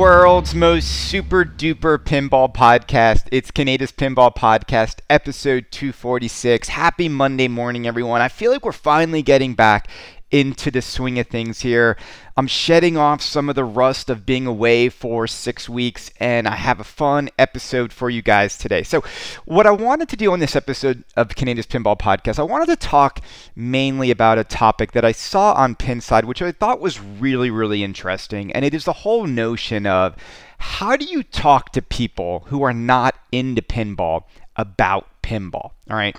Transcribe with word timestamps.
World's 0.00 0.54
most 0.54 0.86
super 1.10 1.44
duper 1.44 1.98
pinball 1.98 2.50
podcast. 2.54 3.28
It's 3.30 3.50
Kaneda's 3.50 3.92
Pinball 3.92 4.34
Podcast, 4.34 5.00
episode 5.10 5.66
246. 5.70 6.68
Happy 6.68 7.10
Monday 7.10 7.48
morning, 7.48 7.86
everyone. 7.86 8.22
I 8.22 8.28
feel 8.28 8.50
like 8.50 8.64
we're 8.64 8.72
finally 8.72 9.20
getting 9.20 9.52
back 9.52 9.88
into 10.30 10.70
the 10.70 10.82
swing 10.82 11.18
of 11.18 11.26
things 11.26 11.60
here. 11.60 11.96
I'm 12.36 12.46
shedding 12.46 12.96
off 12.96 13.20
some 13.20 13.48
of 13.48 13.54
the 13.54 13.64
rust 13.64 14.08
of 14.08 14.24
being 14.24 14.46
away 14.46 14.88
for 14.88 15.26
six 15.26 15.68
weeks, 15.68 16.10
and 16.18 16.46
I 16.48 16.54
have 16.54 16.80
a 16.80 16.84
fun 16.84 17.28
episode 17.38 17.92
for 17.92 18.08
you 18.08 18.22
guys 18.22 18.56
today. 18.56 18.82
So, 18.82 19.02
what 19.44 19.66
I 19.66 19.72
wanted 19.72 20.08
to 20.10 20.16
do 20.16 20.32
on 20.32 20.38
this 20.38 20.56
episode 20.56 21.04
of 21.16 21.28
Kaneda's 21.28 21.66
Pinball 21.66 21.98
Podcast, 21.98 22.38
I 22.38 22.44
wanted 22.44 22.66
to 22.66 22.76
talk 22.76 23.20
mainly 23.54 24.10
about 24.10 24.38
a 24.38 24.44
topic 24.44 24.92
that 24.92 25.04
I 25.04 25.12
saw 25.12 25.52
on 25.52 25.74
Pinside, 25.74 26.24
which 26.24 26.40
I 26.40 26.52
thought 26.52 26.80
was 26.80 27.00
really, 27.00 27.50
really 27.50 27.84
interesting, 27.84 28.52
and 28.52 28.64
it 28.64 28.72
is 28.72 28.84
the 28.84 28.92
whole 28.92 29.26
notion 29.26 29.86
of 29.86 30.16
how 30.58 30.96
do 30.96 31.04
you 31.04 31.22
talk 31.22 31.72
to 31.72 31.82
people 31.82 32.44
who 32.46 32.62
are 32.62 32.74
not 32.74 33.16
into 33.32 33.62
pinball 33.62 34.24
about 34.56 35.08
pinball? 35.30 35.72
All 35.88 35.96
right 35.96 36.16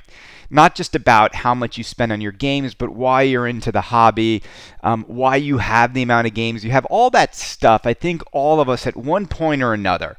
not 0.53 0.75
just 0.75 0.95
about 0.95 1.33
how 1.33 1.55
much 1.55 1.77
you 1.77 1.83
spend 1.83 2.11
on 2.11 2.19
your 2.19 2.33
games, 2.33 2.73
but 2.73 2.89
why 2.89 3.21
you're 3.21 3.47
into 3.47 3.71
the 3.71 3.79
hobby, 3.79 4.43
um, 4.83 5.05
why 5.07 5.37
you 5.37 5.59
have 5.59 5.93
the 5.93 6.01
amount 6.01 6.27
of 6.27 6.33
games 6.33 6.65
you 6.65 6.71
have, 6.71 6.85
all 6.87 7.09
that 7.09 7.33
stuff. 7.33 7.85
I 7.85 7.93
think 7.93 8.21
all 8.33 8.59
of 8.59 8.67
us 8.67 8.85
at 8.85 8.97
one 8.97 9.27
point 9.27 9.63
or 9.63 9.73
another 9.73 10.17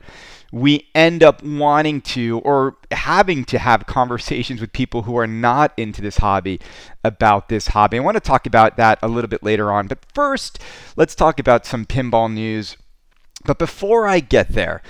we 0.53 0.87
end 0.95 1.23
up 1.23 1.43
wanting 1.43 2.03
to 2.03 2.39
or 2.41 2.77
having 2.91 3.43
to 3.43 3.59
have 3.59 3.87
conversations 3.87 4.61
with 4.61 4.71
people 4.73 5.03
who 5.03 5.17
are 5.17 5.27
not 5.27 5.73
into 5.79 6.03
this 6.03 6.19
hobby 6.19 6.61
about 7.03 7.49
this 7.49 7.69
hobby. 7.69 7.97
I 7.97 8.01
want 8.01 8.17
to 8.17 8.21
talk 8.21 8.47
about 8.47 8.77
that 8.77 8.99
a 9.03 9.09
little 9.09 9.29
bit 9.29 9.43
later 9.43 9.73
on. 9.73 9.87
But 9.87 10.05
first, 10.15 10.59
let's 10.95 11.15
talk 11.15 11.41
about 11.41 11.65
some 11.65 11.87
pinball 11.87 12.31
news. 12.31 12.77
But 13.47 13.59
before 13.59 14.07
I 14.07 14.21
get 14.21 14.51
there, 14.51 14.83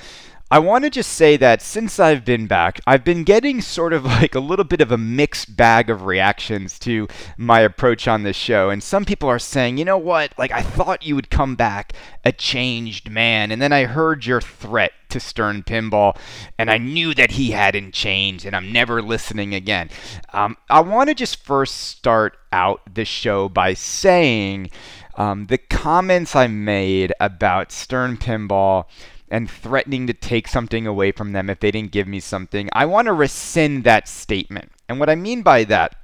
I 0.52 0.58
want 0.58 0.84
to 0.84 0.90
just 0.90 1.14
say 1.14 1.38
that 1.38 1.62
since 1.62 1.98
I've 1.98 2.26
been 2.26 2.46
back, 2.46 2.78
I've 2.86 3.04
been 3.04 3.24
getting 3.24 3.62
sort 3.62 3.94
of 3.94 4.04
like 4.20 4.34
a 4.34 4.38
little 4.38 4.66
bit 4.66 4.82
of 4.82 4.92
a 4.92 4.98
mixed 4.98 5.56
bag 5.56 5.88
of 5.88 6.02
reactions 6.02 6.78
to 6.80 7.08
my 7.38 7.60
approach 7.60 8.06
on 8.06 8.22
this 8.22 8.36
show. 8.36 8.68
And 8.68 8.82
some 8.82 9.06
people 9.06 9.30
are 9.30 9.38
saying, 9.38 9.78
you 9.78 9.86
know 9.86 9.96
what, 9.96 10.34
like 10.36 10.52
I 10.52 10.60
thought 10.60 11.06
you 11.06 11.14
would 11.14 11.30
come 11.30 11.56
back 11.56 11.94
a 12.22 12.32
changed 12.32 13.08
man. 13.08 13.50
And 13.50 13.62
then 13.62 13.72
I 13.72 13.84
heard 13.84 14.26
your 14.26 14.42
threat 14.42 14.92
to 15.08 15.20
Stern 15.20 15.62
Pinball, 15.62 16.18
and 16.58 16.70
I 16.70 16.76
knew 16.76 17.14
that 17.14 17.32
he 17.32 17.52
hadn't 17.52 17.94
changed, 17.94 18.44
and 18.44 18.54
I'm 18.54 18.72
never 18.72 19.00
listening 19.00 19.54
again. 19.54 19.88
Um, 20.34 20.58
I 20.68 20.80
want 20.80 21.08
to 21.08 21.14
just 21.14 21.42
first 21.42 21.76
start 21.76 22.36
out 22.52 22.82
the 22.94 23.06
show 23.06 23.48
by 23.48 23.72
saying 23.72 24.70
um, 25.16 25.46
the 25.46 25.58
comments 25.58 26.36
I 26.36 26.46
made 26.46 27.12
about 27.20 27.72
Stern 27.72 28.18
Pinball 28.18 28.84
and 29.32 29.50
threatening 29.50 30.06
to 30.06 30.12
take 30.12 30.46
something 30.46 30.86
away 30.86 31.10
from 31.10 31.32
them 31.32 31.48
if 31.48 31.58
they 31.58 31.70
didn't 31.70 31.90
give 31.90 32.06
me 32.06 32.20
something. 32.20 32.68
I 32.74 32.84
want 32.84 33.06
to 33.06 33.12
rescind 33.14 33.82
that 33.84 34.06
statement. 34.06 34.70
And 34.88 35.00
what 35.00 35.08
I 35.08 35.14
mean 35.14 35.42
by 35.42 35.64
that 35.64 35.96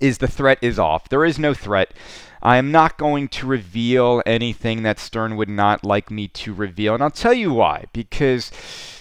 is 0.00 0.18
the 0.18 0.28
threat 0.28 0.58
is 0.60 0.78
off. 0.78 1.08
There 1.08 1.24
is 1.24 1.38
no 1.38 1.54
threat. 1.54 1.94
I 2.42 2.58
am 2.58 2.70
not 2.70 2.98
going 2.98 3.28
to 3.28 3.46
reveal 3.46 4.22
anything 4.26 4.82
that 4.82 4.98
Stern 4.98 5.36
would 5.36 5.48
not 5.48 5.84
like 5.84 6.10
me 6.10 6.28
to 6.28 6.52
reveal. 6.52 6.94
And 6.94 7.02
I'll 7.02 7.10
tell 7.10 7.32
you 7.32 7.52
why. 7.52 7.86
Because 7.92 8.50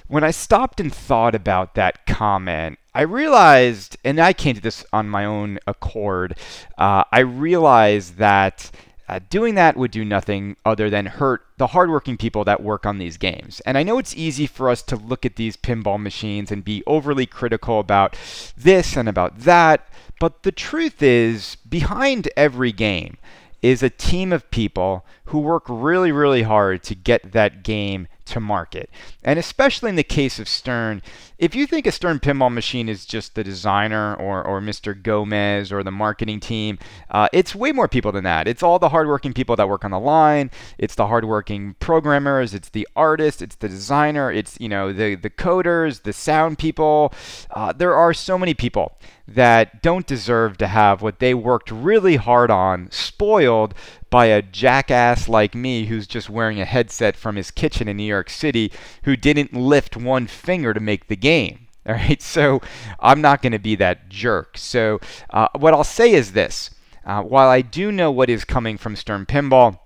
when 0.08 0.24
I 0.24 0.31
stopped 0.31 0.80
and 0.80 0.94
thought 0.94 1.36
about 1.36 1.76
that 1.76 2.06
comment, 2.06 2.80
I 2.94 3.02
realized, 3.02 3.97
and 4.03 4.20
I 4.20 4.34
came 4.34 4.56
to 4.56 4.62
this 4.62 4.86
on 4.91 5.09
my 5.09 5.26
own 5.26 5.59
accord, 5.68 6.38
uh, 6.78 7.03
I 7.12 7.20
realized 7.20 8.18
that 8.18 8.72
uh, 9.09 9.20
doing 9.30 9.56
that 9.56 9.75
would 9.75 9.90
do 9.90 10.06
nothing 10.06 10.56
other 10.64 10.90
than 10.90 11.08
hurt 11.08 11.46
the 11.58 11.68
hardworking 11.68 12.16
people 12.16 12.44
that 12.44 12.62
work 12.62 12.86
on 12.86 13.00
these 13.00 13.18
games. 13.18 13.59
And 13.66 13.78
I 13.78 13.84
know 13.84 13.97
it's 13.97 14.16
easy 14.16 14.46
for 14.46 14.70
us 14.70 14.84
to 14.84 14.96
look 14.96 15.25
at 15.25 15.36
these 15.36 15.58
pinball 15.58 16.00
machines 16.00 16.52
and 16.52 16.64
be 16.64 16.84
overly 16.86 17.25
critical 17.25 17.80
about 17.80 18.16
this 18.56 18.96
and 18.96 19.09
about 19.09 19.40
that, 19.40 19.90
but 20.20 20.44
the 20.44 20.52
truth 20.52 21.02
is, 21.02 21.56
behind 21.68 22.30
every 22.38 22.72
game 22.72 23.18
is 23.62 23.81
a 23.81 23.90
team 23.90 24.31
of 24.31 24.50
people 24.52 25.06
who 25.26 25.40
work 25.40 25.64
really, 25.68 26.12
really 26.12 26.44
hard 26.44 26.84
to 26.84 26.96
get 26.96 27.31
that 27.31 27.64
game 27.64 28.08
to 28.26 28.40
market. 28.40 28.90
And 29.24 29.40
especially 29.40 29.90
in 29.90 29.96
the 29.96 30.03
case 30.03 30.40
of 30.40 30.47
Stern, 30.47 31.02
if 31.40 31.56
you 31.56 31.66
think 31.66 31.88
a 31.88 31.92
Stern 31.92 32.20
pinball 32.20 32.54
machine 32.54 32.90
is 32.90 33.06
just 33.06 33.34
the 33.34 33.46
designer 33.46 34.14
or, 34.16 34.44
or 34.46 34.60
Mr. 34.60 35.02
Gomez 35.02 35.72
or 35.72 35.84
the 35.84 35.92
marketing 35.92 36.42
team, 36.42 36.78
uh, 37.10 37.30
it's 37.32 37.56
way 37.56 37.72
more 37.72 37.88
people 37.88 38.12
than 38.12 38.26
that. 38.26 38.46
It's 38.46 38.62
all 38.62 38.78
the 38.78 38.90
hardworking 38.90 39.34
people 39.34 39.56
that 39.56 39.70
work 39.70 39.86
on 39.86 39.92
the 39.92 40.00
line. 40.00 40.52
It's 40.78 40.96
the 40.96 41.08
hardworking 41.08 41.76
programmers. 41.80 42.54
It's 42.54 42.68
the 42.68 42.86
artist. 42.94 43.42
It's 43.42 43.56
the 43.56 43.70
designer. 43.70 44.30
It's 44.30 44.60
you 44.60 44.68
know 44.68 44.92
the 44.92 45.16
the 45.16 45.30
coders, 45.30 46.04
the 46.04 46.12
sound 46.12 46.60
people. 46.60 47.14
Uh, 47.52 47.72
there 47.72 47.96
are 47.96 48.14
so 48.14 48.38
many 48.38 48.54
people 48.54 48.98
that 49.26 49.82
don't 49.82 50.08
deserve 50.08 50.58
to 50.58 50.68
have 50.68 51.02
what 51.02 51.20
they 51.20 51.34
worked 51.34 51.72
really 51.72 52.16
hard 52.16 52.50
on 52.50 52.90
spoiled 52.92 53.74
by 54.10 54.26
a 54.26 54.42
jackass 54.42 55.30
like 55.30 55.54
me 55.54 55.86
who's 55.86 56.08
just 56.08 56.30
wearing 56.30 56.60
a 56.60 56.66
headset 56.66 57.16
from 57.16 57.36
his 57.36 57.52
kitchen 57.52 57.88
in 57.88 57.98
New 57.98 58.04
York 58.04 58.30
City 58.30 58.72
who 59.04 59.16
didn't 59.16 59.54
lift 59.54 59.96
one 59.96 60.26
finger 60.26 60.74
to 60.74 60.80
make 60.80 61.08
the 61.08 61.16
game. 61.16 61.28
All 61.85 61.95
right, 61.95 62.22
so 62.22 62.62
I'm 63.00 63.22
not 63.22 63.41
going 63.41 63.53
to 63.53 63.59
be 63.59 63.75
that 63.75 64.09
jerk. 64.09 64.57
So, 64.57 65.00
uh, 65.29 65.47
what 65.57 65.73
I'll 65.73 65.84
say 65.84 66.12
is 66.12 66.34
this 66.34 66.72
uh, 67.06 67.22
while 67.22 67.50
I 67.50 67.62
do 67.62 67.91
know 67.91 68.12
what 68.12 68.29
is 68.29 68.45
coming 68.45 68.78
from 68.78 68.95
Stern 68.95 69.25
Pinball, 69.25 69.79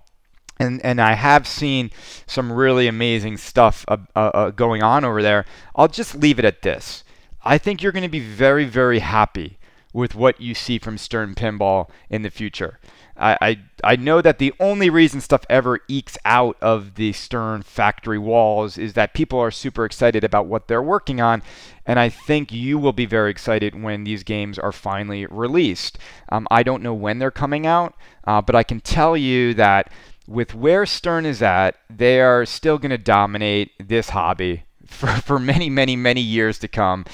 and, 0.58 0.84
and 0.84 1.00
I 1.00 1.14
have 1.14 1.46
seen 1.46 1.90
some 2.26 2.52
really 2.52 2.86
amazing 2.86 3.36
stuff 3.38 3.84
uh, 3.88 3.96
uh 4.14 4.50
going 4.50 4.82
on 4.82 5.04
over 5.04 5.22
there, 5.22 5.44
I'll 5.74 5.88
just 5.88 6.14
leave 6.14 6.38
it 6.38 6.44
at 6.44 6.62
this. 6.62 7.04
I 7.42 7.58
think 7.58 7.82
you're 7.82 7.92
going 7.92 8.02
to 8.02 8.08
be 8.08 8.20
very, 8.20 8.64
very 8.64 9.00
happy 9.00 9.58
with 9.94 10.14
what 10.14 10.40
you 10.40 10.54
see 10.54 10.78
from 10.78 10.98
Stern 10.98 11.34
Pinball 11.34 11.88
in 12.10 12.22
the 12.22 12.30
future. 12.30 12.78
I, 13.16 13.38
I, 13.40 13.58
I 13.84 13.96
know 13.96 14.20
that 14.20 14.38
the 14.38 14.52
only 14.58 14.90
reason 14.90 15.20
stuff 15.20 15.46
ever 15.48 15.78
ekes 15.86 16.18
out 16.24 16.56
of 16.60 16.96
the 16.96 17.12
Stern 17.12 17.62
factory 17.62 18.18
walls 18.18 18.76
is 18.76 18.94
that 18.94 19.14
people 19.14 19.38
are 19.38 19.52
super 19.52 19.84
excited 19.84 20.24
about 20.24 20.46
what 20.46 20.66
they're 20.66 20.82
working 20.82 21.20
on, 21.20 21.42
and 21.86 22.00
I 22.00 22.08
think 22.08 22.50
you 22.50 22.76
will 22.76 22.92
be 22.92 23.06
very 23.06 23.30
excited 23.30 23.80
when 23.80 24.02
these 24.02 24.24
games 24.24 24.58
are 24.58 24.72
finally 24.72 25.26
released. 25.26 25.96
Um, 26.28 26.48
I 26.50 26.64
don't 26.64 26.82
know 26.82 26.94
when 26.94 27.20
they're 27.20 27.30
coming 27.30 27.64
out, 27.64 27.94
uh, 28.24 28.42
but 28.42 28.56
I 28.56 28.64
can 28.64 28.80
tell 28.80 29.16
you 29.16 29.54
that 29.54 29.92
with 30.26 30.56
where 30.56 30.86
Stern 30.86 31.24
is 31.24 31.40
at, 31.40 31.76
they 31.88 32.20
are 32.20 32.44
still 32.44 32.78
going 32.78 32.90
to 32.90 32.98
dominate 32.98 33.70
this 33.78 34.08
hobby 34.10 34.64
for, 34.86 35.06
for 35.06 35.38
many, 35.38 35.70
many, 35.70 35.94
many 35.94 36.20
years 36.20 36.58
to 36.58 36.68
come. 36.68 37.04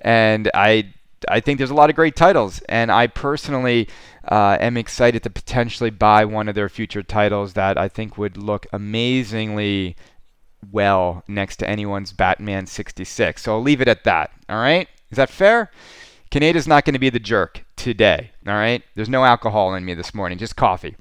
And 0.00 0.48
I 0.54 0.94
I 1.28 1.40
think 1.40 1.58
there's 1.58 1.70
a 1.70 1.74
lot 1.74 1.90
of 1.90 1.96
great 1.96 2.16
titles, 2.16 2.60
and 2.68 2.92
I 2.92 3.06
personally 3.06 3.88
uh, 4.26 4.56
am 4.60 4.76
excited 4.76 5.22
to 5.22 5.30
potentially 5.30 5.90
buy 5.90 6.24
one 6.24 6.48
of 6.48 6.54
their 6.54 6.68
future 6.68 7.02
titles 7.02 7.54
that 7.54 7.76
I 7.76 7.88
think 7.88 8.18
would 8.18 8.36
look 8.36 8.66
amazingly 8.72 9.96
well 10.70 11.24
next 11.28 11.56
to 11.56 11.68
anyone's 11.68 12.12
Batman 12.12 12.66
66. 12.66 13.42
So 13.42 13.52
I'll 13.52 13.62
leave 13.62 13.80
it 13.80 13.88
at 13.88 14.04
that. 14.04 14.32
All 14.48 14.58
right? 14.58 14.88
Is 15.10 15.16
that 15.16 15.30
fair? 15.30 15.70
Kaneda's 16.30 16.68
not 16.68 16.84
going 16.84 16.94
to 16.94 16.98
be 16.98 17.10
the 17.10 17.18
jerk 17.18 17.64
today. 17.76 18.32
All 18.46 18.54
right? 18.54 18.82
There's 18.94 19.08
no 19.08 19.24
alcohol 19.24 19.74
in 19.74 19.84
me 19.84 19.94
this 19.94 20.14
morning, 20.14 20.38
just 20.38 20.56
coffee. 20.56 20.96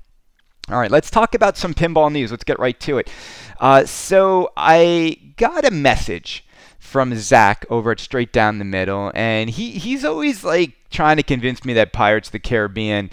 All 0.70 0.78
right, 0.78 0.92
let's 0.92 1.10
talk 1.10 1.34
about 1.34 1.56
some 1.56 1.74
pinball 1.74 2.12
news. 2.12 2.30
Let's 2.30 2.44
get 2.44 2.60
right 2.60 2.78
to 2.82 2.98
it. 2.98 3.10
Uh, 3.58 3.86
so 3.86 4.52
I 4.58 5.18
got 5.38 5.64
a 5.64 5.72
message 5.72 6.46
from 6.88 7.14
Zach 7.16 7.66
over 7.70 7.92
at 7.92 8.00
Straight 8.00 8.32
Down 8.32 8.60
the 8.60 8.66
Middle, 8.66 9.12
and 9.14 9.50
he 9.50 9.72
he's 9.72 10.06
always 10.06 10.46
like 10.46 10.72
trying 10.90 11.18
to 11.18 11.24
convince 11.24 11.66
me 11.66 11.74
that 11.74 11.92
Pirates 11.92 12.30
of 12.30 12.32
the 12.32 12.40
Caribbean 12.40 13.12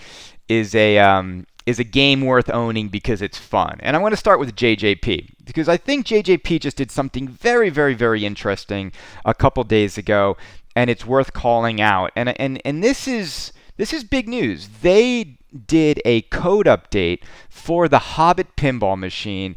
is 0.48 0.76
a 0.76 0.98
um, 0.98 1.44
is 1.66 1.80
a 1.80 1.84
game 1.84 2.20
worth 2.20 2.48
owning 2.50 2.88
because 2.88 3.20
it's 3.20 3.36
fun. 3.36 3.78
And 3.80 3.96
I 3.96 3.98
want 3.98 4.12
to 4.12 4.16
start 4.16 4.38
with 4.38 4.54
JJP 4.54 5.30
because 5.44 5.68
I 5.68 5.76
think 5.76 6.06
JJP 6.06 6.60
just 6.60 6.76
did 6.76 6.92
something 6.92 7.26
very 7.26 7.68
very 7.68 7.94
very 7.94 8.24
interesting 8.24 8.92
a 9.24 9.34
couple 9.34 9.64
days 9.64 9.98
ago, 9.98 10.36
and 10.76 10.88
it's 10.88 11.04
worth 11.04 11.32
calling 11.32 11.80
out. 11.80 12.12
And 12.14 12.38
and 12.40 12.62
and 12.64 12.82
this 12.82 13.08
is 13.08 13.52
this 13.76 13.92
is 13.92 14.04
big 14.04 14.28
news. 14.28 14.68
They 14.82 15.36
did 15.66 16.00
a 16.04 16.22
code 16.22 16.66
update 16.66 17.24
for 17.48 17.88
the 17.88 17.98
Hobbit 17.98 18.54
pinball 18.56 18.98
machine 18.98 19.56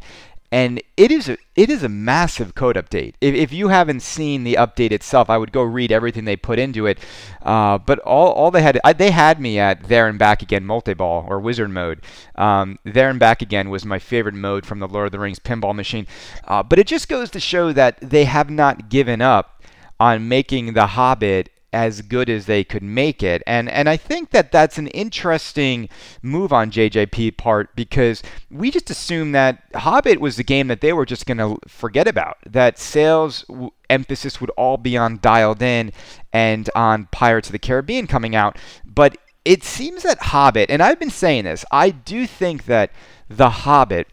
and 0.50 0.82
it 0.96 1.10
is 1.10 1.28
a 1.28 1.36
it 1.54 1.68
is 1.68 1.82
a 1.82 1.88
massive 1.88 2.54
code 2.54 2.76
update. 2.76 3.14
If, 3.20 3.34
if 3.34 3.52
you 3.52 3.68
haven't 3.68 4.00
seen 4.00 4.44
the 4.44 4.54
update 4.54 4.92
itself, 4.92 5.28
I 5.28 5.36
would 5.36 5.52
go 5.52 5.62
read 5.62 5.92
everything 5.92 6.24
they 6.24 6.36
put 6.36 6.58
into 6.58 6.86
it. 6.86 6.98
Uh, 7.42 7.78
but 7.78 7.98
all, 8.00 8.32
all 8.32 8.50
they 8.50 8.62
had 8.62 8.80
I, 8.84 8.92
they 8.92 9.10
had 9.10 9.40
me 9.40 9.58
at 9.58 9.84
there 9.84 10.08
and 10.08 10.18
back 10.18 10.42
again 10.42 10.64
multi-ball 10.64 11.26
or 11.28 11.38
wizard 11.40 11.70
mode. 11.70 12.00
Um, 12.34 12.78
there 12.84 13.10
and 13.10 13.18
back 13.18 13.42
again 13.42 13.70
was 13.70 13.84
my 13.84 13.98
favorite 13.98 14.34
mode 14.34 14.64
from 14.64 14.78
the 14.78 14.88
Lord 14.88 15.06
of 15.06 15.12
the 15.12 15.18
Rings 15.18 15.38
pinball 15.38 15.74
machine. 15.74 16.06
Uh, 16.44 16.62
but 16.62 16.78
it 16.78 16.86
just 16.86 17.08
goes 17.08 17.30
to 17.30 17.40
show 17.40 17.72
that 17.72 17.98
they 18.00 18.24
have 18.24 18.48
not 18.48 18.88
given 18.88 19.20
up 19.20 19.62
on 20.00 20.28
making 20.28 20.74
the 20.74 20.88
Hobbit 20.88 21.50
as 21.72 22.00
good 22.02 22.30
as 22.30 22.46
they 22.46 22.64
could 22.64 22.82
make 22.82 23.22
it. 23.22 23.42
And 23.46 23.68
and 23.68 23.88
I 23.88 23.96
think 23.96 24.30
that 24.30 24.50
that's 24.50 24.78
an 24.78 24.88
interesting 24.88 25.88
move 26.22 26.52
on 26.52 26.70
JJP 26.70 27.36
part 27.36 27.74
because 27.76 28.22
we 28.50 28.70
just 28.70 28.90
assumed 28.90 29.34
that 29.34 29.62
Hobbit 29.74 30.20
was 30.20 30.36
the 30.36 30.44
game 30.44 30.68
that 30.68 30.80
they 30.80 30.92
were 30.92 31.06
just 31.06 31.26
going 31.26 31.38
to 31.38 31.58
forget 31.68 32.08
about. 32.08 32.38
That 32.46 32.78
sales 32.78 33.42
w- 33.48 33.70
emphasis 33.90 34.40
would 34.40 34.50
all 34.50 34.76
be 34.76 34.96
on 34.96 35.18
Dialed 35.18 35.62
In 35.62 35.92
and 36.32 36.70
on 36.74 37.08
Pirates 37.12 37.48
of 37.48 37.52
the 37.52 37.58
Caribbean 37.58 38.06
coming 38.06 38.34
out, 38.34 38.58
but 38.84 39.18
it 39.44 39.62
seems 39.62 40.02
that 40.02 40.18
Hobbit, 40.24 40.70
and 40.70 40.82
I've 40.82 40.98
been 40.98 41.10
saying 41.10 41.44
this, 41.44 41.64
I 41.70 41.90
do 41.90 42.26
think 42.26 42.66
that 42.66 42.90
The 43.28 43.50
Hobbit 43.50 44.08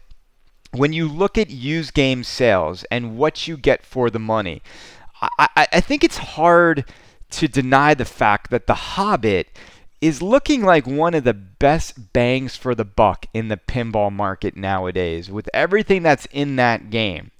when 0.72 0.92
you 0.92 1.08
look 1.08 1.38
at 1.38 1.48
used 1.48 1.94
game 1.94 2.22
sales 2.22 2.84
and 2.90 3.16
what 3.16 3.48
you 3.48 3.56
get 3.56 3.84
for 3.84 4.10
the 4.10 4.18
money, 4.18 4.62
I, 5.38 5.66
I, 5.72 5.80
think 5.80 6.04
it's 6.04 6.18
hard 6.18 6.84
to 7.30 7.48
deny 7.48 7.94
the 7.94 8.04
fact 8.04 8.50
that 8.50 8.66
The 8.66 8.74
Hobbit 8.74 9.48
is 10.00 10.22
looking 10.22 10.62
like 10.62 10.86
one 10.86 11.14
of 11.14 11.24
the 11.24 11.34
best 11.34 12.12
bangs 12.12 12.56
for 12.56 12.74
the 12.74 12.84
buck 12.84 13.26
in 13.32 13.48
the 13.48 13.56
pinball 13.56 14.12
market 14.12 14.56
nowadays 14.56 15.30
with 15.30 15.48
everything 15.54 16.02
that's 16.02 16.26
in 16.26 16.56
that 16.56 16.90
game 16.90 17.30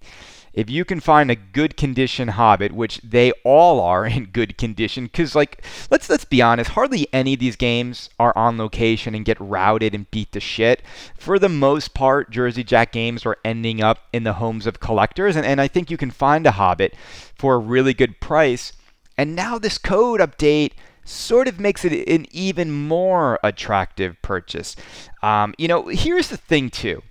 if 0.57 0.71
you 0.71 0.87
can 0.87 1.01
find 1.01 1.31
a 1.31 1.37
good 1.37 1.77
condition 1.77 2.29
Hobbit, 2.29 2.73
which 2.73 2.99
they 3.03 3.31
all 3.45 3.79
are 3.79 4.07
in 4.07 4.25
good 4.25 4.57
condition, 4.57 5.05
because 5.05 5.35
like 5.37 5.63
let's 5.91 6.09
let's 6.09 6.25
be 6.25 6.43
honest, 6.43 6.71
hardly 6.71 7.07
any 7.13 7.35
of 7.35 7.41
these 7.41 7.57
games 7.57 8.09
are 8.19 8.37
on 8.37 8.57
location 8.57 9.15
and 9.15 9.25
get 9.25 9.39
routed 9.39 9.95
and 9.95 10.11
beat 10.11 10.33
to 10.33 10.41
shit. 10.41 10.83
For 11.17 11.39
the 11.39 11.51
most 11.51 11.93
part, 11.93 12.31
Jersey 12.31 12.65
Jack 12.65 12.91
games 12.91 13.27
are 13.27 13.37
ending 13.45 13.83
up 13.83 13.99
in 14.15 14.25
the 14.25 14.35
homes 14.35 14.67
of 14.67 14.81
collectors, 14.81 15.37
and, 15.37 15.45
and 15.45 15.61
I 15.61 15.69
think 15.69 15.91
you 15.91 15.99
can 15.99 16.11
find 16.11 16.47
a 16.47 16.53
Hobbit 16.53 16.95
for 17.37 17.55
a 17.55 17.59
really 17.59 17.93
good 17.93 18.19
price. 18.19 18.73
And 19.19 19.35
now 19.35 19.59
this 19.59 19.79
code 19.79 20.21
update 20.21 20.73
sort 21.05 21.49
of 21.49 21.61
makes 21.61 21.85
it 21.85 22.09
an 22.09 22.27
even 22.31 22.73
more 22.73 23.39
attractive 23.43 24.21
purchase. 24.23 24.77
Um, 25.23 25.55
you 25.57 25.69
know, 25.69 25.89
here's 25.89 26.29
the 26.29 26.37
thing 26.37 26.71
too 26.71 27.03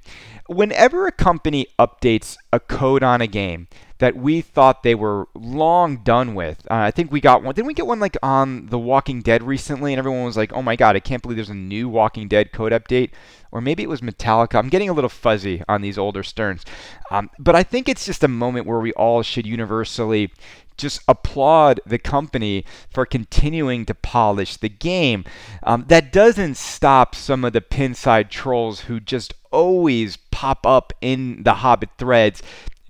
whenever 0.48 1.07
a 1.07 1.12
company 1.12 1.68
updates 1.80 2.38
a 2.54 2.60
code 2.60 3.04
on 3.04 3.22
a 3.22 3.28
game 3.28 3.68
that 4.00 4.16
we 4.16 4.42
thought 4.42 4.84
they 4.84 4.94
were 4.94 5.28
long 5.34 5.98
done 6.04 6.36
with, 6.36 6.60
uh, 6.69 6.75
I 6.75 6.92
think 6.92 7.12
we 7.12 7.22
got 7.22 7.44
one. 7.44 7.56
Didn't 7.56 7.68
we 7.68 7.74
get 7.74 7.88
one 7.88 8.00
like 8.00 8.18
on 8.22 8.68
The 8.68 8.78
Walking 8.78 9.22
Dead 9.22 9.42
recently? 9.42 9.94
And 9.94 10.00
everyone 10.00 10.25
was 10.25 10.38
like, 10.38 10.51
oh 10.54 10.62
my 10.62 10.75
god, 10.75 10.96
I 10.96 11.00
can't 11.00 11.22
believe 11.22 11.38
there's 11.38 11.50
a 11.50 11.56
new 11.56 11.88
Walking 11.88 12.28
Dead 12.28 12.51
code 12.51 12.74
update. 12.74 13.12
Or 13.51 13.62
maybe 13.62 13.84
it 13.84 13.90
was 13.90 14.01
Metallica. 14.01 14.56
I'm 14.56 14.68
getting 14.68 14.90
a 14.90 14.94
little 14.94 15.10
fuzzy 15.10 15.63
on 15.69 15.81
these 15.81 15.98
older 15.98 16.24
Sterns. 16.24 16.66
Um, 17.10 17.30
but 17.40 17.56
I 17.56 17.63
think 17.63 17.88
it's 17.88 18.06
just 18.06 18.24
a 18.24 18.28
moment 18.28 18.68
where 18.68 18.80
we 18.80 18.92
all 18.94 19.24
should 19.24 19.46
universally 19.46 20.34
just 20.77 21.01
applaud 21.07 21.80
the 21.86 21.98
company 21.98 22.66
for 22.89 23.06
continuing 23.06 23.86
to 23.86 23.94
polish 23.94 24.57
the 24.57 24.69
game. 24.69 25.24
Um, 25.63 25.86
that 25.88 26.12
doesn't 26.12 26.57
stop 26.57 27.16
some 27.16 27.45
of 27.45 27.54
the 27.54 27.62
pinside 27.62 28.30
trolls 28.30 28.81
who 28.81 29.00
just 29.00 29.33
always 29.51 30.18
pop 30.18 30.66
up 30.66 30.92
in 31.01 31.44
the 31.44 31.56
Hobbit 31.56 31.89
threads 31.98 32.42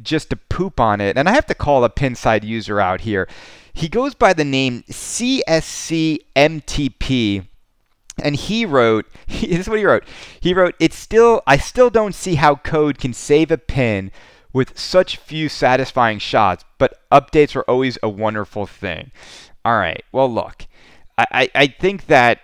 just 0.02 0.30
to 0.32 0.36
poop 0.36 0.80
on 0.80 1.00
it. 1.02 1.18
And 1.18 1.30
I 1.30 1.34
have 1.34 1.46
to 1.48 1.56
call 1.56 1.84
a 1.84 1.90
pinside 1.90 2.44
user 2.44 2.80
out 2.80 3.02
here. 3.02 3.28
He 3.74 3.90
goes 3.90 4.16
by 4.16 4.34
the 4.34 4.46
name 4.46 4.84
CSCMTP 4.90 6.26
and 8.24 8.36
he 8.36 8.66
wrote 8.66 9.06
this 9.28 9.44
is 9.44 9.70
what 9.70 9.80
he 9.80 9.86
wrote 9.86 10.06
he 10.40 10.54
wrote 10.54 10.74
it's 10.80 10.96
still 10.96 11.42
i 11.46 11.58
still 11.58 11.90
don't 11.90 12.16
see 12.16 12.36
how 12.36 12.56
code 12.56 12.98
can 12.98 13.12
save 13.14 13.52
a 13.52 13.58
pin 13.58 14.10
with 14.56 14.80
such 14.80 15.18
few 15.18 15.50
satisfying 15.50 16.18
shots, 16.18 16.64
but 16.78 17.02
updates 17.12 17.58
are 17.58 17.64
always 17.64 17.98
a 18.02 18.08
wonderful 18.08 18.66
thing. 18.66 19.12
All 19.66 19.76
right, 19.76 20.02
well, 20.14 20.32
look, 20.32 20.66
I, 21.18 21.26
I, 21.30 21.50
I 21.54 21.68
think 21.68 22.06
that 22.06 22.40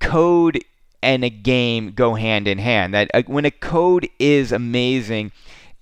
code 0.00 0.64
and 1.02 1.22
a 1.22 1.28
game 1.28 1.92
go 1.92 2.14
hand 2.14 2.48
in 2.48 2.56
hand. 2.56 2.94
That 2.94 3.10
uh, 3.12 3.22
when 3.26 3.44
a 3.44 3.50
code 3.50 4.08
is 4.18 4.50
amazing, 4.50 5.30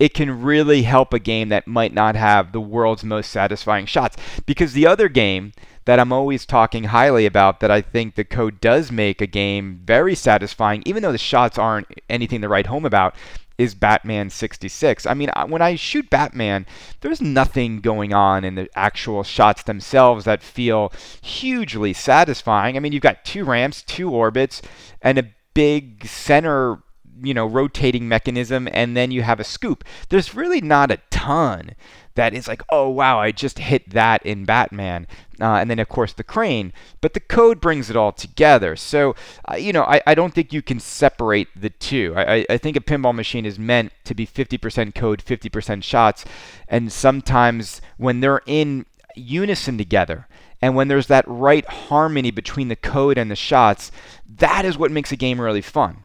it 0.01 0.13
can 0.13 0.43
really 0.43 0.83
help 0.83 1.15
a 1.15 1.21
game 1.21 1.51
that 1.51 1.69
might 1.69 1.95
not 1.95 2.17
have 2.17 2.51
the 2.51 2.61
world's 2.61 3.05
most 3.05 3.31
satisfying 3.31 3.87
shots. 3.87 4.17
Because 4.47 4.73
the 4.73 4.89
other 4.89 5.09
game 5.09 5.53
that 5.85 6.01
I'm 6.01 6.13
always 6.13 6.47
talking 6.47 6.85
highly 6.85 7.27
about 7.27 7.61
that 7.61 7.71
I 7.71 7.81
think 7.81 8.17
the 8.17 8.25
code 8.25 8.61
does 8.61 8.91
make 8.91 9.21
a 9.21 9.27
game 9.29 9.83
very 9.85 10.17
satisfying, 10.17 10.83
even 10.85 11.05
though 11.05 11.13
the 11.13 11.19
shots 11.19 11.59
aren't 11.59 11.87
anything 12.09 12.41
to 12.41 12.49
write 12.49 12.67
home 12.67 12.85
about, 12.85 13.15
is 13.61 13.75
Batman 13.75 14.31
66. 14.31 15.05
I 15.05 15.13
mean, 15.13 15.29
when 15.49 15.61
I 15.61 15.75
shoot 15.75 16.09
Batman, 16.09 16.65
there's 17.03 17.21
nothing 17.21 17.81
going 17.81 18.15
on 18.15 18.43
in 18.43 18.55
the 18.55 18.71
actual 18.75 19.23
shots 19.23 19.65
themselves 19.65 20.25
that 20.25 20.43
feel 20.43 20.91
hugely 21.21 21.93
satisfying. 21.93 22.79
I 22.79 22.81
mean, 22.81 22.93
you've 22.93 23.03
got 23.03 23.23
two 23.23 23.45
ramps, 23.45 23.83
two 23.83 24.11
orbits, 24.11 24.63
and 25.03 25.19
a 25.19 25.29
big 25.53 26.07
center 26.07 26.79
you 27.23 27.35
know 27.35 27.45
rotating 27.45 28.09
mechanism 28.09 28.67
and 28.73 28.97
then 28.97 29.11
you 29.11 29.21
have 29.21 29.41
a 29.41 29.45
scoop 29.45 29.85
there's 30.09 30.35
really 30.35 30.63
not 30.63 30.91
a 30.91 30.99
ton 31.11 31.73
that 32.21 32.35
is 32.35 32.47
like, 32.47 32.63
oh 32.69 32.91
wow, 32.91 33.19
I 33.19 33.33
just 33.33 33.59
hit 33.59 33.89
that 33.91 34.25
in 34.27 34.45
Batman, 34.45 35.07
uh, 35.41 35.55
and 35.55 35.71
then 35.71 35.79
of 35.79 35.89
course 35.89 36.13
the 36.13 36.23
crane. 36.23 36.75
But 37.01 37.15
the 37.15 37.21
code 37.21 37.63
brings 37.63 37.89
it 37.89 37.97
all 37.97 38.13
together. 38.13 38.77
So 38.77 39.17
uh, 39.51 39.55
you 39.55 39.73
know, 39.73 39.85
I, 39.85 40.03
I 40.07 40.15
don't 40.15 40.35
think 40.35 40.53
you 40.53 40.61
can 40.61 40.81
separate 40.81 41.49
the 41.57 41.71
two. 41.71 42.13
I, 42.15 42.45
I 42.51 42.59
think 42.59 42.77
a 42.77 42.81
pinball 42.81 43.15
machine 43.15 43.47
is 43.47 43.59
meant 43.59 43.93
to 44.05 44.15
be 44.15 44.27
50% 44.27 44.95
code, 44.95 45.25
50% 45.25 45.83
shots, 45.83 46.27
and 46.69 46.93
sometimes 46.93 47.81
when 47.97 48.21
they're 48.21 48.43
in 48.45 48.85
unison 49.17 49.79
together. 49.79 50.27
And 50.61 50.77
when 50.77 50.89
there's 50.89 51.07
that 51.07 51.25
right 51.27 51.67
harmony 51.67 52.31
between 52.31 52.69
the 52.69 52.77
code 52.77 53.17
and 53.17 53.31
the 53.31 53.35
shots, 53.37 53.91
that 54.29 54.67
is 54.67 54.77
what 54.77 54.91
makes 54.91 55.11
a 55.11 55.17
game 55.17 55.41
really 55.41 55.63
fun. 55.63 56.05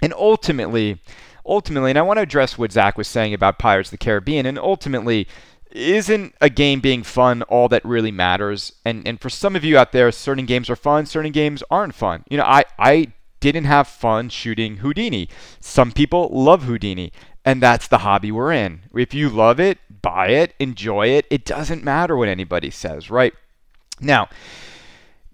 And 0.00 0.14
ultimately, 0.14 1.00
ultimately, 1.44 1.90
and 1.90 1.98
I 1.98 2.02
want 2.02 2.18
to 2.18 2.22
address 2.22 2.58
what 2.58 2.72
Zach 2.72 2.96
was 2.98 3.08
saying 3.08 3.34
about 3.34 3.58
Pirates 3.58 3.88
of 3.88 3.92
the 3.92 4.04
Caribbean, 4.04 4.46
and 4.46 4.58
ultimately, 4.58 5.26
isn't 5.70 6.34
a 6.40 6.50
game 6.50 6.80
being 6.80 7.02
fun 7.02 7.42
all 7.42 7.68
that 7.68 7.84
really 7.84 8.10
matters? 8.10 8.72
And 8.84 9.06
and 9.06 9.20
for 9.20 9.30
some 9.30 9.56
of 9.56 9.64
you 9.64 9.78
out 9.78 9.92
there, 9.92 10.10
certain 10.12 10.46
games 10.46 10.68
are 10.70 10.76
fun, 10.76 11.06
certain 11.06 11.32
games 11.32 11.62
aren't 11.70 11.94
fun. 11.94 12.24
You 12.30 12.38
know, 12.38 12.44
I 12.44 12.64
I 12.78 13.12
didn't 13.40 13.64
have 13.64 13.88
fun 13.88 14.28
shooting 14.28 14.78
Houdini. 14.78 15.28
Some 15.60 15.92
people 15.92 16.28
love 16.30 16.64
Houdini, 16.64 17.12
and 17.44 17.62
that's 17.62 17.88
the 17.88 17.98
hobby 17.98 18.30
we're 18.30 18.52
in. 18.52 18.82
If 18.94 19.14
you 19.14 19.28
love 19.28 19.58
it, 19.58 19.78
buy 20.02 20.28
it, 20.28 20.54
enjoy 20.58 21.08
it. 21.08 21.26
It 21.30 21.44
doesn't 21.44 21.82
matter 21.82 22.16
what 22.16 22.28
anybody 22.28 22.70
says, 22.70 23.10
right? 23.10 23.32
Now, 24.00 24.28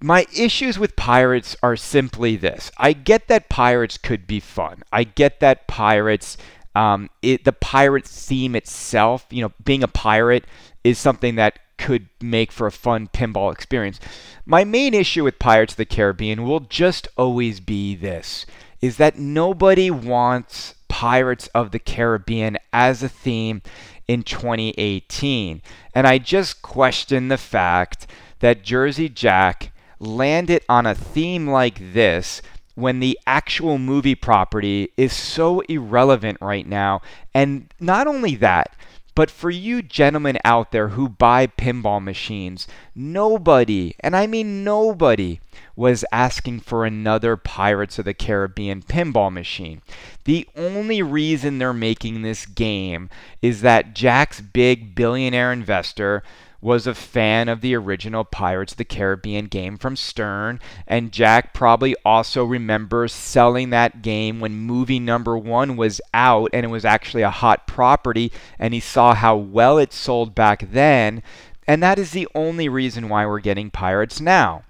my 0.00 0.26
issues 0.36 0.78
with 0.78 0.96
pirates 0.96 1.56
are 1.62 1.76
simply 1.76 2.36
this. 2.36 2.70
I 2.76 2.92
get 2.92 3.28
that 3.28 3.48
pirates 3.48 3.96
could 3.98 4.26
be 4.26 4.40
fun. 4.40 4.82
I 4.92 5.04
get 5.04 5.40
that 5.40 5.66
pirates, 5.66 6.36
um, 6.74 7.08
it, 7.22 7.44
the 7.44 7.52
pirate 7.52 8.06
theme 8.06 8.54
itself, 8.54 9.26
you 9.30 9.42
know, 9.42 9.52
being 9.64 9.82
a 9.82 9.88
pirate 9.88 10.44
is 10.84 10.98
something 10.98 11.36
that 11.36 11.58
could 11.78 12.08
make 12.20 12.52
for 12.52 12.66
a 12.66 12.72
fun 12.72 13.08
pinball 13.08 13.52
experience. 13.52 14.00
My 14.44 14.64
main 14.64 14.94
issue 14.94 15.24
with 15.24 15.38
Pirates 15.38 15.74
of 15.74 15.78
the 15.78 15.84
Caribbean 15.84 16.44
will 16.44 16.60
just 16.60 17.08
always 17.16 17.60
be 17.60 17.94
this 17.94 18.46
is 18.80 18.96
that 18.98 19.18
nobody 19.18 19.90
wants 19.90 20.74
Pirates 20.88 21.48
of 21.48 21.70
the 21.70 21.78
Caribbean 21.78 22.58
as 22.72 23.02
a 23.02 23.08
theme 23.08 23.62
in 24.06 24.22
2018. 24.22 25.62
And 25.94 26.06
I 26.06 26.18
just 26.18 26.62
question 26.62 27.28
the 27.28 27.38
fact 27.38 28.06
that 28.40 28.62
Jersey 28.62 29.08
Jack 29.08 29.72
land 29.98 30.50
it 30.50 30.64
on 30.68 30.86
a 30.86 30.94
theme 30.94 31.48
like 31.48 31.92
this 31.92 32.42
when 32.74 33.00
the 33.00 33.18
actual 33.26 33.78
movie 33.78 34.14
property 34.14 34.90
is 34.96 35.12
so 35.12 35.60
irrelevant 35.60 36.38
right 36.40 36.66
now. 36.66 37.00
And 37.34 37.72
not 37.80 38.06
only 38.06 38.36
that, 38.36 38.76
but 39.14 39.30
for 39.30 39.48
you 39.48 39.80
gentlemen 39.80 40.38
out 40.44 40.72
there 40.72 40.88
who 40.88 41.08
buy 41.08 41.46
pinball 41.46 42.04
machines, 42.04 42.68
nobody, 42.94 43.94
and 44.00 44.14
I 44.14 44.26
mean 44.26 44.62
nobody, 44.62 45.40
was 45.74 46.04
asking 46.12 46.60
for 46.60 46.84
another 46.84 47.36
Pirates 47.36 47.98
of 47.98 48.04
the 48.04 48.12
Caribbean 48.12 48.82
pinball 48.82 49.32
machine. 49.32 49.80
The 50.24 50.46
only 50.54 51.02
reason 51.02 51.58
they're 51.58 51.72
making 51.72 52.22
this 52.22 52.44
game 52.44 53.08
is 53.40 53.62
that 53.62 53.94
Jack's 53.94 54.42
big 54.42 54.94
billionaire 54.94 55.52
investor 55.52 56.22
was 56.66 56.85
a 56.85 56.94
fan 56.94 57.49
of 57.49 57.61
the 57.61 57.76
original 57.76 58.25
Pirates 58.25 58.73
of 58.73 58.76
the 58.76 58.85
Caribbean 58.85 59.46
game 59.46 59.78
from 59.78 59.94
Stern, 59.94 60.58
and 60.85 61.12
Jack 61.12 61.54
probably 61.54 61.94
also 62.04 62.44
remembers 62.44 63.12
selling 63.12 63.70
that 63.70 64.02
game 64.02 64.40
when 64.40 64.56
movie 64.56 64.99
number 64.99 65.38
one 65.38 65.76
was 65.76 66.00
out 66.12 66.50
and 66.52 66.66
it 66.66 66.68
was 66.68 66.85
actually 66.85 67.23
a 67.23 67.30
hot 67.30 67.68
property, 67.68 68.32
and 68.58 68.75
he 68.75 68.80
saw 68.80 69.14
how 69.14 69.37
well 69.37 69.78
it 69.78 69.92
sold 69.92 70.35
back 70.35 70.68
then, 70.73 71.23
and 71.68 71.80
that 71.85 72.00
is 72.00 72.11
the 72.11 72.26
only 72.35 72.68
reason 72.68 73.08
why 73.08 73.25
we're 73.25 73.38
getting 73.38 73.70
Pirates 73.70 74.20
now. 74.20 74.64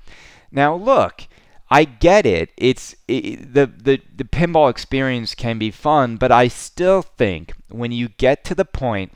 Now, 0.53 0.75
look. 0.75 1.27
I 1.69 1.83
get 1.83 2.27
it. 2.27 2.51
It's 2.57 2.95
it, 3.09 3.53
the, 3.53 3.67
the 3.67 4.01
the 4.15 4.23
pinball 4.23 4.71
experience 4.71 5.35
can 5.35 5.59
be 5.59 5.73
fun, 5.73 6.17
but 6.17 6.31
I 6.31 6.47
still 6.47 7.03
think 7.03 7.55
when 7.69 7.91
you 7.91 8.11
get 8.11 8.45
to 8.45 8.55
the 8.55 8.65
point 8.65 9.11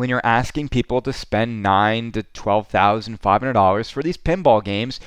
when 0.00 0.08
you're 0.08 0.20
asking 0.24 0.70
people 0.70 1.00
to 1.02 1.12
spend 1.12 1.62
nine 1.62 2.10
to 2.12 2.24
twelve 2.24 2.66
thousand 2.66 3.20
five 3.20 3.42
hundred 3.42 3.52
dollars 3.52 3.90
for 3.90 4.02
these 4.02 4.16
pinball 4.16 4.64
games, 4.64 4.98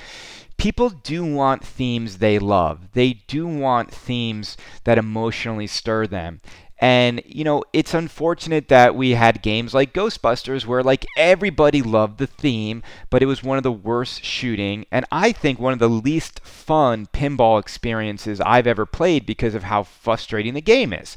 people 0.57 0.89
do 0.89 1.25
want 1.25 1.65
themes 1.65 2.19
they 2.19 2.39
love. 2.39 2.93
They 2.93 3.13
do 3.27 3.47
want 3.47 3.91
themes 3.91 4.55
that 4.85 4.97
emotionally 4.97 5.67
stir 5.67 6.07
them. 6.07 6.39
And, 6.79 7.21
you 7.25 7.45
know, 7.45 7.63
it's 7.71 7.93
unfortunate 7.93 8.67
that 8.67 8.93
we 8.93 9.11
had 9.11 9.41
games 9.41 9.73
like 9.73 9.93
Ghostbusters 9.93 10.65
where, 10.65 10.83
like, 10.83 11.05
everybody 11.15 11.81
loved 11.81 12.17
the 12.17 12.27
theme, 12.27 12.83
but 13.09 13.23
it 13.23 13.25
was 13.25 13.41
one 13.41 13.55
of 13.57 13.63
the 13.63 13.71
worst 13.71 14.25
shooting, 14.25 14.85
and 14.91 15.05
I 15.09 15.31
think 15.31 15.59
one 15.59 15.71
of 15.71 15.79
the 15.79 15.87
least 15.87 16.41
fun 16.43 17.05
pinball 17.13 17.57
experiences 17.57 18.41
I've 18.41 18.67
ever 18.67 18.85
played 18.85 19.25
because 19.25 19.55
of 19.55 19.63
how 19.63 19.83
frustrating 19.83 20.55
the 20.55 20.61
game 20.61 20.91
is. 20.91 21.15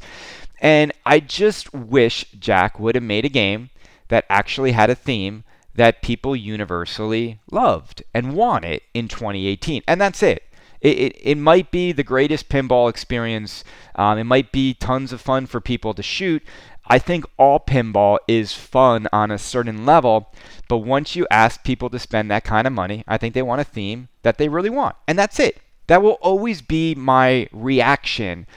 And 0.59 0.91
I 1.05 1.19
just 1.19 1.73
wish 1.73 2.25
Jack 2.39 2.79
would 2.79 2.95
have 2.95 3.03
made 3.03 3.25
a 3.25 3.29
game 3.29 3.69
that 4.07 4.25
actually 4.29 4.71
had 4.71 4.89
a 4.89 4.95
theme 4.95 5.43
that 5.75 6.01
people 6.01 6.35
universally 6.35 7.39
loved 7.51 8.03
and 8.13 8.33
wanted 8.33 8.81
in 8.93 9.07
2018. 9.07 9.83
And 9.87 10.01
that's 10.01 10.23
it. 10.23 10.43
It, 10.81 10.97
it, 10.97 11.17
it 11.21 11.37
might 11.37 11.71
be 11.71 11.91
the 11.91 12.03
greatest 12.03 12.49
pinball 12.49 12.89
experience. 12.89 13.63
Um, 13.95 14.17
it 14.17 14.23
might 14.23 14.51
be 14.51 14.73
tons 14.73 15.13
of 15.13 15.21
fun 15.21 15.45
for 15.45 15.59
people 15.61 15.93
to 15.93 16.03
shoot. 16.03 16.43
I 16.87 16.99
think 16.99 17.25
all 17.37 17.59
pinball 17.59 18.17
is 18.27 18.53
fun 18.53 19.07
on 19.11 19.29
a 19.29 19.37
certain 19.37 19.85
level, 19.85 20.33
but 20.69 20.77
once 20.77 21.15
you 21.15 21.27
ask 21.29 21.63
people 21.63 21.89
to 21.89 21.99
spend 21.99 22.31
that 22.31 22.45
kind 22.45 22.65
of 22.65 22.73
money, 22.73 23.03
I 23.07 23.17
think 23.17 23.33
they 23.33 23.41
want 23.41 23.61
a 23.61 23.65
theme 23.65 24.07
that 24.21 24.37
they 24.37 24.47
really 24.47 24.69
want. 24.69 24.95
And 25.07 25.19
that's 25.19 25.39
it. 25.39 25.59
That 25.87 26.01
will 26.01 26.17
always 26.21 26.61
be 26.61 26.95
my 26.95 27.49
reaction 27.51 28.47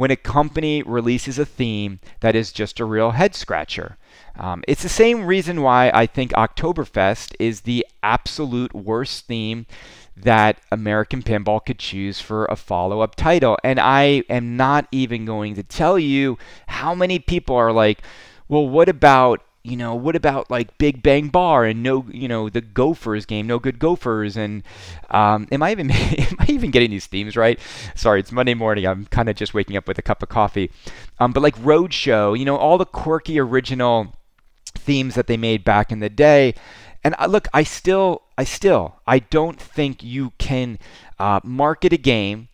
when 0.00 0.10
a 0.10 0.16
company 0.16 0.82
releases 0.82 1.38
a 1.38 1.44
theme 1.44 2.00
that 2.20 2.34
is 2.34 2.52
just 2.52 2.80
a 2.80 2.84
real 2.86 3.10
head 3.10 3.34
scratcher. 3.34 3.98
Um, 4.38 4.64
it's 4.66 4.82
the 4.82 4.88
same 4.88 5.26
reason 5.26 5.60
why 5.60 5.90
I 5.92 6.06
think 6.06 6.32
Oktoberfest 6.32 7.34
is 7.38 7.60
the 7.60 7.86
absolute 8.02 8.74
worst 8.74 9.26
theme 9.26 9.66
that 10.16 10.58
American 10.72 11.22
Pinball 11.22 11.62
could 11.62 11.78
choose 11.78 12.18
for 12.18 12.46
a 12.46 12.56
follow 12.56 13.02
up 13.02 13.14
title. 13.14 13.58
And 13.62 13.78
I 13.78 14.24
am 14.30 14.56
not 14.56 14.88
even 14.90 15.26
going 15.26 15.54
to 15.56 15.62
tell 15.62 15.98
you 15.98 16.38
how 16.68 16.94
many 16.94 17.18
people 17.18 17.56
are 17.56 17.70
like, 17.70 18.00
well, 18.48 18.66
what 18.66 18.88
about 18.88 19.42
you 19.62 19.76
know, 19.76 19.94
what 19.94 20.16
about 20.16 20.50
like 20.50 20.76
Big 20.78 21.02
Bang 21.02 21.28
Bar 21.28 21.66
and 21.66 21.82
no, 21.82 22.06
you 22.10 22.28
know, 22.28 22.48
the 22.48 22.62
Gophers 22.62 23.26
game, 23.26 23.46
No 23.46 23.58
Good 23.58 23.78
Gophers, 23.78 24.36
and 24.36 24.62
um, 25.10 25.46
am 25.52 25.62
I 25.62 25.72
even 25.72 25.90
am 25.90 26.36
I 26.38 26.46
even 26.48 26.70
getting 26.70 26.90
these 26.90 27.06
themes 27.06 27.36
right? 27.36 27.60
Sorry, 27.94 28.20
it's 28.20 28.32
Monday 28.32 28.54
morning. 28.54 28.86
I'm 28.86 29.06
kind 29.06 29.28
of 29.28 29.36
just 29.36 29.52
waking 29.52 29.76
up 29.76 29.86
with 29.86 29.98
a 29.98 30.02
cup 30.02 30.22
of 30.22 30.28
coffee. 30.28 30.70
Um, 31.18 31.32
but 31.32 31.42
like 31.42 31.56
Roadshow, 31.56 32.38
you 32.38 32.44
know, 32.44 32.56
all 32.56 32.78
the 32.78 32.86
quirky 32.86 33.38
original 33.38 34.14
themes 34.74 35.14
that 35.14 35.26
they 35.26 35.36
made 35.36 35.64
back 35.64 35.92
in 35.92 36.00
the 36.00 36.08
day. 36.08 36.54
And 37.04 37.14
uh, 37.18 37.26
look, 37.26 37.48
I 37.52 37.62
still, 37.62 38.22
I 38.38 38.44
still, 38.44 39.00
I 39.06 39.18
don't 39.18 39.60
think 39.60 40.02
you 40.02 40.32
can 40.38 40.78
uh, 41.18 41.40
market 41.44 41.92
a 41.92 41.98
game 41.98 42.48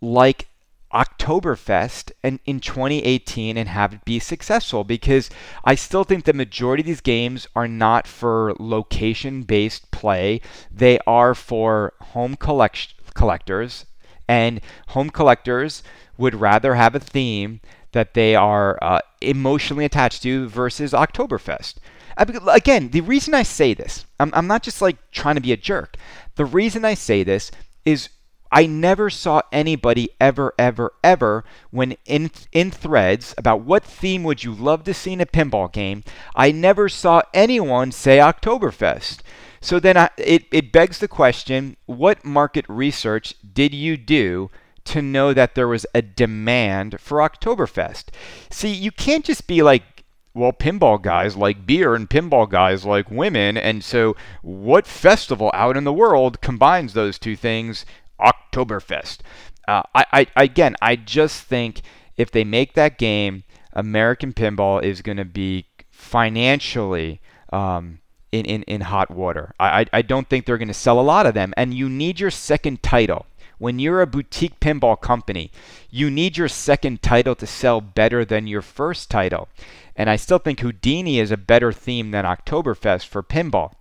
like 0.00 0.48
Oktoberfest 0.92 2.12
and 2.22 2.40
in 2.44 2.60
2018 2.60 3.56
and 3.56 3.68
have 3.68 3.92
it 3.94 4.04
be 4.04 4.18
successful 4.18 4.84
because 4.84 5.30
I 5.64 5.74
still 5.74 6.04
think 6.04 6.24
the 6.24 6.32
majority 6.32 6.82
of 6.82 6.86
these 6.86 7.00
games 7.00 7.46
are 7.54 7.68
not 7.68 8.06
for 8.06 8.54
location 8.58 9.42
based 9.42 9.90
play. 9.90 10.40
They 10.70 10.98
are 11.06 11.34
for 11.34 11.94
home 12.00 12.36
collect- 12.36 12.94
collectors 13.14 13.86
and 14.28 14.60
home 14.88 15.10
collectors 15.10 15.82
would 16.16 16.34
rather 16.34 16.74
have 16.74 16.94
a 16.94 17.00
theme 17.00 17.60
that 17.92 18.14
they 18.14 18.36
are 18.36 18.78
uh, 18.82 19.00
emotionally 19.20 19.84
attached 19.84 20.22
to 20.22 20.48
versus 20.48 20.92
Oktoberfest. 20.92 21.74
Again, 22.16 22.90
the 22.90 23.00
reason 23.00 23.34
I 23.34 23.42
say 23.42 23.74
this, 23.74 24.04
I'm, 24.18 24.30
I'm 24.34 24.46
not 24.46 24.62
just 24.62 24.82
like 24.82 25.10
trying 25.10 25.36
to 25.36 25.40
be 25.40 25.52
a 25.52 25.56
jerk. 25.56 25.96
The 26.36 26.44
reason 26.44 26.84
I 26.84 26.94
say 26.94 27.22
this 27.22 27.50
is 27.84 28.08
I 28.52 28.66
never 28.66 29.10
saw 29.10 29.42
anybody 29.52 30.10
ever, 30.20 30.52
ever, 30.58 30.92
ever, 31.04 31.44
when 31.70 31.96
in, 32.04 32.30
in 32.52 32.70
threads 32.70 33.34
about 33.38 33.62
what 33.62 33.84
theme 33.84 34.24
would 34.24 34.42
you 34.42 34.52
love 34.52 34.84
to 34.84 34.94
see 34.94 35.12
in 35.12 35.20
a 35.20 35.26
pinball 35.26 35.72
game, 35.72 36.02
I 36.34 36.50
never 36.52 36.88
saw 36.88 37.22
anyone 37.32 37.92
say 37.92 38.18
Oktoberfest. 38.18 39.20
So 39.60 39.78
then 39.78 39.96
I, 39.96 40.10
it, 40.16 40.44
it 40.50 40.72
begs 40.72 40.98
the 40.98 41.08
question 41.08 41.76
what 41.86 42.24
market 42.24 42.64
research 42.68 43.34
did 43.52 43.74
you 43.74 43.96
do 43.96 44.50
to 44.84 45.02
know 45.02 45.34
that 45.34 45.54
there 45.54 45.68
was 45.68 45.86
a 45.94 46.02
demand 46.02 46.98
for 47.00 47.18
Oktoberfest? 47.18 48.06
See, 48.50 48.72
you 48.72 48.90
can't 48.90 49.24
just 49.24 49.46
be 49.46 49.62
like, 49.62 50.04
well, 50.32 50.52
pinball 50.52 51.02
guys 51.02 51.36
like 51.36 51.66
beer 51.66 51.94
and 51.94 52.08
pinball 52.08 52.48
guys 52.48 52.84
like 52.84 53.10
women. 53.10 53.56
And 53.56 53.82
so, 53.82 54.16
what 54.42 54.86
festival 54.86 55.50
out 55.52 55.76
in 55.76 55.84
the 55.84 55.92
world 55.92 56.40
combines 56.40 56.92
those 56.92 57.18
two 57.18 57.36
things? 57.36 57.84
Oktoberfest. 58.20 59.18
Uh, 59.66 59.82
I, 59.94 60.26
I 60.36 60.42
again, 60.42 60.76
I 60.82 60.96
just 60.96 61.44
think 61.44 61.82
if 62.16 62.30
they 62.30 62.44
make 62.44 62.74
that 62.74 62.98
game, 62.98 63.44
American 63.72 64.32
Pinball 64.32 64.82
is 64.82 65.02
going 65.02 65.16
to 65.16 65.24
be 65.24 65.66
financially 65.90 67.20
um, 67.52 68.00
in, 68.32 68.44
in, 68.44 68.62
in 68.64 68.80
hot 68.82 69.10
water. 69.10 69.54
I, 69.60 69.80
I, 69.80 69.86
I 69.94 70.02
don't 70.02 70.28
think 70.28 70.44
they're 70.44 70.58
going 70.58 70.68
to 70.68 70.74
sell 70.74 71.00
a 71.00 71.02
lot 71.02 71.26
of 71.26 71.34
them. 71.34 71.54
And 71.56 71.74
you 71.74 71.88
need 71.88 72.20
your 72.20 72.30
second 72.30 72.82
title. 72.82 73.26
When 73.58 73.78
you're 73.78 74.00
a 74.00 74.06
boutique 74.06 74.58
pinball 74.58 74.98
company, 74.98 75.50
you 75.90 76.10
need 76.10 76.38
your 76.38 76.48
second 76.48 77.02
title 77.02 77.34
to 77.34 77.46
sell 77.46 77.82
better 77.82 78.24
than 78.24 78.46
your 78.46 78.62
first 78.62 79.10
title. 79.10 79.48
And 79.94 80.08
I 80.08 80.16
still 80.16 80.38
think 80.38 80.60
Houdini 80.60 81.18
is 81.18 81.30
a 81.30 81.36
better 81.36 81.70
theme 81.70 82.10
than 82.10 82.24
Oktoberfest 82.24 83.06
for 83.06 83.22
pinball. 83.22 83.74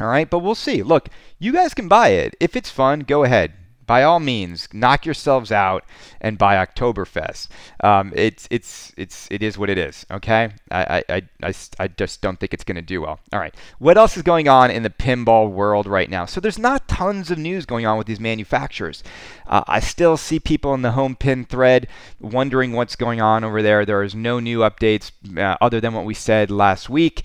All 0.00 0.06
right, 0.06 0.28
but 0.28 0.38
we'll 0.38 0.54
see. 0.54 0.82
Look, 0.82 1.10
you 1.38 1.52
guys 1.52 1.74
can 1.74 1.88
buy 1.88 2.08
it. 2.08 2.34
If 2.40 2.56
it's 2.56 2.70
fun, 2.70 3.00
go 3.00 3.24
ahead 3.24 3.52
by 3.86 4.02
all 4.02 4.20
means, 4.20 4.68
knock 4.72 5.04
yourselves 5.04 5.50
out 5.50 5.84
and 6.20 6.38
buy 6.38 6.64
Oktoberfest. 6.64 7.48
Um, 7.82 8.12
it's 8.14 8.46
it's 8.50 8.92
it's 8.96 9.28
it 9.30 9.42
is 9.42 9.58
what 9.58 9.70
it 9.70 9.78
is. 9.78 10.06
Okay, 10.10 10.50
I 10.70 11.02
I, 11.08 11.22
I, 11.42 11.54
I 11.78 11.88
just 11.88 12.20
don't 12.20 12.38
think 12.38 12.54
it's 12.54 12.64
going 12.64 12.76
to 12.76 12.82
do 12.82 13.00
well. 13.00 13.20
All 13.32 13.40
right, 13.40 13.54
what 13.78 13.98
else 13.98 14.16
is 14.16 14.22
going 14.22 14.48
on 14.48 14.70
in 14.70 14.82
the 14.82 14.90
pinball 14.90 15.50
world 15.50 15.86
right 15.86 16.08
now? 16.08 16.26
So 16.26 16.40
there's 16.40 16.58
not 16.58 16.88
tons 16.88 17.30
of 17.30 17.38
news 17.38 17.66
going 17.66 17.86
on 17.86 17.98
with 17.98 18.06
these 18.06 18.20
manufacturers. 18.20 19.02
Uh, 19.46 19.64
I 19.66 19.80
still 19.80 20.16
see 20.16 20.38
people 20.38 20.74
in 20.74 20.82
the 20.82 20.92
home 20.92 21.16
pin 21.16 21.44
thread 21.44 21.88
wondering 22.20 22.72
what's 22.72 22.96
going 22.96 23.20
on 23.20 23.44
over 23.44 23.62
there. 23.62 23.84
There 23.84 24.02
is 24.02 24.14
no 24.14 24.40
new 24.40 24.60
updates 24.60 25.10
uh, 25.36 25.56
other 25.60 25.80
than 25.80 25.94
what 25.94 26.04
we 26.04 26.14
said 26.14 26.50
last 26.50 26.88
week. 26.88 27.22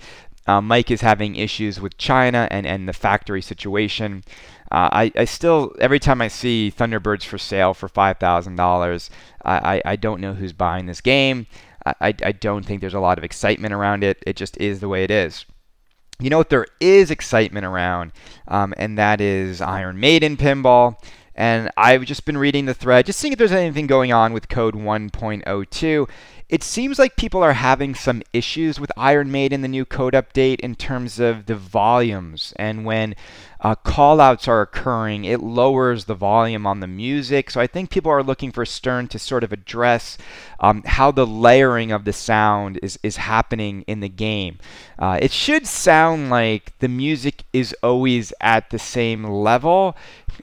Uh, 0.48 0.62
Mike 0.62 0.90
is 0.90 1.02
having 1.02 1.36
issues 1.36 1.78
with 1.78 1.98
China 1.98 2.48
and, 2.50 2.66
and 2.66 2.88
the 2.88 2.94
factory 2.94 3.42
situation. 3.42 4.24
Uh, 4.70 4.88
I, 4.92 5.12
I 5.16 5.24
still, 5.24 5.74
every 5.80 5.98
time 5.98 6.20
I 6.20 6.28
see 6.28 6.72
Thunderbirds 6.76 7.24
for 7.24 7.38
sale 7.38 7.74
for 7.74 7.88
$5,000, 7.88 9.10
I, 9.44 9.52
I, 9.76 9.82
I 9.84 9.96
don't 9.96 10.20
know 10.20 10.34
who's 10.34 10.52
buying 10.52 10.86
this 10.86 11.00
game. 11.00 11.46
I, 12.00 12.14
I 12.22 12.32
don't 12.32 12.66
think 12.66 12.80
there's 12.80 12.94
a 12.94 13.00
lot 13.00 13.18
of 13.18 13.24
excitement 13.24 13.72
around 13.72 14.04
it. 14.04 14.22
It 14.26 14.36
just 14.36 14.56
is 14.58 14.80
the 14.80 14.88
way 14.88 15.04
it 15.04 15.10
is. 15.10 15.44
You 16.20 16.30
know 16.30 16.38
what? 16.38 16.50
There 16.50 16.66
is 16.80 17.10
excitement 17.10 17.64
around, 17.64 18.12
um, 18.48 18.74
and 18.76 18.98
that 18.98 19.20
is 19.20 19.60
Iron 19.60 20.00
Maiden 20.00 20.36
pinball. 20.36 20.96
And 21.34 21.70
I've 21.76 22.04
just 22.04 22.24
been 22.24 22.36
reading 22.36 22.66
the 22.66 22.74
thread, 22.74 23.06
just 23.06 23.20
seeing 23.20 23.32
if 23.32 23.38
there's 23.38 23.52
anything 23.52 23.86
going 23.86 24.12
on 24.12 24.32
with 24.32 24.48
code 24.48 24.74
1.02. 24.74 26.08
It 26.48 26.64
seems 26.64 26.98
like 26.98 27.14
people 27.14 27.42
are 27.44 27.52
having 27.52 27.94
some 27.94 28.22
issues 28.32 28.80
with 28.80 28.90
Iron 28.96 29.30
Maiden, 29.30 29.60
the 29.60 29.68
new 29.68 29.84
code 29.84 30.14
update, 30.14 30.58
in 30.58 30.74
terms 30.74 31.20
of 31.20 31.46
the 31.46 31.54
volumes. 31.54 32.52
And 32.56 32.84
when 32.84 33.14
uh, 33.60 33.74
callouts 33.74 34.46
are 34.46 34.60
occurring, 34.60 35.24
it 35.24 35.40
lowers 35.40 36.04
the 36.04 36.14
volume 36.14 36.66
on 36.66 36.80
the 36.80 36.86
music. 36.86 37.50
So 37.50 37.60
I 37.60 37.66
think 37.66 37.90
people 37.90 38.12
are 38.12 38.22
looking 38.22 38.52
for 38.52 38.64
Stern 38.64 39.08
to 39.08 39.18
sort 39.18 39.44
of 39.44 39.52
address 39.52 40.16
um, 40.60 40.82
how 40.84 41.10
the 41.10 41.26
layering 41.26 41.92
of 41.92 42.04
the 42.04 42.12
sound 42.12 42.78
is, 42.82 42.98
is 43.02 43.16
happening 43.16 43.82
in 43.86 44.00
the 44.00 44.08
game. 44.08 44.58
Uh, 44.98 45.18
it 45.20 45.32
should 45.32 45.66
sound 45.66 46.30
like 46.30 46.76
the 46.78 46.88
music 46.88 47.44
is 47.52 47.74
always 47.82 48.32
at 48.40 48.70
the 48.70 48.78
same 48.78 49.24
level 49.24 49.96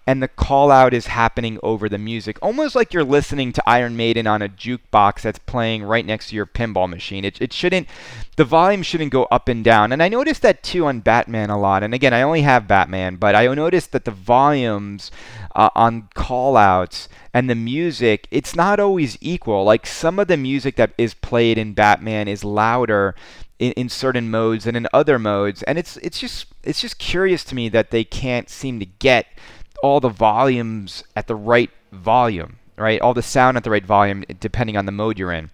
and 0.07 0.21
the 0.21 0.27
callout 0.27 0.93
is 0.93 1.07
happening 1.07 1.59
over 1.63 1.89
the 1.89 1.97
music, 1.97 2.37
almost 2.41 2.75
like 2.75 2.93
you're 2.93 3.03
listening 3.03 3.51
to 3.53 3.69
Iron 3.69 3.95
Maiden 3.95 4.27
on 4.27 4.41
a 4.41 4.49
jukebox 4.49 5.21
that's 5.21 5.39
playing 5.39 5.83
right 5.83 6.05
next 6.05 6.29
to 6.29 6.35
your 6.35 6.45
pinball 6.45 6.89
machine. 6.89 7.25
It, 7.25 7.41
it 7.41 7.53
shouldn't, 7.53 7.87
the 8.35 8.43
volume 8.43 8.83
shouldn't 8.83 9.11
go 9.11 9.23
up 9.25 9.47
and 9.47 9.63
down. 9.63 9.91
And 9.91 10.03
I 10.03 10.09
noticed 10.09 10.41
that 10.41 10.63
too 10.63 10.85
on 10.85 10.99
Batman 10.99 11.49
a 11.49 11.59
lot. 11.59 11.83
And 11.83 11.93
again, 11.93 12.13
I 12.13 12.21
only 12.21 12.41
have 12.41 12.67
Batman, 12.67 13.04
but 13.13 13.35
I 13.35 13.53
noticed 13.53 13.91
that 13.91 14.05
the 14.05 14.11
volumes 14.11 15.11
uh, 15.55 15.69
on 15.75 16.09
callouts 16.15 17.07
and 17.33 17.49
the 17.49 17.55
music, 17.55 18.27
it's 18.31 18.55
not 18.55 18.79
always 18.79 19.17
equal. 19.21 19.63
Like 19.63 19.85
some 19.85 20.19
of 20.19 20.27
the 20.27 20.37
music 20.37 20.75
that 20.77 20.93
is 20.97 21.13
played 21.13 21.57
in 21.57 21.73
Batman 21.73 22.27
is 22.27 22.43
louder 22.43 23.15
in, 23.59 23.71
in 23.73 23.89
certain 23.89 24.29
modes 24.29 24.65
than 24.65 24.75
in 24.75 24.87
other 24.93 25.19
modes. 25.19 25.63
And 25.63 25.77
it's, 25.77 25.97
it's 25.97 26.19
just, 26.19 26.47
it's 26.63 26.81
just 26.81 26.97
curious 26.97 27.43
to 27.45 27.55
me 27.55 27.69
that 27.69 27.91
they 27.91 28.03
can't 28.03 28.49
seem 28.49 28.79
to 28.79 28.85
get 28.85 29.27
all 29.83 29.99
the 29.99 30.09
volumes 30.09 31.03
at 31.15 31.27
the 31.27 31.35
right 31.35 31.69
volume, 31.91 32.57
right? 32.77 32.99
All 33.01 33.13
the 33.13 33.21
sound 33.21 33.57
at 33.57 33.63
the 33.63 33.71
right 33.71 33.85
volume, 33.85 34.23
depending 34.39 34.77
on 34.77 34.85
the 34.85 34.91
mode 34.91 35.19
you're 35.19 35.31
in. 35.31 35.51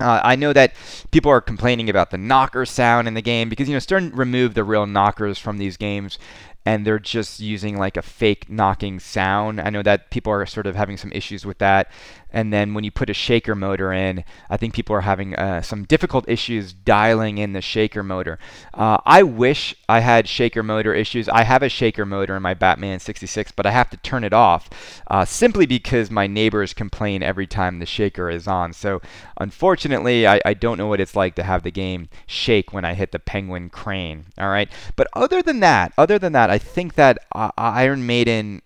Uh, 0.00 0.20
I 0.24 0.36
know 0.36 0.52
that 0.52 0.74
people 1.10 1.30
are 1.30 1.40
complaining 1.40 1.88
about 1.88 2.10
the 2.10 2.18
knocker 2.18 2.66
sound 2.66 3.06
in 3.06 3.14
the 3.14 3.22
game 3.22 3.48
because 3.48 3.68
you 3.68 3.74
know 3.74 3.78
Stern 3.78 4.10
removed 4.10 4.54
the 4.54 4.64
real 4.64 4.86
knockers 4.86 5.38
from 5.38 5.58
these 5.58 5.76
games, 5.76 6.18
and 6.64 6.86
they're 6.86 6.98
just 6.98 7.40
using 7.40 7.76
like 7.76 7.96
a 7.96 8.02
fake 8.02 8.48
knocking 8.48 9.00
sound. 9.00 9.60
I 9.60 9.70
know 9.70 9.82
that 9.82 10.10
people 10.10 10.32
are 10.32 10.46
sort 10.46 10.66
of 10.66 10.76
having 10.76 10.96
some 10.96 11.12
issues 11.12 11.44
with 11.44 11.58
that. 11.58 11.90
And 12.32 12.52
then 12.52 12.74
when 12.74 12.84
you 12.84 12.90
put 12.90 13.10
a 13.10 13.14
shaker 13.14 13.54
motor 13.54 13.92
in, 13.92 14.24
I 14.48 14.56
think 14.56 14.74
people 14.74 14.96
are 14.96 15.02
having 15.02 15.36
uh, 15.36 15.62
some 15.62 15.84
difficult 15.84 16.28
issues 16.28 16.72
dialing 16.72 17.38
in 17.38 17.52
the 17.52 17.60
shaker 17.60 18.02
motor. 18.02 18.38
Uh, 18.74 18.98
I 19.04 19.22
wish 19.22 19.74
I 19.88 20.00
had 20.00 20.28
shaker 20.28 20.62
motor 20.62 20.94
issues. 20.94 21.28
I 21.28 21.42
have 21.44 21.62
a 21.62 21.68
shaker 21.68 22.06
motor 22.06 22.36
in 22.36 22.42
my 22.42 22.54
Batman 22.54 23.00
66, 23.00 23.52
but 23.52 23.66
I 23.66 23.70
have 23.70 23.90
to 23.90 23.96
turn 23.98 24.24
it 24.24 24.32
off 24.32 24.70
uh, 25.08 25.24
simply 25.24 25.66
because 25.66 26.10
my 26.10 26.26
neighbors 26.26 26.74
complain 26.74 27.22
every 27.22 27.46
time 27.46 27.78
the 27.78 27.86
shaker 27.86 28.30
is 28.30 28.48
on. 28.48 28.72
So 28.72 29.00
unfortunately, 29.38 30.26
I, 30.26 30.40
I 30.44 30.54
don't 30.54 30.78
know 30.78 30.86
what 30.86 31.00
it's 31.00 31.16
like 31.16 31.34
to 31.36 31.42
have 31.42 31.62
the 31.62 31.70
game 31.70 32.08
shake 32.26 32.72
when 32.72 32.84
I 32.84 32.94
hit 32.94 33.12
the 33.12 33.18
penguin 33.18 33.68
crane. 33.68 34.26
All 34.38 34.48
right. 34.48 34.70
But 34.96 35.08
other 35.12 35.42
than 35.42 35.60
that, 35.60 35.92
other 35.98 36.18
than 36.18 36.32
that, 36.32 36.50
I 36.50 36.58
think 36.58 36.94
that 36.94 37.18
uh, 37.32 37.50
Iron 37.56 38.06
Maiden 38.06 38.62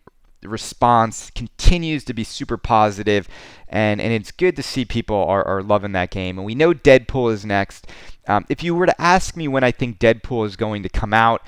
response 0.48 1.30
continues 1.30 2.04
to 2.04 2.14
be 2.14 2.24
super 2.24 2.56
positive 2.56 3.28
and, 3.68 4.00
and 4.00 4.12
it's 4.12 4.30
good 4.30 4.56
to 4.56 4.62
see 4.62 4.84
people 4.84 5.16
are, 5.16 5.44
are 5.44 5.62
loving 5.62 5.92
that 5.92 6.10
game. 6.10 6.38
And 6.38 6.46
we 6.46 6.54
know 6.54 6.72
Deadpool 6.72 7.32
is 7.32 7.44
next. 7.44 7.86
Um, 8.28 8.44
if 8.48 8.62
you 8.62 8.74
were 8.74 8.86
to 8.86 9.00
ask 9.00 9.36
me 9.36 9.48
when 9.48 9.64
I 9.64 9.72
think 9.72 9.98
Deadpool 9.98 10.46
is 10.46 10.56
going 10.56 10.82
to 10.82 10.88
come 10.88 11.12
out, 11.12 11.42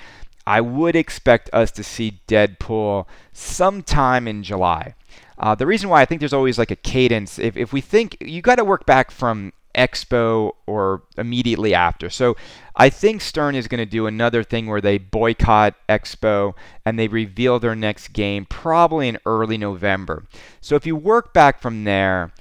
I 0.46 0.60
would 0.60 0.96
expect 0.96 1.50
us 1.52 1.70
to 1.72 1.84
see 1.84 2.20
Deadpool 2.26 3.06
sometime 3.32 4.26
in 4.26 4.42
July. 4.42 4.94
Uh, 5.38 5.54
the 5.54 5.66
reason 5.66 5.88
why 5.88 6.00
I 6.00 6.04
think 6.04 6.20
there's 6.20 6.32
always 6.32 6.58
like 6.58 6.70
a 6.70 6.76
cadence, 6.76 7.38
if, 7.38 7.56
if 7.56 7.72
we 7.72 7.80
think 7.80 8.16
you 8.20 8.42
got 8.42 8.56
to 8.56 8.64
work 8.64 8.86
back 8.86 9.10
from 9.10 9.52
Expo 9.78 10.52
or 10.66 11.04
immediately 11.16 11.72
after. 11.72 12.10
So 12.10 12.36
I 12.74 12.90
think 12.90 13.20
Stern 13.20 13.54
is 13.54 13.68
going 13.68 13.78
to 13.78 13.86
do 13.86 14.06
another 14.06 14.42
thing 14.42 14.66
where 14.66 14.80
they 14.80 14.98
boycott 14.98 15.74
Expo 15.88 16.54
and 16.84 16.98
they 16.98 17.06
reveal 17.06 17.60
their 17.60 17.76
next 17.76 18.08
game 18.08 18.44
probably 18.44 19.08
in 19.08 19.18
early 19.24 19.56
November. 19.56 20.24
So 20.60 20.74
if 20.74 20.84
you 20.84 20.96
work 20.96 21.32
back 21.32 21.62
from 21.62 21.84
there, 21.84 22.32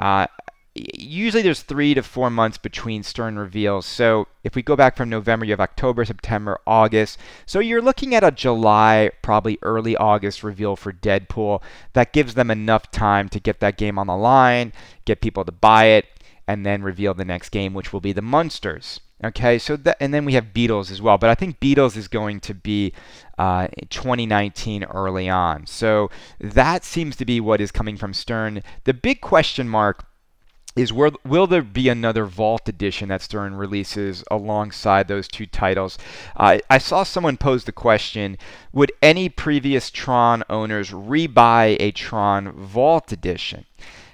uh, 0.00 0.26
usually 0.94 1.42
there's 1.42 1.62
three 1.62 1.94
to 1.94 2.02
four 2.02 2.30
months 2.30 2.58
between 2.58 3.02
Stern 3.02 3.38
reveals. 3.38 3.86
So 3.86 4.28
if 4.44 4.54
we 4.54 4.62
go 4.62 4.76
back 4.76 4.96
from 4.96 5.08
November, 5.08 5.46
you 5.46 5.52
have 5.52 5.60
October, 5.60 6.04
September, 6.04 6.58
August. 6.66 7.18
So 7.46 7.60
you're 7.60 7.82
looking 7.82 8.14
at 8.14 8.24
a 8.24 8.30
July, 8.30 9.10
probably 9.22 9.58
early 9.62 9.96
August 9.96 10.42
reveal 10.42 10.76
for 10.76 10.92
Deadpool. 10.92 11.62
That 11.94 12.12
gives 12.12 12.34
them 12.34 12.50
enough 12.50 12.90
time 12.90 13.28
to 13.30 13.40
get 13.40 13.60
that 13.60 13.78
game 13.78 13.98
on 13.98 14.06
the 14.06 14.16
line, 14.16 14.72
get 15.04 15.20
people 15.20 15.44
to 15.44 15.52
buy 15.52 15.86
it, 15.86 16.06
and 16.48 16.64
then 16.64 16.82
reveal 16.82 17.14
the 17.14 17.24
next 17.24 17.50
game, 17.50 17.74
which 17.74 17.92
will 17.92 18.00
be 18.00 18.12
the 18.12 18.22
Munsters. 18.22 19.00
Okay, 19.24 19.58
so 19.58 19.76
that, 19.76 19.96
and 19.98 20.12
then 20.12 20.26
we 20.26 20.34
have 20.34 20.52
Beatles 20.52 20.90
as 20.90 21.00
well, 21.00 21.16
but 21.16 21.30
I 21.30 21.34
think 21.34 21.58
Beatles 21.58 21.96
is 21.96 22.06
going 22.06 22.38
to 22.40 22.54
be 22.54 22.92
uh, 23.38 23.68
2019 23.88 24.84
early 24.84 25.28
on. 25.28 25.66
So 25.66 26.10
that 26.38 26.84
seems 26.84 27.16
to 27.16 27.24
be 27.24 27.40
what 27.40 27.60
is 27.60 27.72
coming 27.72 27.96
from 27.96 28.12
Stern. 28.12 28.62
The 28.84 28.92
big 28.92 29.22
question 29.22 29.68
mark 29.70 30.04
is 30.76 30.92
will, 30.92 31.12
will 31.24 31.46
there 31.46 31.62
be 31.62 31.88
another 31.88 32.26
Vault 32.26 32.68
edition 32.68 33.08
that 33.08 33.22
Stern 33.22 33.54
releases 33.54 34.22
alongside 34.30 35.08
those 35.08 35.26
two 35.26 35.46
titles? 35.46 35.96
Uh, 36.36 36.58
I 36.68 36.76
saw 36.76 37.02
someone 37.02 37.38
pose 37.38 37.64
the 37.64 37.72
question 37.72 38.36
Would 38.74 38.92
any 39.02 39.30
previous 39.30 39.90
Tron 39.90 40.44
owners 40.50 40.90
rebuy 40.90 41.76
a 41.80 41.90
Tron 41.92 42.52
Vault 42.52 43.10
edition? 43.10 43.64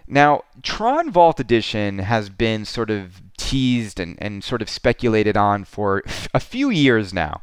Now, 0.06 0.42
Tron 0.62 1.11
Vault 1.11 1.40
Edition 1.40 2.00
has 2.00 2.28
been 2.28 2.64
sort 2.64 2.91
of 2.91 3.23
teased 3.36 4.00
and, 4.00 4.17
and 4.21 4.43
sort 4.43 4.62
of 4.62 4.69
speculated 4.69 5.36
on 5.36 5.65
for 5.65 6.02
a 6.34 6.41
few 6.41 6.71
years 6.71 7.12
now. 7.12 7.41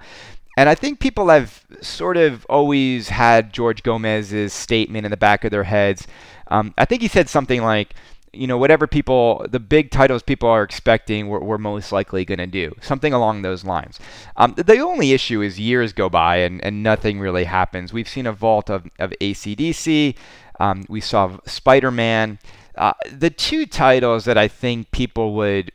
And 0.58 0.67
I 0.67 0.76
think 0.76 1.00
people 1.00 1.30
have 1.30 1.63
sort 1.80 2.17
of 2.17 2.45
always 2.50 3.10
had 3.10 3.54
George 3.54 3.82
Gomez's 3.82 4.52
statement 4.52 5.06
in 5.06 5.12
the 5.12 5.17
back 5.17 5.45
of 5.45 5.52
their 5.52 5.63
heads. 5.63 6.06
Um, 6.48 6.74
I 6.78 6.84
think 6.84 7.02
he 7.02 7.08
said 7.08 7.30
something 7.30 7.62
like, 7.62 7.93
you 8.34 8.45
know, 8.45 8.58
whatever 8.58 8.86
people, 8.86 9.45
the 9.50 9.60
big 9.60 9.89
titles 9.89 10.22
people 10.22 10.50
are 10.50 10.63
expecting, 10.63 11.28
we're, 11.30 11.39
we're 11.39 11.58
most 11.58 11.91
likely 11.91 12.26
going 12.26 12.39
to 12.39 12.48
do. 12.48 12.76
Something 12.82 13.13
along 13.13 13.41
those 13.41 13.63
lines. 13.63 14.00
Um, 14.36 14.54
the 14.58 14.80
only 14.80 15.13
issue 15.13 15.41
is 15.41 15.60
years 15.60 15.93
go 15.93 16.10
by 16.10 16.38
and, 16.38 16.63
and 16.63 16.84
nothing 16.84 17.19
really 17.19 17.45
happens. 17.45 17.93
We've 17.93 18.10
seen 18.10 18.28
a 18.28 18.34
vault 18.34 18.69
of, 18.69 18.89
of 19.00 19.13
ACDC. 19.22 20.15
Um, 20.60 20.86
we 20.89 21.02
saw 21.02 21.39
Spider 21.45 21.91
Man. 21.91 22.39
Uh, 22.76 22.93
the 23.12 23.30
two 23.30 23.65
titles 23.65 24.26
that 24.26 24.38
I 24.38 24.48
think 24.48 24.91
people 24.91 25.34
would 25.34 25.72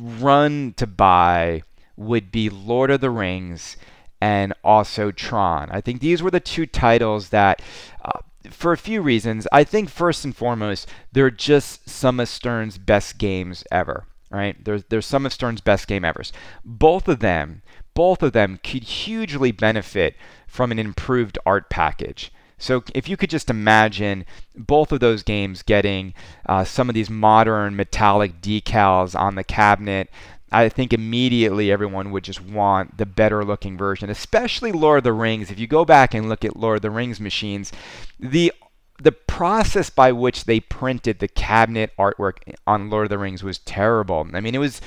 run 0.00 0.74
to 0.76 0.86
buy 0.86 1.62
would 1.96 2.30
be 2.30 2.48
Lord 2.48 2.90
of 2.90 3.00
the 3.00 3.10
Rings 3.10 3.76
and 4.20 4.52
also 4.64 5.10
Tron. 5.10 5.68
I 5.70 5.80
think 5.80 6.00
these 6.00 6.22
were 6.22 6.30
the 6.30 6.40
two 6.40 6.66
titles 6.66 7.30
that, 7.30 7.62
uh, 8.04 8.20
for 8.50 8.72
a 8.72 8.78
few 8.78 9.02
reasons, 9.02 9.46
I 9.52 9.64
think 9.64 9.90
first 9.90 10.24
and 10.24 10.34
foremost, 10.34 10.88
they're 11.12 11.30
just 11.30 11.88
some 11.88 12.20
of 12.20 12.28
Stern's 12.28 12.78
best 12.78 13.18
games 13.18 13.64
ever. 13.70 14.06
Right? 14.30 14.62
There's 14.62 15.06
some 15.06 15.24
of 15.24 15.32
Stern's 15.32 15.62
best 15.62 15.86
game 15.86 16.04
ever. 16.04 16.22
Both 16.62 17.08
of 17.08 17.20
them, 17.20 17.62
both 17.94 18.22
of 18.22 18.34
them 18.34 18.60
could 18.62 18.82
hugely 18.82 19.52
benefit 19.52 20.16
from 20.46 20.70
an 20.70 20.78
improved 20.78 21.38
art 21.46 21.70
package. 21.70 22.30
So 22.58 22.82
if 22.94 23.08
you 23.08 23.16
could 23.16 23.30
just 23.30 23.50
imagine 23.50 24.24
both 24.56 24.92
of 24.92 25.00
those 25.00 25.22
games 25.22 25.62
getting 25.62 26.14
uh, 26.46 26.64
some 26.64 26.88
of 26.88 26.94
these 26.94 27.08
modern 27.08 27.76
metallic 27.76 28.40
decals 28.40 29.18
on 29.18 29.36
the 29.36 29.44
cabinet, 29.44 30.10
I 30.50 30.68
think 30.68 30.92
immediately 30.92 31.70
everyone 31.70 32.10
would 32.10 32.24
just 32.24 32.40
want 32.40 32.96
the 32.98 33.06
better 33.06 33.44
looking 33.44 33.76
version, 33.76 34.10
especially 34.10 34.72
Lord 34.72 34.98
of 34.98 35.04
the 35.04 35.12
Rings. 35.12 35.50
If 35.50 35.58
you 35.58 35.66
go 35.66 35.84
back 35.84 36.14
and 36.14 36.28
look 36.28 36.44
at 36.44 36.56
Lord 36.56 36.76
of 36.76 36.82
the 36.82 36.90
Rings 36.90 37.20
machines, 37.20 37.72
the 38.18 38.52
the 39.00 39.12
process 39.12 39.90
by 39.90 40.10
which 40.10 40.44
they 40.44 40.58
printed 40.58 41.20
the 41.20 41.28
cabinet 41.28 41.92
artwork 41.96 42.38
on 42.66 42.90
Lord 42.90 43.04
of 43.04 43.10
the 43.10 43.18
Rings 43.18 43.44
was 43.44 43.58
terrible. 43.58 44.26
I 44.34 44.40
mean, 44.40 44.56
it 44.56 44.58
was 44.58 44.80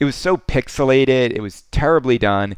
it 0.00 0.04
was 0.04 0.14
so 0.14 0.36
pixelated. 0.36 1.32
It 1.32 1.40
was 1.40 1.62
terribly 1.72 2.18
done. 2.18 2.56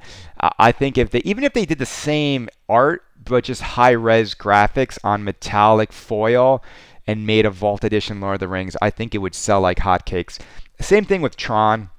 I 0.59 0.73
think 0.73 0.99
if 0.99 1.11
they 1.11 1.21
even 1.21 1.45
if 1.45 1.55
they 1.55 1.65
did 1.65 1.79
the 1.79 1.87
same 1.87 2.49
art 2.69 3.03
but 3.31 3.45
just 3.45 3.63
high 3.63 3.93
res 3.93 4.35
graphics 4.35 4.99
on 5.03 5.25
metallic 5.25 5.93
foil 5.93 6.63
and 7.07 7.27
made 7.27 7.47
a 7.47 7.51
Vault 7.51 7.85
Edition 7.85 8.21
Lord 8.21 8.35
of 8.35 8.41
the 8.41 8.49
Rings, 8.49 8.77
I 8.83 8.91
think 8.91 9.15
it 9.15 9.19
would 9.19 9.35
sell 9.35 9.61
like 9.61 9.79
hotcakes. 9.79 10.39
Same 10.81 11.05
thing 11.05 11.23
with 11.23 11.37
Tron. 11.37 11.91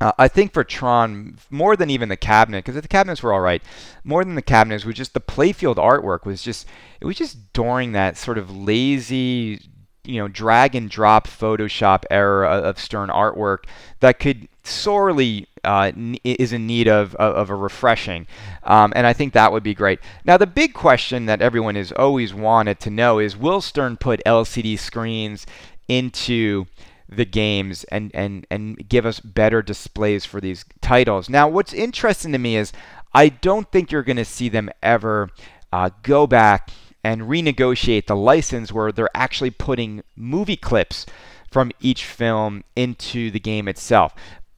Uh, 0.00 0.12
I 0.16 0.28
think 0.28 0.52
for 0.52 0.62
Tron, 0.62 1.38
more 1.50 1.74
than 1.74 1.90
even 1.90 2.08
the 2.08 2.16
cabinet, 2.16 2.64
because 2.64 2.80
the 2.80 2.86
cabinets 2.86 3.22
were 3.22 3.32
all 3.32 3.40
right, 3.40 3.62
more 4.04 4.24
than 4.24 4.36
the 4.36 4.42
cabinets 4.42 4.84
was 4.84 4.94
just 4.94 5.12
the 5.12 5.20
playfield 5.20 5.74
artwork 5.74 6.24
was 6.24 6.40
just 6.40 6.66
it 7.00 7.04
was 7.04 7.16
just 7.16 7.52
during 7.52 7.92
that 7.92 8.16
sort 8.16 8.38
of 8.38 8.56
lazy, 8.56 9.60
you 10.08 10.18
know, 10.18 10.26
drag 10.26 10.74
and 10.74 10.88
drop 10.88 11.28
Photoshop 11.28 12.04
era 12.10 12.48
of 12.48 12.80
Stern 12.80 13.10
artwork 13.10 13.64
that 14.00 14.18
could 14.18 14.48
sorely 14.64 15.46
uh, 15.64 15.92
is 16.24 16.52
in 16.52 16.66
need 16.66 16.88
of, 16.88 17.14
of, 17.16 17.34
of 17.34 17.50
a 17.50 17.54
refreshing. 17.54 18.26
Um, 18.64 18.92
and 18.96 19.06
I 19.06 19.12
think 19.12 19.34
that 19.34 19.52
would 19.52 19.62
be 19.62 19.74
great. 19.74 20.00
Now, 20.24 20.38
the 20.38 20.46
big 20.46 20.72
question 20.72 21.26
that 21.26 21.42
everyone 21.42 21.74
has 21.74 21.92
always 21.92 22.32
wanted 22.32 22.80
to 22.80 22.90
know 22.90 23.18
is 23.18 23.36
will 23.36 23.60
Stern 23.60 23.98
put 23.98 24.24
LCD 24.24 24.78
screens 24.78 25.46
into 25.88 26.64
the 27.06 27.26
games 27.26 27.84
and, 27.84 28.10
and, 28.14 28.46
and 28.50 28.88
give 28.88 29.04
us 29.04 29.20
better 29.20 29.60
displays 29.60 30.24
for 30.24 30.40
these 30.40 30.64
titles? 30.80 31.28
Now, 31.28 31.48
what's 31.48 31.74
interesting 31.74 32.32
to 32.32 32.38
me 32.38 32.56
is 32.56 32.72
I 33.12 33.28
don't 33.28 33.70
think 33.70 33.92
you're 33.92 34.02
going 34.02 34.16
to 34.16 34.24
see 34.24 34.48
them 34.48 34.70
ever 34.82 35.28
uh, 35.70 35.90
go 36.02 36.26
back 36.26 36.70
and 37.04 37.22
renegotiate 37.22 38.06
the 38.06 38.16
license 38.16 38.72
where 38.72 38.92
they're 38.92 39.08
actually 39.14 39.50
putting 39.50 40.02
movie 40.16 40.56
clips 40.56 41.06
from 41.50 41.72
each 41.80 42.04
film 42.04 42.64
into 42.76 43.30
the 43.30 43.40
game 43.40 43.68
itself. 43.68 44.14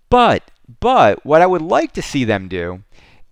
But 0.08 0.50
but 0.80 1.24
what 1.24 1.42
I 1.42 1.46
would 1.46 1.62
like 1.62 1.92
to 1.92 2.02
see 2.02 2.24
them 2.24 2.48
do 2.48 2.82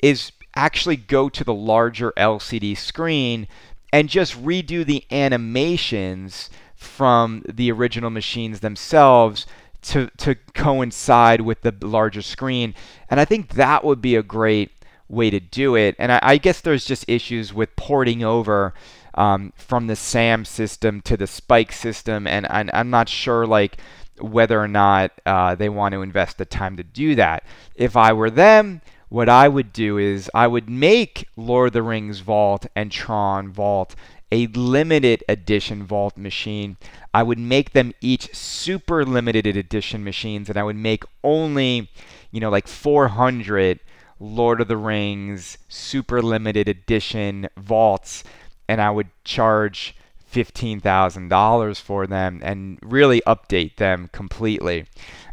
is 0.01 0.33
actually 0.57 0.97
go 0.97 1.29
to 1.29 1.45
the 1.45 1.55
larger 1.55 2.13
LCD 2.17 2.77
screen 2.77 3.47
and 3.93 4.09
just 4.09 4.43
redo 4.43 4.85
the 4.85 5.05
animations 5.11 6.51
from 6.75 7.43
the 7.49 7.71
original 7.71 8.11
machines 8.11 8.61
themselves 8.61 9.47
to, 9.83 10.11
to 10.19 10.35
coincide 10.55 11.41
with 11.41 11.63
the 11.63 11.75
larger 11.81 12.23
screen. 12.23 12.75
And 13.09 13.21
I 13.21 13.25
think 13.25 13.51
that 13.55 13.85
would 13.85 14.01
be 14.01 14.17
a 14.17 14.23
great 14.23 14.71
way 15.09 15.31
to 15.31 15.41
do 15.41 15.75
it. 15.75 15.97
And 15.99 16.13
I, 16.13 16.21
I 16.23 16.37
guess 16.39 16.61
there's 16.61 16.85
just 16.85 17.09
issues 17.09 17.55
with 17.55 17.75
porting 17.77 18.23
over 18.23 18.75
um, 19.19 19.53
from 19.57 19.89
the 19.89 19.97
SAM 19.97 20.45
system 20.45 21.01
to 21.03 21.17
the 21.17 21.27
Spike 21.27 21.73
system, 21.73 22.27
and, 22.27 22.51
and 22.51 22.71
I'm 22.73 22.89
not 22.89 23.09
sure 23.09 23.47
like 23.47 23.79
whether 24.21 24.61
or 24.61 24.69
not 24.69 25.13
uh, 25.27 25.55
they 25.55 25.69
want 25.69 25.93
to 25.93 26.03
invest 26.03 26.39
the 26.39 26.45
time 26.45 26.77
to 26.77 26.85
do 26.85 27.15
that. 27.17 27.45
If 27.75 27.97
I 27.97 28.13
were 28.13 28.31
them, 28.31 28.81
what 29.09 29.29
I 29.29 29.49
would 29.49 29.73
do 29.73 29.99
is 29.99 30.31
I 30.35 30.47
would 30.47 30.71
make 30.71 31.29
Lord 31.37 31.69
of 31.69 31.73
the 31.73 31.83
Rings 31.83 32.21
Vault 32.21 32.67
and 32.77 32.93
Tron 32.93 33.51
Vault 33.51 33.97
a 34.31 34.47
limited 34.49 35.25
edition 35.29 35.85
vault 35.85 36.17
machine. 36.17 36.77
I 37.13 37.23
would 37.23 37.39
make 37.39 37.73
them 37.73 37.95
each 38.01 38.35
super 38.35 39.05
limited 39.05 39.57
edition 39.57 40.05
machines, 40.05 40.49
and 40.49 40.59
I 40.59 40.63
would 40.63 40.77
make 40.77 41.05
only, 41.25 41.91
you 42.31 42.41
know, 42.41 42.51
like 42.51 42.69
400 42.69 43.81
Lord 44.21 44.61
of 44.61 44.69
the 44.69 44.77
Rings 44.77 45.59
super 45.69 46.21
limited 46.21 46.69
edition 46.69 47.49
vaults, 47.57 48.23
and 48.69 48.81
I 48.81 48.91
would 48.91 49.09
charge 49.25 49.95
$15,000 50.33 51.81
for 51.81 52.07
them 52.07 52.41
and 52.43 52.79
really 52.83 53.23
update 53.27 53.77
them 53.77 54.11
completely. 54.13 54.87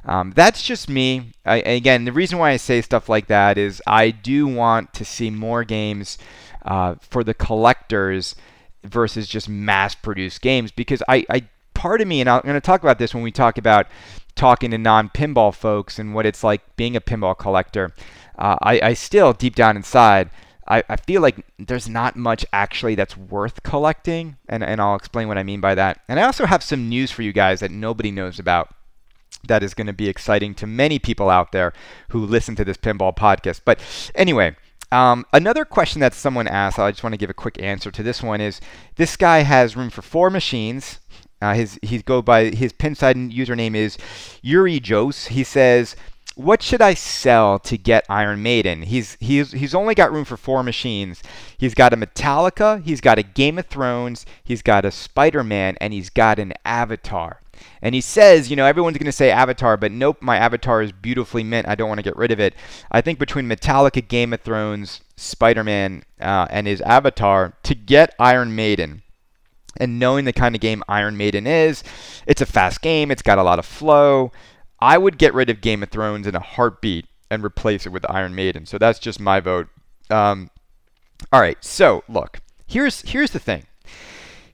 Um, 0.06 0.32
that's 0.36 0.62
just 0.62 0.88
me. 0.88 1.32
I, 1.46 1.58
again, 1.58 2.06
the 2.06 2.14
reason 2.14 2.40
why 2.40 2.52
I 2.52 2.58
say 2.58 2.82
stuff 2.82 3.10
like 3.10 3.28
that 3.28 3.58
is 3.58 3.82
I 3.86 4.12
do 4.12 4.48
want 4.48 4.94
to 4.94 5.06
see 5.06 5.30
more 5.30 5.64
games 5.64 6.18
uh, 6.64 6.96
for 7.02 7.24
the 7.24 7.34
collectors 7.34 8.36
versus 8.84 9.28
just 9.28 9.50
mass 9.50 9.96
produced 9.96 10.42
games 10.42 10.72
because 10.72 11.04
I, 11.08 11.26
I 11.30 11.48
part 11.74 12.02
of 12.02 12.08
me, 12.08 12.22
and 12.22 12.30
I'm 12.30 12.42
going 12.42 12.56
to 12.56 12.62
talk 12.62 12.82
about 12.82 13.00
this 13.00 13.14
when 13.14 13.24
we 13.24 13.32
talk 13.32 13.58
about 13.58 13.88
talking 14.36 14.72
to 14.72 14.78
non 14.78 15.10
pinball 15.10 15.54
folks 15.54 16.00
and 16.00 16.14
what 16.14 16.26
it's 16.26 16.44
like 16.44 16.76
being 16.76 16.96
a 16.96 17.02
pinball 17.02 17.38
collector. 17.38 17.94
Uh, 18.38 18.58
I, 18.62 18.80
I 18.82 18.94
still, 18.94 19.34
deep 19.34 19.56
down 19.56 19.76
inside, 19.76 20.30
I, 20.68 20.84
I 20.90 20.96
feel 20.96 21.22
like 21.22 21.46
there's 21.60 21.88
not 21.88 22.16
much 22.16 22.46
actually 22.52 22.96
that's 22.96 23.16
worth 23.16 23.64
collecting, 23.64 24.38
and, 24.50 24.64
and 24.64 24.82
I'll 24.82 24.96
explain 24.96 25.28
what 25.28 25.38
I 25.38 25.44
mean 25.44 25.62
by 25.62 25.76
that. 25.76 26.02
And 26.08 26.20
I 26.20 26.24
also 26.24 26.46
have 26.46 26.64
some 26.64 26.90
news 26.90 27.12
for 27.12 27.22
you 27.22 27.34
guys 27.34 27.60
that 27.60 27.72
nobody 27.72 28.12
knows 28.12 28.40
about 28.40 28.74
that 29.48 29.64
is 29.64 29.74
going 29.74 29.88
to 29.88 29.94
be 29.94 30.10
exciting 30.10 30.56
to 30.56 30.68
many 30.68 30.98
people 30.98 31.30
out 31.30 31.52
there 31.52 31.74
who 32.10 32.26
listen 32.26 32.56
to 32.56 32.66
this 32.66 32.78
pinball 32.78 33.16
podcast. 33.16 33.62
But 33.64 33.80
anyway, 34.16 34.56
um, 34.92 35.26
another 35.34 35.66
question 35.66 36.00
that 36.02 36.14
someone 36.14 36.48
asked, 36.48 36.80
I 36.80 36.92
just 36.92 37.04
want 37.04 37.14
to 37.14 37.18
give 37.18 37.30
a 37.30 37.36
quick 37.36 37.62
answer 37.62 37.92
to 37.92 38.04
this 38.04 38.24
one 38.24 38.42
is 38.42 38.62
this 38.96 39.16
guy 39.16 39.40
has 39.40 39.76
room 39.76 39.90
for 39.90 40.02
four 40.02 40.30
machines. 40.30 41.00
Uh, 41.42 41.54
his 41.54 41.78
he's 41.82 42.02
go 42.02 42.22
by 42.22 42.46
his 42.46 42.72
Pinside 42.72 43.32
username 43.32 43.76
is 43.76 43.98
Yuri 44.42 44.82
Jose. 44.88 45.32
He 45.34 45.44
says 45.44 45.96
what 46.36 46.62
should 46.62 46.82
I 46.82 46.94
sell 46.94 47.60
to 47.60 47.78
get 47.78 48.06
Iron 48.10 48.44
Maiden? 48.44 48.84
He's 48.84 49.18
he's 49.20 49.54
he's 49.54 49.74
only 49.74 49.96
got 49.96 50.12
room 50.12 50.26
for 50.26 50.38
four 50.38 50.64
machines. 50.64 51.24
He's 51.58 51.74
got 51.74 51.94
a 51.94 51.98
Metallica, 51.98 52.84
he's 52.84 53.02
got 53.02 53.18
a 53.18 53.24
Game 53.24 53.58
of 53.58 53.68
Thrones, 53.68 54.26
he's 54.44 54.62
got 54.62 54.86
a 54.86 54.92
Spider-Man, 54.92 55.78
and 55.80 55.94
he's 55.94 56.10
got 56.10 56.38
an 56.38 56.54
Avatar. 56.66 57.42
And 57.82 57.96
he 57.96 58.02
says, 58.02 58.50
you 58.50 58.58
know, 58.58 58.66
everyone's 58.66 58.98
going 58.98 59.06
to 59.06 59.12
say 59.14 59.32
Avatar, 59.32 59.78
but 59.78 59.92
nope, 59.92 60.18
my 60.20 60.38
Avatar 60.38 60.82
is 60.82 60.92
beautifully 60.92 61.44
mint. 61.44 61.68
I 61.68 61.76
don't 61.76 61.88
want 61.88 62.00
to 62.00 62.04
get 62.04 62.18
rid 62.18 62.32
of 62.32 62.40
it. 62.40 62.54
I 62.92 63.00
think 63.00 63.18
between 63.18 63.48
Metallica, 63.48 64.06
Game 64.06 64.34
of 64.34 64.42
Thrones, 64.42 65.02
Spider-Man, 65.16 66.04
uh, 66.20 66.48
and 66.50 66.68
his 66.68 66.82
Avatar, 66.82 67.54
to 67.64 67.76
get 67.76 68.14
Iron 68.20 68.56
Maiden, 68.56 69.04
and 69.78 70.00
knowing 70.00 70.26
the 70.26 70.34
kind 70.34 70.56
of 70.56 70.62
game 70.62 70.84
Iron 70.88 71.16
Maiden 71.16 71.48
is, 71.48 71.84
it's 72.28 72.42
a 72.42 72.46
fast 72.46 72.82
game. 72.82 73.12
It's 73.12 73.22
got 73.22 73.38
a 73.38 73.44
lot 73.44 73.60
of 73.60 73.66
flow. 73.66 74.32
I 74.80 74.98
would 74.98 75.18
get 75.18 75.34
rid 75.34 75.50
of 75.50 75.62
Game 75.62 75.84
of 75.84 75.90
Thrones 75.90 76.28
in 76.28 76.36
a 76.36 76.40
heartbeat 76.40 77.06
and 77.30 77.44
replace 77.44 77.86
it 77.86 77.90
with 77.90 78.10
Iron 78.10 78.36
Maiden. 78.36 78.66
So 78.66 78.78
that's 78.78 79.00
just 79.00 79.20
my 79.20 79.40
vote. 79.40 79.68
Um, 80.10 80.50
all 81.32 81.42
right. 81.42 81.64
So 81.64 82.04
look, 82.08 82.42
here's 82.68 83.02
here's 83.02 83.32
the 83.32 83.40
thing. 83.40 83.66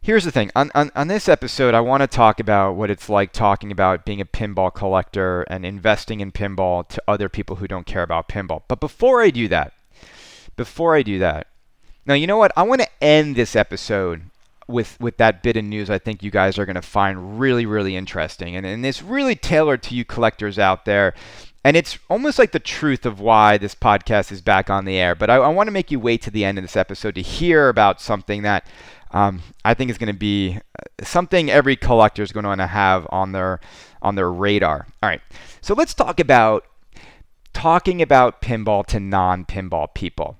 Here's 0.03 0.23
the 0.23 0.31
thing. 0.31 0.49
On, 0.55 0.71
on, 0.73 0.89
on 0.95 1.09
this 1.09 1.29
episode, 1.29 1.75
I 1.75 1.79
want 1.79 2.01
to 2.01 2.07
talk 2.07 2.39
about 2.39 2.75
what 2.75 2.89
it's 2.89 3.07
like 3.07 3.31
talking 3.31 3.71
about 3.71 4.03
being 4.03 4.19
a 4.19 4.25
pinball 4.25 4.73
collector 4.73 5.43
and 5.43 5.63
investing 5.63 6.21
in 6.21 6.31
pinball 6.31 6.87
to 6.87 7.03
other 7.07 7.29
people 7.29 7.57
who 7.57 7.67
don't 7.67 7.85
care 7.85 8.01
about 8.01 8.27
pinball. 8.27 8.63
But 8.67 8.79
before 8.79 9.21
I 9.21 9.29
do 9.29 9.47
that, 9.49 9.73
before 10.55 10.95
I 10.95 11.03
do 11.03 11.19
that, 11.19 11.45
now 12.07 12.15
you 12.15 12.25
know 12.25 12.37
what? 12.37 12.51
I 12.57 12.63
want 12.63 12.81
to 12.81 12.89
end 12.99 13.35
this 13.35 13.55
episode 13.55 14.23
with 14.71 14.99
with 14.99 15.17
that 15.17 15.43
bit 15.43 15.57
of 15.57 15.63
news 15.63 15.89
I 15.89 15.99
think 15.99 16.23
you 16.23 16.31
guys 16.31 16.57
are 16.57 16.65
going 16.65 16.75
to 16.75 16.81
find 16.81 17.39
really 17.39 17.65
really 17.65 17.95
interesting. 17.95 18.55
And, 18.55 18.65
and 18.65 18.85
it's 18.85 19.01
really 19.01 19.35
tailored 19.35 19.83
to 19.83 19.95
you 19.95 20.05
collectors 20.05 20.57
out 20.57 20.85
there. 20.85 21.13
And 21.63 21.77
it's 21.77 21.99
almost 22.09 22.39
like 22.39 22.53
the 22.53 22.59
truth 22.59 23.05
of 23.05 23.19
why 23.19 23.59
this 23.59 23.75
podcast 23.75 24.31
is 24.31 24.41
back 24.41 24.71
on 24.71 24.85
the 24.85 24.97
air. 24.97 25.13
But 25.13 25.29
I, 25.29 25.35
I 25.35 25.47
want 25.49 25.67
to 25.67 25.71
make 25.71 25.91
you 25.91 25.99
wait 25.99 26.23
to 26.23 26.31
the 26.31 26.43
end 26.43 26.57
of 26.57 26.63
this 26.63 26.75
episode 26.75 27.13
to 27.15 27.21
hear 27.21 27.69
about 27.69 28.01
something 28.01 28.41
that 28.41 28.65
um, 29.11 29.43
I 29.63 29.75
think 29.75 29.91
is 29.91 29.99
going 29.99 30.11
to 30.11 30.17
be 30.17 30.57
uh, 30.57 31.05
something 31.05 31.51
every 31.51 31.75
collector 31.75 32.23
is 32.23 32.31
going 32.31 32.43
to 32.43 32.49
want 32.49 32.61
to 32.61 32.67
have 32.67 33.05
on 33.11 33.31
their 33.31 33.59
on 34.01 34.15
their 34.15 34.31
radar. 34.31 34.87
All 35.03 35.09
right. 35.09 35.21
So 35.61 35.75
let's 35.75 35.93
talk 35.93 36.19
about 36.19 36.65
talking 37.53 38.01
about 38.01 38.41
pinball 38.41 38.85
to 38.87 38.99
non-pinball 38.99 39.93
people 39.93 40.37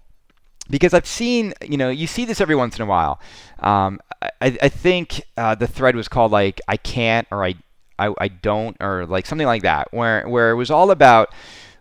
because 0.71 0.93
I've 0.93 1.05
seen, 1.05 1.53
you 1.61 1.77
know, 1.77 1.89
you 1.89 2.07
see 2.07 2.25
this 2.25 2.41
every 2.41 2.55
once 2.55 2.77
in 2.77 2.81
a 2.81 2.85
while. 2.85 3.19
Um, 3.59 3.99
I, 4.21 4.57
I 4.61 4.69
think 4.69 5.23
uh, 5.37 5.55
the 5.55 5.67
thread 5.67 5.95
was 5.95 6.07
called 6.07 6.31
like 6.31 6.61
I 6.67 6.77
can't 6.77 7.27
or 7.31 7.43
I, 7.45 7.55
I, 7.99 8.13
I 8.17 8.27
don't 8.29 8.75
or 8.79 9.05
like 9.05 9.25
something 9.25 9.47
like 9.47 9.61
that, 9.63 9.93
where 9.93 10.27
where 10.27 10.51
it 10.51 10.55
was 10.55 10.71
all 10.71 10.89
about 10.89 11.33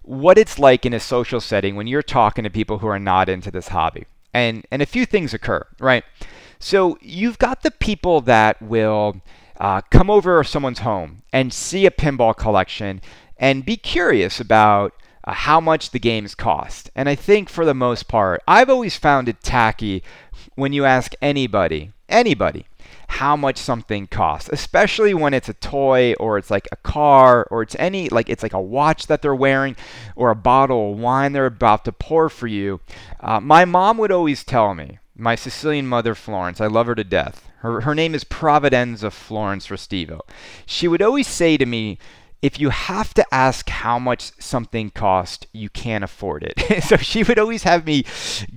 what 0.03 0.39
it's 0.39 0.59
like 0.59 0.85
in 0.85 0.93
a 0.93 1.01
social 1.01 1.41
setting 1.41 1.77
when 1.77 1.87
you're 1.87 2.03
talking 2.03 2.45
to 2.45 2.51
people 2.51 2.79
who 2.79 2.87
are 2.89 2.99
not 2.99 3.29
into 3.29 3.51
this 3.51 3.69
hobby, 3.69 4.07
and 4.35 4.67
and 4.71 4.83
a 4.83 4.87
few 4.87 5.07
things 5.07 5.33
occur, 5.33 5.67
right? 5.79 6.05
So 6.59 6.99
you've 7.01 7.39
got 7.39 7.63
the 7.63 7.71
people 7.71 8.21
that 8.23 8.61
will 8.61 9.23
uh, 9.59 9.81
come 9.91 10.11
over 10.11 10.45
someone's 10.45 10.81
home 10.81 11.23
and 11.33 11.53
see 11.53 11.87
a 11.87 11.91
pinball 11.91 12.37
collection 12.37 13.01
and 13.39 13.65
be 13.65 13.77
curious 13.77 14.41
about 14.41 14.93
uh, 15.31 15.33
how 15.33 15.61
much 15.61 15.91
the 15.91 16.01
games 16.01 16.35
cost. 16.35 16.91
And 16.97 17.09
I 17.09 17.15
think 17.15 17.49
for 17.49 17.65
the 17.65 17.75
most 17.75 18.09
part, 18.09 18.43
I've 18.49 18.69
always 18.69 18.97
found 18.97 19.29
it 19.29 19.43
tacky 19.43 20.03
when 20.57 20.73
you 20.73 20.85
ask 20.85 21.13
anybody, 21.23 21.93
anybody, 22.09 22.67
how 23.07 23.37
much 23.37 23.57
something 23.57 24.09
costs, 24.09 24.51
especially 24.53 25.15
when 25.15 25.33
it's 25.33 25.49
a 25.49 25.55
toy 25.55 26.15
or 26.15 26.37
it's 26.37 26.51
like 26.51 26.67
a 26.73 26.77
car 26.77 27.47
or 27.49 27.63
it's 27.63 27.77
any 27.79 28.09
like 28.09 28.29
it's 28.29 28.43
like 28.43 28.53
a 28.53 28.61
watch 28.61 29.07
that 29.07 29.23
they're 29.23 29.35
wearing 29.35 29.77
or 30.17 30.31
a 30.31 30.35
bottle 30.35 30.93
of 30.93 30.99
wine 30.99 31.33
they're 31.33 31.47
about 31.47 31.85
to 31.85 31.93
pour 31.93 32.29
for 32.29 32.49
you. 32.49 32.81
Uh, 33.21 33.39
my 33.39 33.65
mom 33.65 33.99
would 33.99 34.11
always 34.11 34.43
tell 34.43 34.75
me, 34.75 34.99
my 35.15 35.37
Sicilian 35.37 35.87
mother 35.87 36.17
Florence, 36.17 36.61
I 36.61 36.67
love 36.67 36.89
her 36.89 36.97
to 36.97 37.05
death. 37.05 37.49
Her, 37.59 37.83
her 37.83 37.95
name 37.95 38.15
is 38.15 38.25
Providenza 38.25 39.13
Florence 39.13 39.69
Restivo. 39.69 40.21
She 40.67 40.89
would 40.89 41.03
always 41.03 41.29
say 41.29 41.57
to 41.57 41.67
me, 41.67 41.99
if 42.43 42.59
you 42.59 42.71
have 42.71 43.13
to 43.15 43.35
ask 43.35 43.69
how 43.69 43.99
much 43.99 44.33
something 44.41 44.91
cost, 44.91 45.47
you 45.53 45.69
can't 45.69 46.05
afford 46.05 46.43
it. 46.43 46.83
so 46.85 46.97
she 46.97 47.23
would 47.23 47.39
always 47.39 47.65
have 47.65 47.87
me 47.87 48.05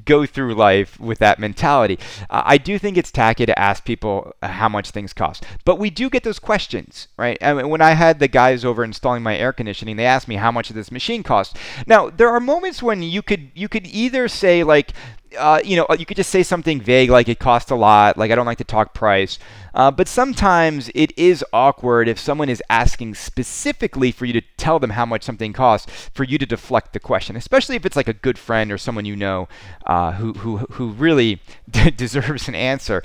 go 0.05 0.25
through 0.25 0.55
life 0.55 0.99
with 0.99 1.19
that 1.19 1.39
mentality. 1.39 1.99
Uh, 2.29 2.43
I 2.45 2.57
do 2.57 2.79
think 2.79 2.97
it's 2.97 3.11
tacky 3.11 3.45
to 3.45 3.59
ask 3.59 3.83
people 3.83 4.33
how 4.41 4.69
much 4.69 4.91
things 4.91 5.13
cost, 5.13 5.45
but 5.65 5.77
we 5.77 5.89
do 5.89 6.09
get 6.09 6.23
those 6.23 6.39
questions, 6.39 7.07
right? 7.17 7.37
I 7.41 7.53
mean, 7.53 7.69
when 7.69 7.81
I 7.81 7.91
had 7.91 8.19
the 8.19 8.27
guys 8.27 8.63
over 8.63 8.83
installing 8.83 9.23
my 9.23 9.37
air 9.37 9.51
conditioning, 9.51 9.97
they 9.97 10.05
asked 10.05 10.27
me 10.27 10.35
how 10.35 10.51
much 10.51 10.69
this 10.69 10.91
machine 10.91 11.23
cost. 11.23 11.57
Now 11.85 12.09
there 12.09 12.29
are 12.29 12.39
moments 12.39 12.81
when 12.81 13.03
you 13.03 13.21
could 13.21 13.51
you 13.53 13.67
could 13.67 13.87
either 13.87 14.27
say 14.27 14.63
like 14.63 14.93
uh, 15.37 15.59
you 15.63 15.75
know, 15.75 15.87
you 15.97 16.05
could 16.05 16.17
just 16.17 16.29
say 16.29 16.43
something 16.43 16.79
vague 16.81 17.09
like 17.09 17.27
it 17.27 17.39
costs 17.39 17.71
a 17.71 17.75
lot, 17.75 18.17
like 18.17 18.31
I 18.31 18.35
don't 18.35 18.45
like 18.45 18.57
to 18.59 18.63
talk 18.63 18.93
price. 18.93 19.39
Uh, 19.73 19.91
but 19.91 20.07
sometimes 20.07 20.89
it 20.93 21.17
is 21.17 21.43
awkward 21.51 22.07
if 22.07 22.19
someone 22.19 22.49
is 22.49 22.61
asking 22.69 23.15
specifically 23.15 24.11
for 24.11 24.25
you 24.25 24.33
to 24.33 24.41
tell 24.57 24.79
them 24.79 24.91
how 24.91 25.05
much 25.05 25.23
something 25.23 25.53
costs, 25.53 26.09
for 26.13 26.23
you 26.23 26.37
to 26.37 26.45
deflect 26.45 26.93
the 26.93 26.99
question, 26.99 27.35
especially 27.35 27.75
if 27.75 27.85
it's 27.85 27.95
like 27.95 28.07
a 28.07 28.13
good 28.13 28.37
friend 28.37 28.71
or 28.71 28.77
someone 28.77 29.05
you 29.05 29.15
know 29.15 29.47
uh, 29.85 30.13
who, 30.13 30.33
who, 30.33 30.57
who 30.57 30.89
really 30.89 31.41
deserves 31.95 32.47
an 32.47 32.55
answer. 32.55 33.03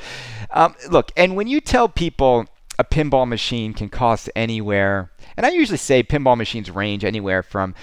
Um, 0.50 0.74
look, 0.90 1.12
and 1.16 1.36
when 1.36 1.46
you 1.46 1.60
tell 1.60 1.88
people 1.88 2.46
a 2.78 2.84
pinball 2.84 3.26
machine 3.26 3.74
can 3.74 3.88
cost 3.88 4.30
anywhere, 4.36 5.10
and 5.36 5.44
I 5.44 5.50
usually 5.50 5.78
say 5.78 6.02
pinball 6.02 6.36
machines 6.36 6.70
range 6.70 7.04
anywhere 7.04 7.42
from 7.42 7.74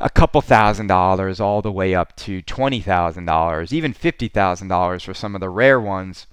a 0.00 0.10
couple 0.10 0.40
thousand 0.40 0.86
dollars 0.86 1.40
all 1.40 1.62
the 1.62 1.70
way 1.70 1.94
up 1.94 2.16
to 2.16 2.42
$20,000, 2.42 3.72
even 3.72 3.92
$50,000 3.94 5.04
for 5.04 5.14
some 5.14 5.34
of 5.34 5.40
the 5.40 5.50
rare 5.50 5.80
ones. 5.80 6.26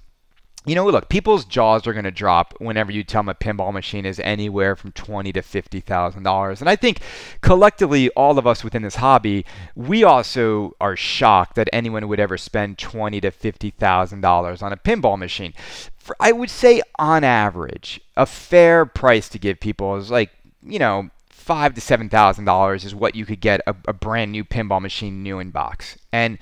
You 0.64 0.74
know, 0.74 0.86
look, 0.86 1.08
people's 1.08 1.44
jaws 1.44 1.86
are 1.86 1.92
going 1.92 2.04
to 2.04 2.10
drop 2.10 2.54
whenever 2.58 2.92
you 2.92 3.02
tell 3.02 3.22
them 3.22 3.30
a 3.30 3.34
pinball 3.34 3.72
machine 3.72 4.04
is 4.04 4.20
anywhere 4.20 4.76
from 4.76 4.92
twenty 4.92 5.32
to 5.32 5.40
fifty 5.40 5.80
thousand 5.80 6.24
dollars. 6.24 6.60
And 6.60 6.68
I 6.68 6.76
think 6.76 7.00
collectively, 7.40 8.10
all 8.10 8.38
of 8.38 8.46
us 8.46 8.62
within 8.62 8.82
this 8.82 8.96
hobby, 8.96 9.46
we 9.74 10.04
also 10.04 10.74
are 10.78 10.94
shocked 10.94 11.54
that 11.54 11.70
anyone 11.72 12.06
would 12.08 12.20
ever 12.20 12.36
spend 12.36 12.76
twenty 12.76 13.18
to 13.22 13.30
fifty 13.30 13.70
thousand 13.70 14.20
dollars 14.20 14.60
on 14.60 14.72
a 14.72 14.76
pinball 14.76 15.18
machine. 15.18 15.54
For, 15.96 16.14
I 16.20 16.32
would 16.32 16.50
say, 16.50 16.82
on 16.98 17.24
average, 17.24 18.00
a 18.14 18.26
fair 18.26 18.84
price 18.84 19.30
to 19.30 19.38
give 19.38 19.60
people 19.60 19.96
is 19.96 20.10
like, 20.10 20.30
you 20.62 20.78
know, 20.78 21.08
five 21.48 21.72
to 21.74 21.80
seven 21.80 22.10
thousand 22.10 22.44
dollars 22.44 22.84
is 22.84 22.94
what 22.94 23.14
you 23.14 23.24
could 23.24 23.40
get 23.40 23.62
a, 23.66 23.74
a, 23.86 23.94
brand 23.94 24.30
new 24.30 24.44
pinball 24.44 24.82
machine 24.82 25.22
new 25.22 25.38
in 25.38 25.50
box. 25.50 25.96
And 26.12 26.36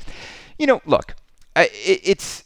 you 0.58 0.66
know, 0.66 0.82
look, 0.84 1.14
it, 1.54 2.00
it's 2.02 2.42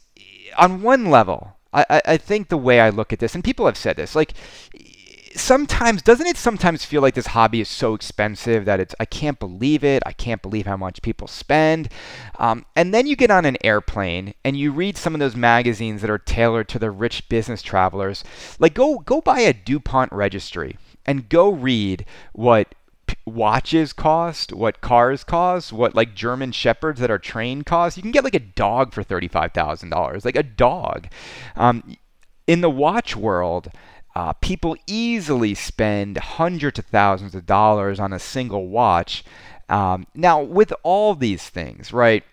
on 0.59 0.83
one 0.83 1.09
level. 1.09 1.57
I, 1.73 2.01
I 2.05 2.17
think 2.17 2.49
the 2.49 2.57
way 2.57 2.81
I 2.81 2.89
look 2.89 3.13
at 3.13 3.19
this, 3.19 3.33
and 3.33 3.43
people 3.43 3.65
have 3.65 3.77
said 3.77 3.95
this, 3.95 4.13
like 4.13 4.33
sometimes 5.33 6.01
doesn't 6.01 6.27
it 6.27 6.37
sometimes 6.37 6.85
feel 6.85 7.01
like 7.01 7.15
this 7.15 7.27
hobby 7.27 7.61
is 7.61 7.69
so 7.69 7.95
expensive 7.95 8.65
that 8.65 8.79
it's 8.79 8.93
I 8.99 9.05
can't 9.05 9.39
believe 9.39 9.83
it. 9.83 10.03
I 10.05 10.11
can't 10.11 10.43
believe 10.43 10.67
how 10.67 10.77
much 10.77 11.01
people 11.01 11.27
spend. 11.27 11.89
Um, 12.37 12.65
and 12.75 12.93
then 12.93 13.07
you 13.07 13.15
get 13.15 13.31
on 13.31 13.45
an 13.45 13.57
airplane 13.63 14.35
and 14.43 14.55
you 14.55 14.71
read 14.71 14.97
some 14.97 15.15
of 15.15 15.19
those 15.19 15.35
magazines 15.35 16.01
that 16.01 16.11
are 16.11 16.19
tailored 16.19 16.67
to 16.69 16.79
the 16.79 16.91
rich 16.91 17.27
business 17.27 17.63
travelers. 17.63 18.23
Like 18.59 18.75
go 18.75 18.99
go 18.99 19.19
buy 19.19 19.39
a 19.39 19.53
DuPont 19.53 20.11
registry 20.11 20.77
and 21.05 21.29
go 21.29 21.49
read 21.49 22.05
what 22.33 22.75
watches 23.25 23.93
cost, 23.93 24.53
what 24.53 24.81
cars 24.81 25.23
cost, 25.23 25.73
what 25.73 25.95
like 25.95 26.15
German 26.15 26.51
shepherds 26.51 26.99
that 26.99 27.11
are 27.11 27.19
trained 27.19 27.65
cost. 27.65 27.97
You 27.97 28.03
can 28.03 28.11
get 28.11 28.23
like 28.23 28.35
a 28.35 28.39
dog 28.39 28.93
for 28.93 29.03
thirty-five 29.03 29.51
thousand 29.51 29.89
dollars, 29.89 30.25
like 30.25 30.35
a 30.35 30.43
dog. 30.43 31.07
Um, 31.55 31.97
in 32.47 32.61
the 32.61 32.69
watch 32.69 33.15
world, 33.15 33.69
uh, 34.15 34.33
people 34.33 34.75
easily 34.87 35.53
spend 35.53 36.17
hundreds 36.17 36.79
of 36.79 36.85
thousands 36.85 37.35
of 37.35 37.45
dollars 37.45 37.99
on 37.99 38.13
a 38.13 38.19
single 38.19 38.67
watch. 38.67 39.23
Um, 39.69 40.05
now, 40.13 40.41
with 40.41 40.73
all 40.83 41.15
these 41.15 41.47
things, 41.47 41.93
right? 41.93 42.23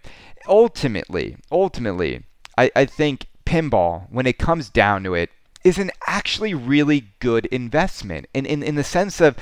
Ultimately, 0.49 1.37
ultimately, 1.53 2.25
I, 2.57 2.71
I 2.75 2.85
think 2.85 3.27
pinball, 3.45 4.11
when 4.11 4.27
it 4.27 4.39
comes 4.39 4.71
down 4.71 5.05
to 5.05 5.15
it, 5.15 5.31
is 5.65 5.79
an 5.79 5.91
actually 6.07 6.55
really 6.55 7.09
good 7.19 7.47
investment 7.47 8.27
in, 8.33 8.47
in, 8.47 8.63
in 8.63 8.75
the 8.75 8.85
sense 8.85 9.21
of, 9.21 9.37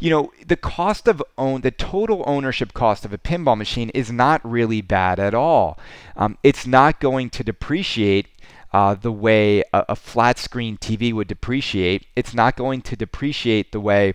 you 0.00 0.10
know, 0.10 0.32
the 0.46 0.56
cost 0.56 1.06
of 1.06 1.22
own, 1.36 1.60
the 1.60 1.70
total 1.70 2.24
ownership 2.26 2.72
cost 2.72 3.04
of 3.04 3.12
a 3.12 3.18
pinball 3.18 3.56
machine 3.56 3.90
is 3.90 4.10
not 4.10 4.40
really 4.48 4.80
bad 4.80 5.18
at 5.20 5.34
all. 5.34 5.78
Um, 6.16 6.38
it's 6.42 6.66
not 6.66 7.00
going 7.00 7.30
to 7.30 7.44
depreciate 7.44 8.28
uh, 8.72 8.94
the 8.94 9.12
way 9.12 9.60
a, 9.72 9.84
a, 9.90 9.96
flat 9.96 10.38
screen 10.38 10.76
TV 10.76 11.12
would 11.12 11.28
depreciate. 11.28 12.06
It's 12.14 12.34
not 12.34 12.56
going 12.56 12.82
to 12.82 12.96
depreciate 12.96 13.72
the 13.72 13.80
way 13.80 14.14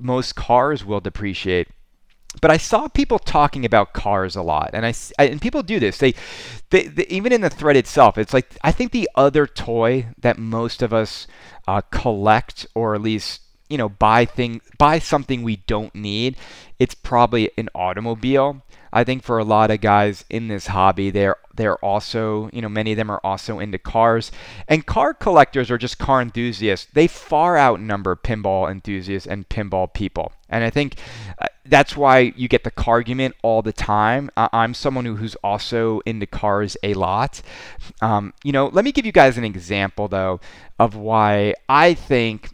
most 0.00 0.34
cars 0.34 0.84
will 0.84 1.00
depreciate. 1.00 1.68
But 2.40 2.50
I 2.50 2.56
saw 2.56 2.88
people 2.88 3.18
talking 3.18 3.64
about 3.64 3.92
cars 3.92 4.36
a 4.36 4.42
lot, 4.42 4.70
and 4.72 4.86
I, 4.86 4.94
I 5.18 5.24
and 5.24 5.40
people 5.40 5.62
do 5.62 5.78
this. 5.78 5.98
They, 5.98 6.14
they, 6.70 6.86
they, 6.86 7.06
even 7.06 7.32
in 7.32 7.42
the 7.42 7.50
thread 7.50 7.76
itself, 7.76 8.16
it's 8.16 8.32
like 8.32 8.56
I 8.62 8.72
think 8.72 8.92
the 8.92 9.08
other 9.14 9.46
toy 9.46 10.06
that 10.18 10.38
most 10.38 10.82
of 10.82 10.92
us 10.92 11.26
uh, 11.68 11.82
collect, 11.90 12.66
or 12.74 12.94
at 12.94 13.02
least 13.02 13.42
you 13.68 13.78
know 13.78 13.88
buy 13.88 14.24
thing 14.24 14.60
buy 14.78 14.98
something 14.98 15.42
we 15.42 15.56
don't 15.56 15.94
need. 15.94 16.36
It's 16.78 16.94
probably 16.94 17.50
an 17.58 17.68
automobile. 17.74 18.62
I 18.94 19.04
think 19.04 19.22
for 19.22 19.38
a 19.38 19.44
lot 19.44 19.70
of 19.70 19.80
guys 19.80 20.24
in 20.28 20.48
this 20.48 20.66
hobby, 20.68 21.10
they're 21.10 21.36
they're 21.54 21.76
also, 21.78 22.48
you 22.52 22.62
know, 22.62 22.68
many 22.68 22.92
of 22.92 22.96
them 22.96 23.10
are 23.10 23.20
also 23.22 23.58
into 23.58 23.78
cars. 23.78 24.30
And 24.68 24.86
car 24.86 25.14
collectors 25.14 25.70
are 25.70 25.78
just 25.78 25.98
car 25.98 26.20
enthusiasts. 26.20 26.88
They 26.92 27.06
far 27.06 27.58
outnumber 27.58 28.16
pinball 28.16 28.70
enthusiasts 28.70 29.28
and 29.28 29.48
pinball 29.48 29.92
people. 29.92 30.32
And 30.52 30.62
I 30.62 30.70
think 30.70 30.94
uh, 31.40 31.46
that's 31.64 31.96
why 31.96 32.32
you 32.36 32.46
get 32.46 32.62
the 32.62 32.70
car 32.70 32.92
argument 33.02 33.34
all 33.42 33.62
the 33.62 33.72
time. 33.72 34.30
I'm 34.36 34.74
someone 34.74 35.04
who, 35.04 35.16
who's 35.16 35.34
also 35.36 36.00
into 36.06 36.26
cars 36.26 36.76
a 36.84 36.94
lot. 36.94 37.42
Um, 38.00 38.32
you 38.44 38.52
know, 38.52 38.66
let 38.66 38.84
me 38.84 38.92
give 38.92 39.06
you 39.06 39.12
guys 39.12 39.38
an 39.38 39.44
example, 39.44 40.06
though, 40.06 40.40
of 40.78 40.94
why 40.94 41.54
I 41.68 41.94
think 41.94 42.50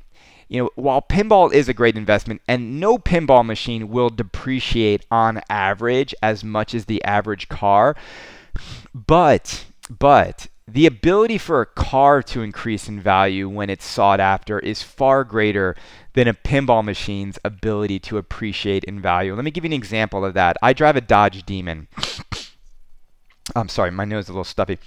you 0.49 0.63
know, 0.63 0.71
while 0.77 1.03
pinball 1.03 1.53
is 1.53 1.69
a 1.69 1.75
great 1.75 1.97
investment 1.99 2.41
and 2.49 2.81
no 2.81 2.97
pinball 2.97 3.45
machine 3.45 3.91
will 3.91 4.09
depreciate 4.09 5.05
on 5.11 5.43
average 5.51 6.15
as 6.23 6.43
much 6.43 6.75
as 6.75 6.87
the 6.87 7.05
average 7.05 7.51
car, 7.51 7.95
but 8.95 9.67
but 9.91 10.47
the 10.71 10.87
ability 10.87 11.39
for 11.39 11.61
a 11.61 11.67
car 11.67 12.23
to 12.25 12.43
increase 12.43 12.89
in 12.89 13.01
value 13.01 13.49
when 13.49 13.71
it's 13.71 13.85
sought 13.85 14.21
after 14.21 14.59
is 14.59 14.83
far 14.83 15.25
greater 15.25 15.75
than 16.13 16.29
a 16.29 16.35
pinball 16.35 16.85
machine's 16.85 17.39
ability 17.45 17.99
to 18.01 18.19
appreciate 18.19 18.85
in 18.85 19.01
value. 19.01 19.35
Let 19.35 19.45
me 19.45 19.51
give 19.51 19.65
you 19.65 19.69
an 19.69 19.73
example 19.73 20.25
of 20.25 20.35
that. 20.35 20.57
I 20.63 20.73
drive 20.73 20.97
a 20.97 21.01
Dodge 21.01 21.45
Demon. 21.45 21.89
I'm 23.57 23.69
sorry, 23.69 23.91
my 23.91 24.05
nose 24.05 24.25
is 24.25 24.29
a 24.29 24.33
little 24.33 24.45
stuffy 24.45 24.79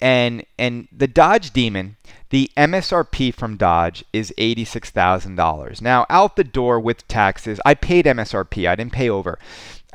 and 0.00 0.44
and 0.58 0.88
the 0.90 1.06
Dodge 1.06 1.52
Demon, 1.52 1.96
the 2.30 2.50
MSRP 2.56 3.32
from 3.34 3.56
Dodge 3.56 4.04
is 4.12 4.34
eighty-six 4.36 4.90
thousand 4.90 5.36
dollars. 5.36 5.80
Now, 5.80 6.06
out 6.10 6.36
the 6.36 6.44
door 6.44 6.80
with 6.80 7.06
taxes, 7.08 7.60
I 7.64 7.74
paid 7.74 8.04
MSRP. 8.04 8.68
I 8.68 8.74
didn't 8.74 8.92
pay 8.92 9.08
over. 9.08 9.38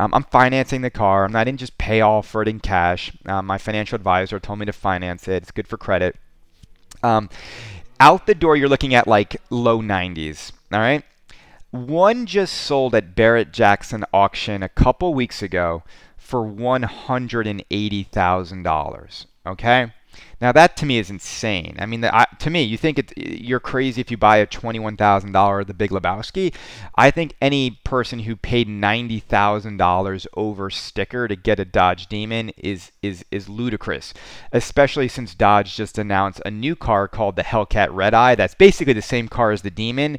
Um, 0.02 0.14
I'm 0.16 0.24
financing 0.24 0.82
the 0.82 0.90
car. 0.90 1.26
I'm 1.26 1.32
not 1.32 1.48
in 1.48 1.58
just 1.58 1.78
pay 1.78 2.02
all 2.02 2.24
for 2.24 2.42
it 2.42 2.48
in 2.48 2.60
cash. 2.60 3.12
Um, 3.28 3.46
my 3.46 3.60
financial 3.60 3.96
advisor 3.96 4.40
told 4.40 4.58
me 4.58 4.66
to 4.66 4.74
finance 4.74 5.28
it. 5.28 5.44
It's 5.44 5.52
good 5.52 5.68
for 5.68 5.78
credit. 5.78 6.16
Um, 7.04 7.30
out 8.00 8.26
the 8.26 8.34
door, 8.34 8.56
you're 8.56 8.68
looking 8.68 8.96
at 8.96 9.06
like 9.06 9.40
low 9.52 9.80
90s. 9.80 10.54
All 10.74 10.80
right. 10.80 11.04
One 11.70 12.26
just 12.26 12.56
sold 12.56 12.96
at 12.96 13.14
Barrett 13.14 13.54
Jackson 13.54 14.04
auction 14.12 14.64
a 14.64 14.70
couple 14.70 15.14
weeks 15.14 15.44
ago 15.44 15.84
for 16.18 16.44
$180,000. 16.44 19.26
Okay? 19.46 19.94
Now 20.40 20.52
that 20.52 20.76
to 20.78 20.86
me 20.86 20.98
is 20.98 21.10
insane. 21.10 21.76
I 21.80 21.86
mean, 21.86 22.02
the, 22.02 22.16
I, 22.16 22.26
to 22.40 22.50
me, 22.50 22.64
you 22.64 22.78
think 22.78 23.14
you're 23.16 23.60
crazy 23.60 24.02
if 24.02 24.10
you 24.10 24.18
buy 24.18 24.38
a 24.38 24.46
twenty-one 24.46 24.98
thousand 24.98 25.32
dollar 25.32 25.64
The 25.64 25.74
Big 25.74 25.92
Lebowski. 25.92 26.54
I 26.96 27.12
think 27.12 27.36
any 27.42 27.80
person 27.84 28.20
who 28.20 28.36
paid 28.36 28.68
ninety 28.68 29.20
thousand 29.20 29.78
dollars 29.78 30.26
over 30.36 30.70
sticker 30.70 31.28
to 31.28 31.36
get 31.36 31.60
a 31.60 31.66
Dodge 31.66 32.08
Demon 32.08 32.50
is 32.58 32.92
is 33.02 33.24
is 33.32 33.48
ludicrous. 33.48 34.14
Especially 34.52 35.08
since 35.08 35.36
Dodge 35.36 35.76
just 35.76 35.98
announced 35.98 36.42
a 36.46 36.52
new 36.52 36.76
car 36.76 37.08
called 37.08 37.36
the 37.36 37.44
Hellcat 37.44 37.90
Red 37.92 38.14
Eye. 38.14 38.36
That's 38.36 38.56
basically 38.56 38.94
the 38.94 39.02
same 39.02 39.28
car 39.28 39.52
as 39.52 39.62
the 39.62 39.72
Demon, 39.72 40.18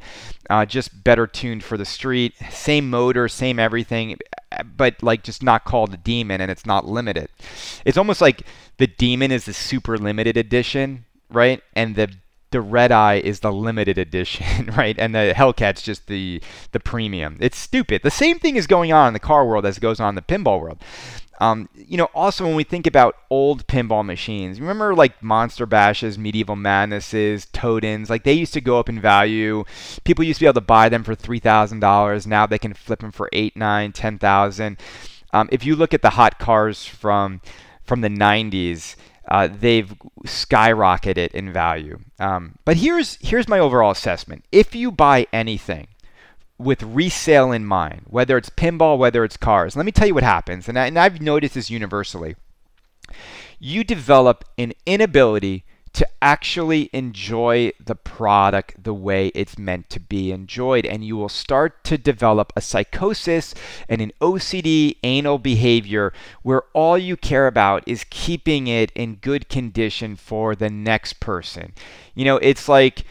uh, 0.48 0.66
just 0.66 1.02
better 1.02 1.26
tuned 1.26 1.64
for 1.64 1.76
the 1.76 1.84
street. 1.84 2.34
Same 2.50 2.88
motor, 2.88 3.28
same 3.28 3.58
everything 3.58 4.16
but 4.76 5.02
like 5.02 5.22
just 5.22 5.42
not 5.42 5.64
called 5.64 5.94
a 5.94 5.96
demon 5.96 6.40
and 6.40 6.50
it's 6.50 6.66
not 6.66 6.86
limited. 6.86 7.28
It's 7.84 7.98
almost 7.98 8.20
like 8.20 8.42
the 8.82 8.88
demon 8.88 9.30
is 9.30 9.44
the 9.44 9.52
super 9.52 9.96
limited 9.96 10.36
edition, 10.36 11.04
right? 11.30 11.62
And 11.76 11.94
the 11.94 12.12
the 12.50 12.60
red 12.60 12.90
eye 12.90 13.14
is 13.14 13.38
the 13.38 13.52
limited 13.52 13.96
edition, 14.06 14.72
right? 14.76 14.98
And 14.98 15.14
the 15.14 15.32
Hellcat's 15.36 15.82
just 15.82 16.08
the 16.08 16.42
the 16.72 16.80
premium. 16.80 17.36
It's 17.38 17.56
stupid. 17.56 18.02
The 18.02 18.10
same 18.10 18.40
thing 18.40 18.56
is 18.56 18.66
going 18.66 18.92
on 18.92 19.06
in 19.06 19.12
the 19.14 19.20
car 19.20 19.46
world 19.46 19.64
as 19.64 19.76
it 19.76 19.80
goes 19.80 20.00
on 20.00 20.08
in 20.08 20.14
the 20.16 20.22
pinball 20.22 20.60
world. 20.60 20.82
Um, 21.38 21.68
you 21.76 21.96
know, 21.96 22.08
also 22.12 22.44
when 22.44 22.56
we 22.56 22.64
think 22.64 22.88
about 22.88 23.14
old 23.30 23.68
pinball 23.68 24.04
machines, 24.04 24.60
remember 24.60 24.96
like 24.96 25.22
Monster 25.22 25.64
Bashes, 25.64 26.18
Medieval 26.18 26.56
Madnesses, 26.56 27.46
Totans, 27.52 28.10
like 28.10 28.24
they 28.24 28.32
used 28.32 28.54
to 28.54 28.60
go 28.60 28.80
up 28.80 28.88
in 28.88 29.00
value. 29.00 29.62
People 30.02 30.24
used 30.24 30.38
to 30.38 30.44
be 30.44 30.48
able 30.48 30.54
to 30.54 30.60
buy 30.60 30.88
them 30.88 31.04
for 31.04 31.14
three 31.14 31.38
thousand 31.38 31.78
dollars. 31.78 32.26
Now 32.26 32.46
they 32.46 32.58
can 32.58 32.74
flip 32.74 32.98
them 32.98 33.12
for 33.12 33.28
eight, 33.32 33.56
nine, 33.56 33.92
ten 33.92 34.18
thousand. 34.18 34.78
Um, 35.32 35.48
if 35.52 35.64
you 35.64 35.76
look 35.76 35.94
at 35.94 36.02
the 36.02 36.10
hot 36.10 36.40
cars 36.40 36.84
from 36.84 37.40
from 37.84 38.00
the 38.00 38.08
90s, 38.08 38.96
uh, 39.28 39.48
they've 39.48 39.94
skyrocketed 40.24 41.32
in 41.32 41.52
value. 41.52 41.98
Um, 42.18 42.56
but 42.64 42.76
here's 42.78 43.16
here's 43.20 43.48
my 43.48 43.58
overall 43.58 43.90
assessment. 43.90 44.44
If 44.50 44.74
you 44.74 44.90
buy 44.90 45.26
anything 45.32 45.88
with 46.58 46.82
resale 46.82 47.52
in 47.52 47.64
mind, 47.64 48.02
whether 48.06 48.36
it's 48.36 48.50
pinball, 48.50 48.98
whether 48.98 49.24
it's 49.24 49.36
cars. 49.36 49.76
Let 49.76 49.86
me 49.86 49.92
tell 49.92 50.06
you 50.06 50.14
what 50.14 50.22
happens, 50.22 50.68
and, 50.68 50.78
I, 50.78 50.86
and 50.86 50.98
I've 50.98 51.20
noticed 51.20 51.54
this 51.54 51.70
universally. 51.70 52.36
You 53.58 53.84
develop 53.84 54.44
an 54.58 54.72
inability 54.86 55.64
to 55.92 56.08
actually 56.22 56.88
enjoy 56.92 57.72
the 57.84 57.94
product 57.94 58.82
the 58.82 58.94
way 58.94 59.28
it's 59.34 59.58
meant 59.58 59.90
to 59.90 60.00
be 60.00 60.32
enjoyed. 60.32 60.86
And 60.86 61.04
you 61.04 61.16
will 61.16 61.28
start 61.28 61.84
to 61.84 61.98
develop 61.98 62.52
a 62.56 62.60
psychosis 62.60 63.54
and 63.88 64.00
an 64.00 64.12
OCD 64.20 64.96
anal 65.02 65.38
behavior 65.38 66.12
where 66.42 66.62
all 66.72 66.96
you 66.96 67.16
care 67.16 67.46
about 67.46 67.82
is 67.86 68.04
keeping 68.08 68.66
it 68.66 68.90
in 68.92 69.16
good 69.16 69.48
condition 69.48 70.16
for 70.16 70.54
the 70.54 70.70
next 70.70 71.20
person. 71.20 71.72
You 72.14 72.24
know, 72.24 72.36
it's 72.38 72.68
like 72.68 73.04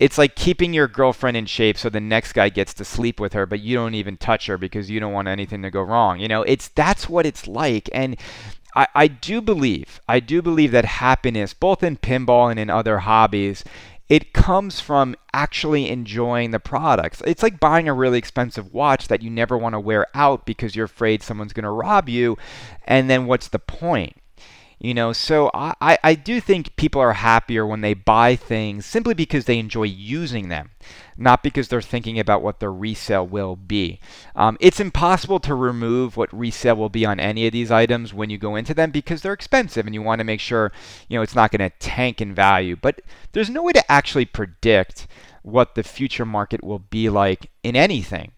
it's 0.00 0.16
like 0.16 0.34
keeping 0.34 0.72
your 0.72 0.88
girlfriend 0.88 1.36
in 1.36 1.44
shape 1.44 1.76
so 1.76 1.90
the 1.90 2.00
next 2.00 2.32
guy 2.32 2.48
gets 2.48 2.72
to 2.72 2.84
sleep 2.84 3.20
with 3.20 3.34
her 3.34 3.44
but 3.44 3.60
you 3.60 3.76
don't 3.76 3.94
even 3.94 4.16
touch 4.16 4.46
her 4.46 4.56
because 4.56 4.90
you 4.90 4.98
don't 4.98 5.12
want 5.12 5.28
anything 5.28 5.60
to 5.62 5.70
go 5.70 5.82
wrong 5.82 6.18
you 6.18 6.26
know 6.26 6.42
it's 6.42 6.68
that's 6.68 7.08
what 7.08 7.26
it's 7.26 7.46
like 7.46 7.88
and 7.92 8.16
I, 8.74 8.86
I 8.94 9.06
do 9.08 9.40
believe 9.40 10.00
i 10.08 10.20
do 10.20 10.42
believe 10.42 10.72
that 10.72 10.84
happiness 10.84 11.54
both 11.54 11.82
in 11.82 11.96
pinball 11.96 12.50
and 12.50 12.58
in 12.58 12.70
other 12.70 12.98
hobbies 13.00 13.64
it 14.10 14.32
comes 14.32 14.80
from 14.80 15.14
actually 15.32 15.88
enjoying 15.88 16.50
the 16.50 16.58
products. 16.58 17.22
It's 17.24 17.44
like 17.44 17.60
buying 17.60 17.88
a 17.88 17.94
really 17.94 18.18
expensive 18.18 18.74
watch 18.74 19.06
that 19.06 19.22
you 19.22 19.30
never 19.30 19.56
want 19.56 19.74
to 19.74 19.80
wear 19.80 20.08
out 20.14 20.44
because 20.44 20.74
you're 20.74 20.86
afraid 20.86 21.22
someone's 21.22 21.52
going 21.52 21.62
to 21.62 21.70
rob 21.70 22.08
you. 22.08 22.36
And 22.88 23.08
then 23.08 23.26
what's 23.26 23.46
the 23.46 23.60
point? 23.60 24.19
You 24.82 24.94
know, 24.94 25.12
so 25.12 25.50
I, 25.52 25.98
I 26.02 26.14
do 26.14 26.40
think 26.40 26.74
people 26.76 27.02
are 27.02 27.12
happier 27.12 27.66
when 27.66 27.82
they 27.82 27.92
buy 27.92 28.34
things 28.34 28.86
simply 28.86 29.12
because 29.12 29.44
they 29.44 29.58
enjoy 29.58 29.82
using 29.82 30.48
them, 30.48 30.70
not 31.18 31.42
because 31.42 31.68
they're 31.68 31.82
thinking 31.82 32.18
about 32.18 32.40
what 32.40 32.60
their 32.60 32.72
resale 32.72 33.26
will 33.26 33.56
be. 33.56 34.00
Um, 34.34 34.56
it's 34.58 34.80
impossible 34.80 35.38
to 35.40 35.54
remove 35.54 36.16
what 36.16 36.32
resale 36.32 36.76
will 36.76 36.88
be 36.88 37.04
on 37.04 37.20
any 37.20 37.46
of 37.46 37.52
these 37.52 37.70
items 37.70 38.14
when 38.14 38.30
you 38.30 38.38
go 38.38 38.56
into 38.56 38.72
them 38.72 38.90
because 38.90 39.20
they're 39.20 39.34
expensive 39.34 39.84
and 39.84 39.94
you 39.94 40.00
want 40.00 40.20
to 40.20 40.24
make 40.24 40.40
sure, 40.40 40.72
you 41.10 41.18
know, 41.18 41.22
it's 41.22 41.34
not 41.34 41.50
going 41.50 41.70
to 41.70 41.76
tank 41.78 42.22
in 42.22 42.34
value. 42.34 42.74
But 42.74 43.02
there's 43.32 43.50
no 43.50 43.62
way 43.62 43.72
to 43.72 43.92
actually 43.92 44.24
predict 44.24 45.06
what 45.42 45.74
the 45.74 45.82
future 45.82 46.24
market 46.24 46.64
will 46.64 46.78
be 46.78 47.10
like 47.10 47.50
in 47.62 47.76
anything. 47.76 48.32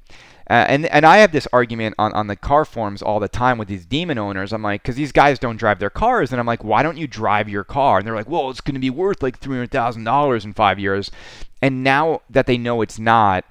Uh, 0.52 0.66
and 0.68 0.84
and 0.88 1.06
I 1.06 1.16
have 1.16 1.32
this 1.32 1.48
argument 1.50 1.94
on, 1.98 2.12
on 2.12 2.26
the 2.26 2.36
car 2.36 2.66
forums 2.66 3.00
all 3.00 3.18
the 3.18 3.26
time 3.26 3.56
with 3.56 3.68
these 3.68 3.86
demon 3.86 4.18
owners. 4.18 4.52
I'm 4.52 4.62
like, 4.62 4.82
because 4.82 4.96
these 4.96 5.10
guys 5.10 5.38
don't 5.38 5.56
drive 5.56 5.78
their 5.78 5.88
cars, 5.88 6.30
and 6.30 6.38
I'm 6.38 6.44
like, 6.44 6.62
why 6.62 6.82
don't 6.82 6.98
you 6.98 7.06
drive 7.06 7.48
your 7.48 7.64
car? 7.64 7.96
And 7.96 8.06
they're 8.06 8.14
like, 8.14 8.28
well, 8.28 8.50
it's 8.50 8.60
going 8.60 8.74
to 8.74 8.80
be 8.80 8.90
worth 8.90 9.22
like 9.22 9.38
three 9.38 9.56
hundred 9.56 9.70
thousand 9.70 10.04
dollars 10.04 10.44
in 10.44 10.52
five 10.52 10.78
years. 10.78 11.10
And 11.62 11.82
now 11.82 12.20
that 12.28 12.44
they 12.44 12.58
know 12.58 12.82
it's 12.82 12.98
not, 12.98 13.46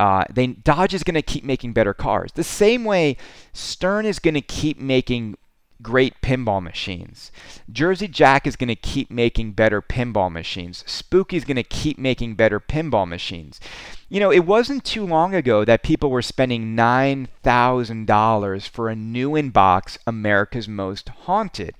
uh, 0.00 0.24
they 0.30 0.46
Dodge 0.46 0.94
is 0.94 1.02
going 1.02 1.16
to 1.16 1.22
keep 1.22 1.44
making 1.44 1.74
better 1.74 1.92
cars. 1.92 2.32
The 2.32 2.44
same 2.44 2.82
way 2.82 3.18
Stern 3.52 4.06
is 4.06 4.18
going 4.18 4.32
to 4.32 4.40
keep 4.40 4.80
making 4.80 5.36
great 5.82 6.20
pinball 6.20 6.62
machines. 6.62 7.30
Jersey 7.70 8.08
Jack 8.08 8.46
is 8.46 8.56
going 8.56 8.68
to 8.68 8.76
keep 8.76 9.10
making 9.10 9.52
better 9.52 9.80
pinball 9.80 10.30
machines. 10.30 10.84
Spooky 10.86 11.36
is 11.36 11.44
going 11.44 11.56
to 11.56 11.62
keep 11.62 11.98
making 11.98 12.34
better 12.34 12.58
pinball 12.60 13.06
machines. 13.06 13.60
You 14.08 14.20
know, 14.20 14.32
it 14.32 14.46
wasn't 14.46 14.84
too 14.84 15.04
long 15.06 15.34
ago 15.34 15.64
that 15.64 15.82
people 15.82 16.10
were 16.10 16.22
spending 16.22 16.74
$9,000 16.76 18.68
for 18.68 18.88
a 18.88 18.96
new 18.96 19.36
in 19.36 19.50
box 19.50 19.98
America's 20.06 20.68
Most 20.68 21.08
Haunted. 21.10 21.74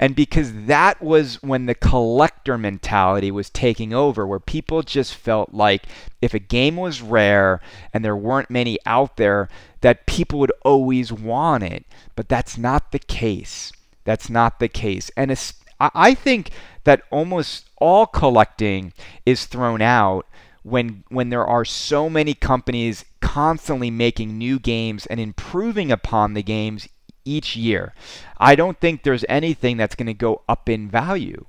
And 0.00 0.14
because 0.14 0.52
that 0.66 1.02
was 1.02 1.42
when 1.42 1.66
the 1.66 1.74
collector 1.74 2.56
mentality 2.56 3.30
was 3.30 3.50
taking 3.50 3.92
over, 3.92 4.26
where 4.26 4.38
people 4.38 4.82
just 4.82 5.14
felt 5.14 5.52
like 5.52 5.86
if 6.22 6.34
a 6.34 6.38
game 6.38 6.76
was 6.76 7.02
rare 7.02 7.60
and 7.92 8.04
there 8.04 8.16
weren't 8.16 8.50
many 8.50 8.78
out 8.86 9.16
there, 9.16 9.48
that 9.80 10.06
people 10.06 10.38
would 10.38 10.52
always 10.62 11.12
want 11.12 11.64
it. 11.64 11.84
But 12.14 12.28
that's 12.28 12.56
not 12.56 12.92
the 12.92 13.00
case. 13.00 13.72
That's 14.04 14.30
not 14.30 14.60
the 14.60 14.68
case. 14.68 15.10
And 15.16 15.36
I 15.80 16.14
think 16.14 16.50
that 16.84 17.02
almost 17.10 17.68
all 17.78 18.06
collecting 18.06 18.92
is 19.26 19.46
thrown 19.46 19.82
out 19.82 20.26
when 20.62 21.04
when 21.08 21.30
there 21.30 21.46
are 21.46 21.64
so 21.64 22.10
many 22.10 22.34
companies 22.34 23.04
constantly 23.20 23.90
making 23.90 24.38
new 24.38 24.58
games 24.58 25.06
and 25.06 25.20
improving 25.20 25.92
upon 25.92 26.34
the 26.34 26.42
games 26.42 26.88
each 27.28 27.56
year. 27.56 27.94
I 28.38 28.54
don't 28.54 28.80
think 28.80 29.02
there's 29.02 29.24
anything 29.28 29.76
that's 29.76 29.94
going 29.94 30.06
to 30.06 30.14
go 30.14 30.42
up 30.48 30.68
in 30.68 30.88
value. 30.88 31.44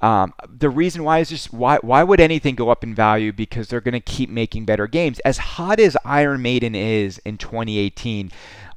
Um, 0.00 0.34
the 0.48 0.70
reason 0.70 1.04
why 1.04 1.18
is 1.18 1.30
just 1.30 1.52
why 1.52 1.78
why 1.82 2.02
would 2.02 2.20
anything 2.20 2.54
go 2.54 2.70
up 2.70 2.84
in 2.84 2.94
value? 2.94 3.32
Because 3.32 3.68
they're 3.68 3.80
going 3.80 3.92
to 3.92 4.00
keep 4.00 4.30
making 4.30 4.64
better 4.64 4.86
games. 4.86 5.18
As 5.20 5.38
hot 5.38 5.80
as 5.80 5.96
Iron 6.04 6.42
Maiden 6.42 6.74
is 6.74 7.18
in 7.24 7.38
2018, 7.38 8.30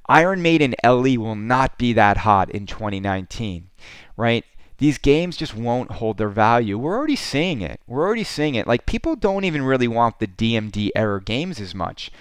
Iron 0.09 0.41
Maiden 0.41 0.73
LE 0.83 1.17
will 1.17 1.35
not 1.35 1.77
be 1.77 1.93
that 1.93 2.17
hot 2.17 2.49
in 2.49 2.65
2019, 2.65 3.69
right? 4.15 4.45
These 4.77 4.99
games 4.99 5.37
just 5.37 5.55
won't 5.55 5.93
hold 5.93 6.17
their 6.17 6.29
value. 6.29 6.77
We're 6.77 6.95
already 6.95 7.15
seeing 7.15 7.61
it. 7.61 7.81
We're 7.87 8.05
already 8.05 8.23
seeing 8.23 8.55
it. 8.55 8.67
Like 8.67 8.85
people 8.85 9.15
don't 9.15 9.43
even 9.43 9.63
really 9.63 9.87
want 9.87 10.19
the 10.19 10.27
DMD 10.27 10.91
error 10.95 11.19
games 11.19 11.59
as 11.59 11.73
much. 11.73 12.11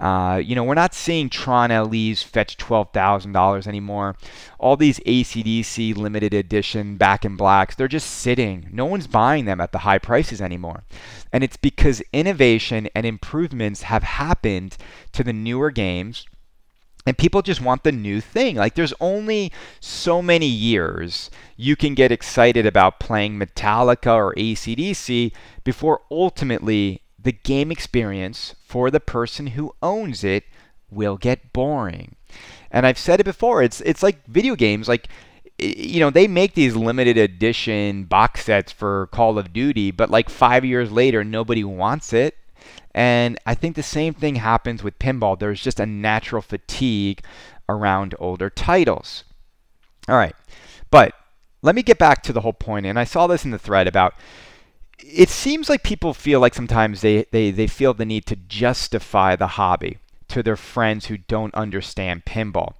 Uh, 0.00 0.40
you 0.42 0.54
know, 0.54 0.64
we're 0.64 0.74
not 0.74 0.94
seeing 0.94 1.28
Tron 1.28 1.70
LEs 1.70 2.22
fetch 2.22 2.56
$12,000 2.56 3.66
anymore. 3.66 4.16
All 4.58 4.76
these 4.76 4.98
ACDC 5.00 5.94
limited 5.94 6.32
edition 6.32 6.96
back 6.96 7.24
in 7.26 7.36
blacks, 7.36 7.74
they're 7.74 7.86
just 7.86 8.10
sitting. 8.10 8.68
No 8.72 8.86
one's 8.86 9.06
buying 9.06 9.44
them 9.44 9.60
at 9.60 9.72
the 9.72 9.78
high 9.78 9.98
prices 9.98 10.40
anymore. 10.40 10.84
And 11.32 11.44
it's 11.44 11.58
because 11.58 12.02
innovation 12.14 12.88
and 12.94 13.04
improvements 13.04 13.82
have 13.82 14.02
happened 14.02 14.78
to 15.12 15.22
the 15.22 15.34
newer 15.34 15.70
games. 15.70 16.24
And 17.06 17.16
people 17.16 17.42
just 17.42 17.60
want 17.60 17.82
the 17.82 17.92
new 17.92 18.20
thing. 18.20 18.56
Like, 18.56 18.74
there's 18.74 18.94
only 19.00 19.52
so 19.80 20.22
many 20.22 20.46
years 20.46 21.30
you 21.56 21.76
can 21.76 21.94
get 21.94 22.12
excited 22.12 22.64
about 22.64 23.00
playing 23.00 23.38
Metallica 23.38 24.14
or 24.14 24.34
ACDC 24.34 25.32
before 25.64 26.02
ultimately 26.10 27.02
the 27.22 27.32
game 27.32 27.70
experience 27.70 28.54
for 28.64 28.90
the 28.90 29.00
person 29.00 29.48
who 29.48 29.74
owns 29.82 30.24
it 30.24 30.44
will 30.90 31.16
get 31.16 31.52
boring. 31.52 32.16
And 32.70 32.86
I've 32.86 32.98
said 32.98 33.20
it 33.20 33.24
before, 33.24 33.62
it's 33.62 33.80
it's 33.82 34.02
like 34.02 34.24
video 34.26 34.54
games 34.56 34.88
like 34.88 35.08
you 35.58 36.00
know, 36.00 36.08
they 36.08 36.26
make 36.26 36.54
these 36.54 36.74
limited 36.74 37.18
edition 37.18 38.04
box 38.04 38.46
sets 38.46 38.72
for 38.72 39.08
Call 39.08 39.38
of 39.38 39.52
Duty, 39.52 39.90
but 39.90 40.08
like 40.08 40.30
5 40.30 40.64
years 40.64 40.90
later 40.90 41.22
nobody 41.22 41.64
wants 41.64 42.14
it. 42.14 42.36
And 42.94 43.38
I 43.46 43.54
think 43.54 43.76
the 43.76 43.82
same 43.82 44.14
thing 44.14 44.36
happens 44.36 44.82
with 44.82 44.98
pinball. 44.98 45.38
There's 45.38 45.62
just 45.62 45.78
a 45.78 45.86
natural 45.86 46.42
fatigue 46.42 47.22
around 47.68 48.14
older 48.18 48.50
titles. 48.50 49.24
All 50.08 50.16
right. 50.16 50.34
But 50.90 51.14
let 51.62 51.74
me 51.74 51.82
get 51.82 51.98
back 51.98 52.22
to 52.22 52.32
the 52.32 52.40
whole 52.40 52.54
point, 52.54 52.86
and 52.86 52.98
I 52.98 53.04
saw 53.04 53.26
this 53.26 53.44
in 53.44 53.50
the 53.50 53.58
thread 53.58 53.86
about 53.86 54.14
it 55.02 55.28
seems 55.28 55.68
like 55.68 55.82
people 55.82 56.14
feel 56.14 56.40
like 56.40 56.54
sometimes 56.54 57.00
they, 57.00 57.24
they, 57.30 57.50
they 57.50 57.66
feel 57.66 57.94
the 57.94 58.04
need 58.04 58.26
to 58.26 58.36
justify 58.36 59.36
the 59.36 59.46
hobby 59.46 59.98
to 60.28 60.42
their 60.42 60.56
friends 60.56 61.06
who 61.06 61.18
don't 61.18 61.54
understand 61.54 62.24
pinball. 62.24 62.74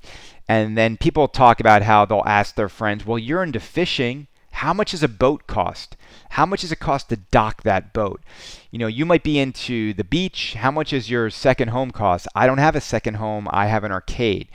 And 0.48 0.76
then 0.76 0.96
people 0.96 1.28
talk 1.28 1.60
about 1.60 1.82
how 1.82 2.04
they'll 2.04 2.22
ask 2.26 2.54
their 2.54 2.68
friends, 2.68 3.06
well, 3.06 3.18
you're 3.18 3.42
into 3.42 3.60
fishing. 3.60 4.26
How 4.52 4.72
much 4.72 4.90
does 4.90 5.02
a 5.02 5.08
boat 5.08 5.46
cost? 5.46 5.96
How 6.30 6.44
much 6.44 6.62
does 6.62 6.72
it 6.72 6.80
cost 6.80 7.08
to 7.08 7.16
dock 7.16 7.62
that 7.62 7.92
boat? 7.92 8.20
You 8.70 8.78
know, 8.78 8.88
you 8.88 9.06
might 9.06 9.22
be 9.22 9.38
into 9.38 9.94
the 9.94 10.04
beach. 10.04 10.54
How 10.54 10.70
much 10.70 10.92
is 10.92 11.10
your 11.10 11.30
second 11.30 11.68
home 11.68 11.92
cost? 11.92 12.26
I 12.34 12.46
don't 12.46 12.58
have 12.58 12.76
a 12.76 12.80
second 12.80 13.14
home. 13.14 13.48
I 13.50 13.66
have 13.66 13.84
an 13.84 13.92
arcade. 13.92 14.48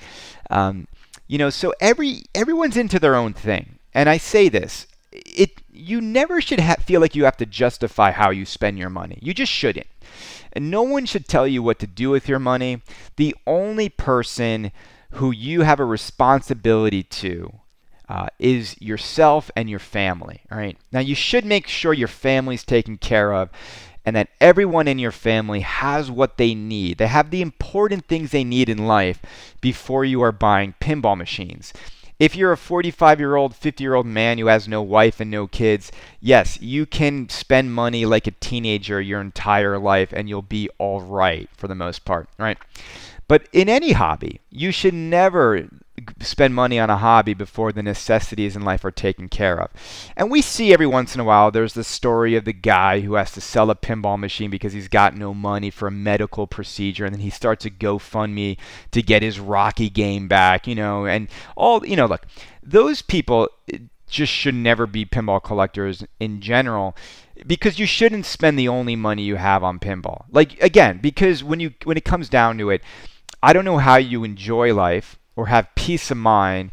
Um, 0.49 0.87
you 1.27 1.37
know, 1.37 1.49
so 1.49 1.73
every 1.79 2.23
everyone's 2.35 2.77
into 2.77 2.99
their 2.99 3.15
own 3.15 3.33
thing. 3.33 3.79
And 3.93 4.09
I 4.09 4.17
say 4.17 4.49
this, 4.49 4.87
it 5.11 5.61
you 5.75 6.01
never 6.01 6.41
should 6.41 6.59
ha- 6.59 6.75
feel 6.85 7.01
like 7.01 7.15
you 7.15 7.25
have 7.25 7.37
to 7.37 7.45
justify 7.45 8.11
how 8.11 8.29
you 8.29 8.45
spend 8.45 8.77
your 8.77 8.89
money. 8.89 9.19
You 9.21 9.33
just 9.33 9.51
shouldn't. 9.51 9.87
And 10.53 10.71
no 10.71 10.83
one 10.83 11.05
should 11.05 11.27
tell 11.27 11.47
you 11.47 11.61
what 11.61 11.79
to 11.79 11.87
do 11.87 12.09
with 12.09 12.29
your 12.29 12.39
money. 12.39 12.81
The 13.17 13.35
only 13.45 13.89
person 13.89 14.71
who 15.11 15.31
you 15.31 15.61
have 15.61 15.79
a 15.79 15.85
responsibility 15.85 17.03
to 17.03 17.53
uh, 18.07 18.27
is 18.39 18.79
yourself 18.81 19.49
and 19.55 19.69
your 19.69 19.79
family. 19.79 20.41
All 20.51 20.57
right. 20.57 20.77
Now 20.91 20.99
you 20.99 21.15
should 21.15 21.45
make 21.45 21.67
sure 21.67 21.93
your 21.93 22.07
family's 22.07 22.63
taken 22.63 22.97
care 22.97 23.33
of 23.33 23.49
and 24.05 24.15
that 24.15 24.29
everyone 24.39 24.87
in 24.87 24.99
your 24.99 25.11
family 25.11 25.61
has 25.61 26.11
what 26.11 26.37
they 26.37 26.53
need. 26.53 26.99
They 26.99 27.07
have 27.07 27.31
the 27.31 27.41
important 27.41 28.05
things 28.05 28.31
they 28.31 28.43
need 28.43 28.69
in 28.69 28.85
life 28.85 29.19
before 29.61 30.05
you 30.05 30.21
are 30.21 30.31
buying 30.31 30.75
pinball 30.79 31.17
machines. 31.17 31.73
If 32.17 32.35
you're 32.35 32.53
a 32.53 32.57
45 32.57 33.19
year 33.19 33.35
old, 33.35 33.55
50 33.55 33.83
year 33.83 33.93
old 33.93 34.05
man 34.05 34.37
who 34.37 34.47
has 34.47 34.67
no 34.67 34.81
wife 34.81 35.19
and 35.19 35.29
no 35.29 35.47
kids, 35.47 35.91
yes, 36.21 36.61
you 36.61 36.85
can 36.85 37.27
spend 37.29 37.73
money 37.73 38.05
like 38.05 38.27
a 38.27 38.31
teenager 38.31 39.01
your 39.01 39.19
entire 39.19 39.77
life 39.77 40.13
and 40.13 40.29
you'll 40.29 40.41
be 40.41 40.69
all 40.77 41.01
right 41.01 41.49
for 41.57 41.67
the 41.67 41.75
most 41.75 42.05
part, 42.05 42.29
right? 42.37 42.57
But 43.27 43.49
in 43.51 43.67
any 43.67 43.93
hobby, 43.93 44.39
you 44.49 44.71
should 44.71 44.93
never 44.93 45.67
spend 46.19 46.55
money 46.55 46.79
on 46.79 46.89
a 46.89 46.97
hobby 46.97 47.33
before 47.33 47.71
the 47.71 47.83
necessities 47.83 48.55
in 48.55 48.63
life 48.63 48.83
are 48.85 48.91
taken 48.91 49.29
care 49.29 49.59
of. 49.59 49.71
And 50.15 50.31
we 50.31 50.41
see 50.41 50.73
every 50.73 50.87
once 50.87 51.15
in 51.15 51.21
a 51.21 51.23
while 51.23 51.51
there's 51.51 51.73
the 51.73 51.83
story 51.83 52.35
of 52.35 52.45
the 52.45 52.53
guy 52.53 53.01
who 53.01 53.15
has 53.15 53.31
to 53.33 53.41
sell 53.41 53.69
a 53.69 53.75
pinball 53.75 54.19
machine 54.19 54.49
because 54.49 54.73
he's 54.73 54.87
got 54.87 55.15
no 55.15 55.33
money 55.33 55.69
for 55.69 55.87
a 55.87 55.91
medical 55.91 56.47
procedure 56.47 57.05
and 57.05 57.13
then 57.13 57.21
he 57.21 57.29
starts 57.29 57.65
a 57.65 57.69
GoFundMe 57.69 58.57
to 58.91 59.01
get 59.01 59.21
his 59.21 59.39
Rocky 59.39 59.89
game 59.89 60.27
back, 60.27 60.67
you 60.67 60.75
know, 60.75 61.05
and 61.05 61.27
all, 61.55 61.85
you 61.85 61.95
know, 61.95 62.05
look, 62.05 62.25
those 62.63 63.01
people 63.01 63.49
just 64.07 64.31
should 64.31 64.55
never 64.55 64.87
be 64.87 65.05
pinball 65.05 65.43
collectors 65.43 66.03
in 66.19 66.39
general 66.41 66.95
because 67.45 67.79
you 67.79 67.85
shouldn't 67.85 68.25
spend 68.25 68.57
the 68.57 68.67
only 68.67 68.95
money 68.95 69.23
you 69.23 69.35
have 69.35 69.63
on 69.63 69.79
pinball. 69.79 70.25
Like 70.31 70.61
again, 70.61 70.99
because 71.01 71.43
when 71.43 71.59
you 71.59 71.73
when 71.83 71.97
it 71.97 72.05
comes 72.05 72.29
down 72.29 72.57
to 72.59 72.69
it, 72.69 72.81
I 73.43 73.53
don't 73.53 73.65
know 73.65 73.77
how 73.77 73.97
you 73.97 74.23
enjoy 74.23 74.73
life 74.73 75.19
or 75.35 75.47
have 75.47 75.75
peace 75.75 76.11
of 76.11 76.17
mind 76.17 76.71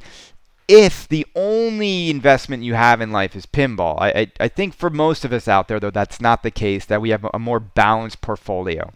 if 0.69 1.09
the 1.09 1.27
only 1.35 2.09
investment 2.09 2.63
you 2.63 2.75
have 2.75 3.01
in 3.01 3.11
life 3.13 3.37
is 3.37 3.47
pinball. 3.47 4.01
I, 4.01 4.11
I, 4.11 4.33
I, 4.41 4.49
think 4.49 4.75
for 4.75 4.89
most 4.89 5.25
of 5.25 5.33
us 5.33 5.49
out 5.49 5.69
there, 5.69 5.81
though, 5.81 5.91
that's 5.91 6.21
not 6.21 6.43
the 6.43 6.51
case, 6.51 6.85
that 6.87 7.03
we 7.03 7.11
have 7.11 7.27
a 7.35 7.39
more 7.39 7.61
balanced 7.61 8.21
portfolio. 8.21 8.93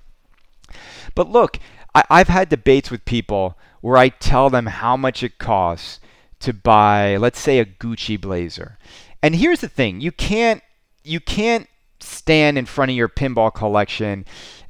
But 1.14 1.28
look, 1.28 1.58
I, 1.94 2.04
I've 2.08 2.28
had 2.28 2.48
debates 2.48 2.90
with 2.90 3.04
people 3.04 3.58
where 3.80 3.96
I 3.96 4.08
tell 4.08 4.48
them 4.48 4.66
how 4.66 4.96
much 4.96 5.22
it 5.22 5.38
costs 5.38 6.00
to 6.40 6.52
buy, 6.52 7.16
let's 7.16 7.40
say, 7.40 7.58
a 7.58 7.64
Gucci 7.64 8.20
blazer. 8.20 8.78
And 9.22 9.36
here's 9.36 9.60
the 9.60 9.68
thing 9.68 10.00
you 10.00 10.12
can't, 10.12 10.62
you 11.02 11.20
can't 11.20 11.68
stand 12.00 12.58
in 12.58 12.66
front 12.66 12.90
of 12.90 12.96
your 12.96 13.08
pinball 13.08 13.52
collection 13.52 14.24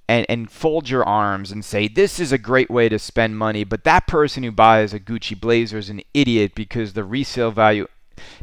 and, 0.09 0.27
and 0.29 0.51
fold 0.51 0.89
your 0.89 1.05
arms 1.05 1.51
and 1.51 1.65
say, 1.65 1.89
this 1.89 2.21
is 2.21 2.33
a 2.33 2.39
great 2.39 2.71
way 2.71 2.89
to 2.89 2.99
spend 2.99 3.37
money, 3.37 3.65
but 3.65 3.85
that 3.85 4.07
person 4.07 4.43
who 4.43 4.53
buys 4.53 4.93
a 4.95 5.01
Gucci 5.01 5.39
blazer 5.39 5.79
is 5.79 5.91
an 5.91 6.03
idiot 6.15 6.53
because 6.55 6.93
the 6.93 7.05
resale 7.05 7.51
value. 7.51 7.87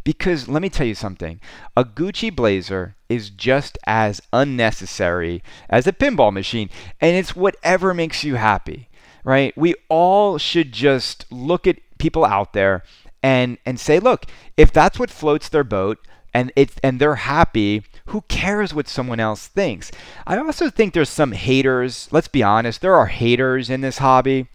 Because 0.03 0.47
let 0.47 0.61
me 0.61 0.69
tell 0.69 0.85
you 0.85 0.95
something 0.95 1.39
a 1.75 1.83
Gucci 1.83 2.35
blazer 2.35 2.95
is 3.09 3.29
just 3.29 3.77
as 3.85 4.21
unnecessary 4.31 5.41
as 5.69 5.87
a 5.87 5.93
pinball 5.93 6.31
machine, 6.31 6.69
and 7.01 7.15
it's 7.15 7.35
whatever 7.35 7.93
makes 7.93 8.23
you 8.23 8.35
happy, 8.35 8.89
right? 9.23 9.57
We 9.57 9.73
all 9.89 10.37
should 10.37 10.71
just 10.71 11.25
look 11.31 11.65
at 11.65 11.79
people 11.97 12.25
out 12.25 12.53
there 12.53 12.83
and, 13.23 13.57
and 13.65 13.79
say, 13.79 13.99
look, 13.99 14.25
if 14.57 14.71
that's 14.71 14.99
what 14.99 15.09
floats 15.09 15.49
their 15.49 15.63
boat, 15.63 15.97
and 16.33 16.51
it's 16.55 16.75
and 16.83 16.99
they're 16.99 17.15
happy, 17.15 17.83
who 18.07 18.21
cares 18.27 18.73
what 18.73 18.87
someone 18.87 19.19
else 19.19 19.47
thinks? 19.47 19.91
I 20.25 20.37
also 20.37 20.69
think 20.69 20.93
there's 20.93 21.09
some 21.09 21.31
haters. 21.31 22.07
Let's 22.11 22.27
be 22.27 22.43
honest, 22.43 22.81
there 22.81 22.95
are 22.95 23.07
haters 23.07 23.69
in 23.69 23.81
this 23.81 23.99
hobby 23.99 24.47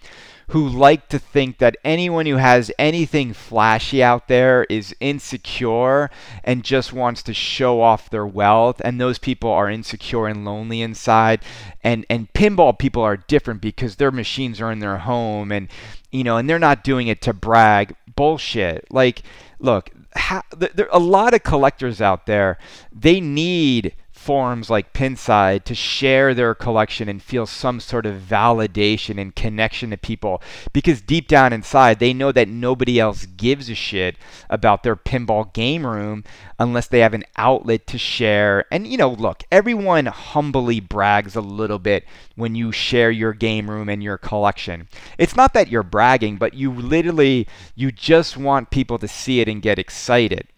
who 0.49 0.67
like 0.67 1.09
to 1.09 1.19
think 1.19 1.59
that 1.59 1.77
anyone 1.85 2.25
who 2.25 2.37
has 2.37 2.73
anything 2.79 3.35
flashy 3.35 4.03
out 4.03 4.29
there 4.29 4.65
is 4.71 4.97
insecure 4.99 6.11
and 6.43 6.65
just 6.65 6.93
wants 6.93 7.23
to 7.23 7.35
show 7.35 7.83
off 7.83 8.09
their 8.09 8.27
wealth 8.27 8.81
and 8.83 8.99
those 8.99 9.19
people 9.19 9.51
are 9.51 9.69
insecure 9.69 10.27
and 10.27 10.45
lonely 10.45 10.81
inside 10.81 11.41
and 11.85 12.07
and 12.09 12.33
pinball 12.33 12.77
people 12.77 13.03
are 13.03 13.17
different 13.17 13.61
because 13.61 13.97
their 13.97 14.11
machines 14.11 14.61
are 14.61 14.73
in 14.73 14.79
their 14.79 14.99
home 14.99 15.53
and 15.53 15.69
you 16.11 16.25
know 16.25 16.39
and 16.39 16.49
they're 16.49 16.59
not 16.59 16.83
doing 16.83 17.09
it 17.09 17.21
to 17.21 17.33
brag 17.35 17.95
bullshit 18.17 18.87
like 18.91 19.23
look 19.59 19.91
ha- 20.17 20.43
there 20.57 20.87
are 20.91 20.97
a 20.97 20.99
lot 20.99 21.35
of 21.35 21.43
collectors 21.43 22.01
out 22.01 22.27
there 22.27 22.59
they 22.93 23.21
need 23.21 23.95
forums 24.19 24.69
like 24.69 24.93
Pinside 24.93 25.65
to 25.65 25.75
share 25.75 26.35
their 26.35 26.55
collection 26.55 27.09
and 27.09 27.23
feel 27.23 27.47
some 27.47 27.79
sort 27.79 28.05
of 28.05 28.21
validation 28.21 29.19
and 29.19 29.35
connection 29.35 29.91
to 29.91 29.97
people 29.97 30.43
because 30.73 31.01
deep 31.01 31.29
down 31.29 31.53
inside 31.53 31.99
they 31.99 32.13
know 32.13 32.33
that 32.33 32.49
nobody 32.49 32.99
else 32.99 33.27
gives 33.27 33.71
a 33.71 33.75
shit 33.75 34.17
about 34.51 34.83
their 34.83 34.97
pinball 34.97 35.51
game 35.55 35.87
room 35.87 36.25
unless 36.59 36.89
they 36.89 36.99
have 36.99 37.15
an 37.15 37.25
outlet 37.37 37.87
to 37.87 37.97
share. 37.97 38.65
And 38.73 38.87
you 38.87 38.99
know, 38.99 39.11
look, 39.11 39.45
everyone 39.53 40.07
humbly 40.07 40.81
brags 40.81 41.37
a 41.37 41.41
little 41.41 41.79
bit 41.79 42.05
when 42.35 42.55
you 42.55 42.73
share 42.73 43.11
your 43.11 43.33
game 43.33 43.71
room 43.71 43.89
and 43.89 44.03
your 44.03 44.19
collection. 44.19 44.89
It's 45.17 45.37
not 45.37 45.55
that 45.55 45.69
you're 45.69 45.83
bragging, 45.85 46.37
but 46.37 46.55
you 46.55 46.73
literally 46.73 47.47
you 47.77 47.93
just 47.93 48.37
want 48.37 48.71
people 48.71 48.99
to 48.99 49.09
see 49.09 49.41
it 49.41 49.49
and 49.49 49.63
get 49.63 49.79
excited 49.79 50.49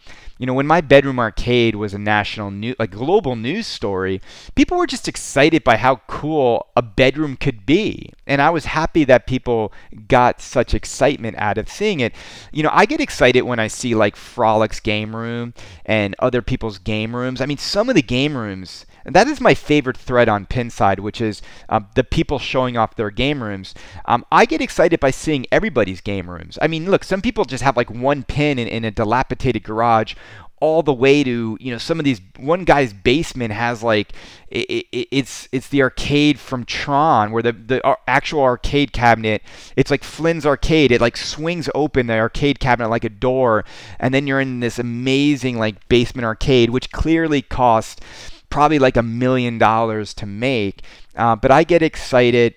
you 0.41 0.47
know, 0.47 0.55
when 0.55 0.67
my 0.67 0.81
bedroom 0.81 1.19
arcade 1.19 1.75
was 1.75 1.93
a 1.93 1.99
national 1.99 2.51
new, 2.51 2.75
like 2.79 2.93
global 2.93 3.37
news 3.37 3.67
story, 3.67 4.23
people 4.55 4.79
were 4.79 4.87
just 4.87 5.07
excited 5.07 5.63
by 5.63 5.77
how 5.77 5.97
cool 6.07 6.69
a 6.75 6.81
bedroom 6.81 7.37
could 7.37 7.67
be. 7.67 8.11
And 8.27 8.41
I 8.41 8.49
was 8.49 8.65
happy 8.65 9.05
that 9.05 9.27
people 9.27 9.71
got 10.09 10.41
such 10.41 10.73
excitement 10.73 11.37
out 11.37 11.59
of 11.59 11.69
seeing 11.69 12.01
it. 12.01 12.15
You 12.53 12.63
know, 12.63 12.71
I 12.73 12.87
get 12.87 13.03
excited 13.03 13.43
when 13.43 13.59
I 13.59 13.67
see 13.67 13.95
like 13.95 14.17
Frolic's 14.17 14.81
game 14.81 15.15
room 15.15 15.53
and 15.85 16.17
other 16.21 16.41
people's 16.41 16.79
game 16.79 17.15
rooms. 17.15 17.43
I 17.43 17.47
mean, 17.47 17.59
some 17.59 17.91
of 17.91 17.95
the 17.95 18.01
game 18.01 18.35
rooms, 18.35 18.87
and 19.11 19.17
that 19.17 19.27
is 19.27 19.41
my 19.41 19.55
favorite 19.55 19.97
thread 19.97 20.29
on 20.29 20.47
Pinside, 20.47 21.01
which 21.01 21.21
is 21.21 21.43
um, 21.69 21.89
the 21.97 22.05
people 22.05 22.39
showing 22.39 22.77
off 22.77 22.95
their 22.95 23.11
game 23.11 23.43
rooms. 23.43 23.75
Um, 24.05 24.25
I 24.31 24.45
get 24.45 24.61
excited 24.61 25.01
by 25.01 25.11
seeing 25.11 25.47
everybody's 25.51 26.01
game 26.01 26.31
rooms. 26.31 26.61
I 26.63 26.69
mean, 26.69 26.89
look, 26.89 27.03
some 27.03 27.21
people 27.21 27.45
just 27.45 27.65
have 27.65 27.77
like 27.77 27.91
one 27.91 28.23
pin 28.23 28.57
in, 28.61 28.69
in 28.69 28.85
a 28.85 28.93
dilapidated 28.93 29.65
garage 29.65 30.15
all 30.61 30.85
the 30.85 30.93
way 30.93 31.25
to 31.25 31.57
you 31.59 31.73
know 31.73 31.79
some 31.79 31.99
of 31.99 32.05
these 32.05 32.21
one 32.37 32.65
guy's 32.65 32.93
basement 32.93 33.51
has 33.51 33.83
like 33.83 34.13
it, 34.49 34.87
it, 34.93 35.09
it's 35.11 35.49
it's 35.53 35.69
the 35.69 35.83
arcade 35.83 36.39
from 36.39 36.65
Tron 36.65 37.33
where 37.33 37.43
the 37.43 37.53
the 37.53 37.97
actual 38.07 38.43
arcade 38.43 38.93
cabinet 38.93 39.43
it's 39.75 39.91
like 39.91 40.05
Flynn's 40.05 40.45
arcade 40.45 40.93
it 40.93 41.01
like 41.01 41.17
swings 41.17 41.71
open 41.75 42.09
the 42.09 42.19
arcade 42.19 42.61
cabinet 42.61 42.91
like 42.91 43.05
a 43.05 43.09
door 43.09 43.65
and 43.99 44.13
then 44.13 44.27
you're 44.27 44.39
in 44.39 44.61
this 44.61 44.79
amazing 44.79 45.59
like 45.59 45.89
basement 45.89 46.27
arcade 46.27 46.69
which 46.69 46.93
clearly 46.93 47.41
cost 47.41 48.03
probably 48.51 48.79
like 48.79 48.97
a 48.97 49.03
million 49.03 49.59
dollars 49.59 50.13
to 50.15 50.27
make. 50.27 50.83
Uh, 51.17 51.37
but 51.37 51.51
I 51.51 51.65
get 51.65 51.83
excited. 51.83 52.55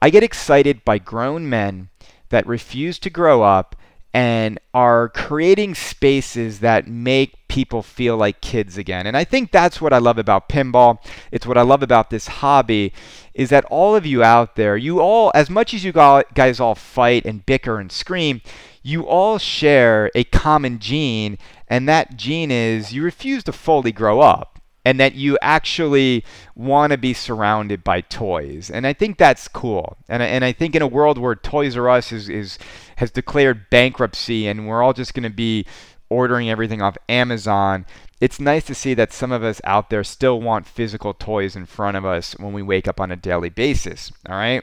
I 0.00 0.10
get 0.10 0.22
excited 0.22 0.84
by 0.84 0.98
grown 0.98 1.48
men 1.48 1.88
that 2.30 2.46
refuse 2.46 2.98
to 3.00 3.10
grow 3.10 3.42
up 3.42 3.76
and 4.14 4.58
are 4.74 5.08
creating 5.08 5.74
spaces 5.74 6.60
that 6.60 6.86
make 6.86 7.48
people 7.48 7.82
feel 7.82 8.16
like 8.16 8.40
kids 8.42 8.76
again. 8.76 9.06
And 9.06 9.16
I 9.16 9.24
think 9.24 9.50
that's 9.50 9.80
what 9.80 9.92
I 9.92 9.98
love 9.98 10.18
about 10.18 10.48
pinball. 10.48 10.98
It's 11.30 11.46
what 11.46 11.56
I 11.56 11.62
love 11.62 11.82
about 11.82 12.10
this 12.10 12.26
hobby 12.26 12.92
is 13.32 13.48
that 13.50 13.64
all 13.66 13.96
of 13.96 14.04
you 14.04 14.22
out 14.22 14.56
there, 14.56 14.76
you 14.76 15.00
all 15.00 15.32
as 15.34 15.48
much 15.48 15.72
as 15.72 15.84
you 15.84 15.92
guys 15.92 16.60
all 16.60 16.74
fight 16.74 17.24
and 17.24 17.46
bicker 17.46 17.80
and 17.80 17.90
scream, 17.90 18.42
you 18.82 19.06
all 19.06 19.38
share 19.38 20.10
a 20.14 20.24
common 20.24 20.78
gene 20.78 21.38
and 21.68 21.88
that 21.88 22.16
gene 22.16 22.50
is 22.50 22.92
you 22.92 23.02
refuse 23.02 23.42
to 23.44 23.52
fully 23.52 23.92
grow 23.92 24.20
up 24.20 24.51
and 24.84 24.98
that 24.98 25.14
you 25.14 25.38
actually 25.40 26.24
want 26.54 26.90
to 26.90 26.98
be 26.98 27.14
surrounded 27.14 27.84
by 27.84 28.00
toys. 28.00 28.70
And 28.70 28.86
I 28.86 28.92
think 28.92 29.18
that's 29.18 29.48
cool. 29.48 29.96
And, 30.08 30.22
and 30.22 30.44
I 30.44 30.52
think 30.52 30.74
in 30.74 30.82
a 30.82 30.86
world 30.86 31.18
where 31.18 31.34
Toys 31.34 31.76
R 31.76 31.88
Us 31.88 32.12
is, 32.12 32.28
is 32.28 32.58
has 32.96 33.10
declared 33.10 33.70
bankruptcy 33.70 34.46
and 34.46 34.66
we're 34.66 34.82
all 34.82 34.92
just 34.92 35.14
going 35.14 35.22
to 35.24 35.30
be 35.30 35.66
ordering 36.10 36.50
everything 36.50 36.82
off 36.82 36.96
Amazon, 37.08 37.86
it's 38.20 38.38
nice 38.38 38.64
to 38.64 38.74
see 38.74 38.94
that 38.94 39.12
some 39.12 39.32
of 39.32 39.42
us 39.42 39.60
out 39.64 39.90
there 39.90 40.04
still 40.04 40.40
want 40.40 40.66
physical 40.66 41.14
toys 41.14 41.56
in 41.56 41.66
front 41.66 41.96
of 41.96 42.04
us 42.04 42.38
when 42.38 42.52
we 42.52 42.62
wake 42.62 42.86
up 42.86 43.00
on 43.00 43.10
a 43.10 43.16
daily 43.16 43.48
basis. 43.48 44.12
All 44.28 44.36
right? 44.36 44.62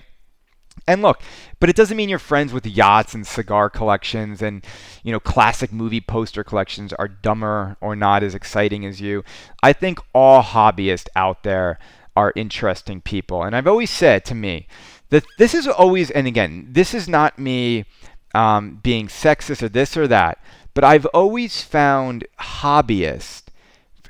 And 0.87 1.01
look, 1.01 1.21
but 1.59 1.69
it 1.69 1.75
doesn't 1.75 1.97
mean 1.97 2.09
you're 2.09 2.19
friends 2.19 2.53
with 2.53 2.65
yachts 2.65 3.13
and 3.13 3.25
cigar 3.25 3.69
collections 3.69 4.41
and, 4.41 4.65
you 5.03 5.11
know, 5.11 5.19
classic 5.19 5.71
movie 5.71 6.01
poster 6.01 6.43
collections 6.43 6.93
are 6.93 7.07
dumber 7.07 7.77
or 7.81 7.95
not 7.95 8.23
as 8.23 8.35
exciting 8.35 8.85
as 8.85 9.01
you. 9.01 9.23
I 9.61 9.73
think 9.73 9.99
all 10.13 10.41
hobbyists 10.43 11.07
out 11.15 11.43
there 11.43 11.79
are 12.15 12.33
interesting 12.35 13.01
people. 13.01 13.43
And 13.43 13.55
I've 13.55 13.67
always 13.67 13.89
said 13.89 14.25
to 14.25 14.35
me 14.35 14.67
that 15.09 15.23
this 15.37 15.53
is 15.53 15.67
always, 15.67 16.11
and 16.11 16.27
again, 16.27 16.67
this 16.69 16.93
is 16.93 17.07
not 17.07 17.39
me 17.39 17.85
um, 18.33 18.79
being 18.83 19.07
sexist 19.07 19.63
or 19.63 19.69
this 19.69 19.95
or 19.97 20.07
that, 20.07 20.39
but 20.73 20.83
I've 20.83 21.05
always 21.07 21.61
found 21.61 22.25
hobbyists, 22.39 23.43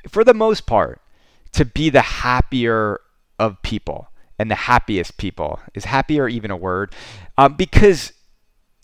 for 0.08 0.24
the 0.24 0.34
most 0.34 0.66
part, 0.66 1.02
to 1.54 1.66
be 1.66 1.90
the 1.90 2.02
happier 2.02 3.02
of 3.38 3.62
people 3.62 4.10
and 4.40 4.50
the 4.50 4.56
happiest 4.56 5.18
people. 5.18 5.60
Is 5.74 5.86
happier 5.86 6.28
even 6.28 6.50
a 6.50 6.58
word? 6.58 6.96
Um, 7.38 7.56
because 7.56 8.14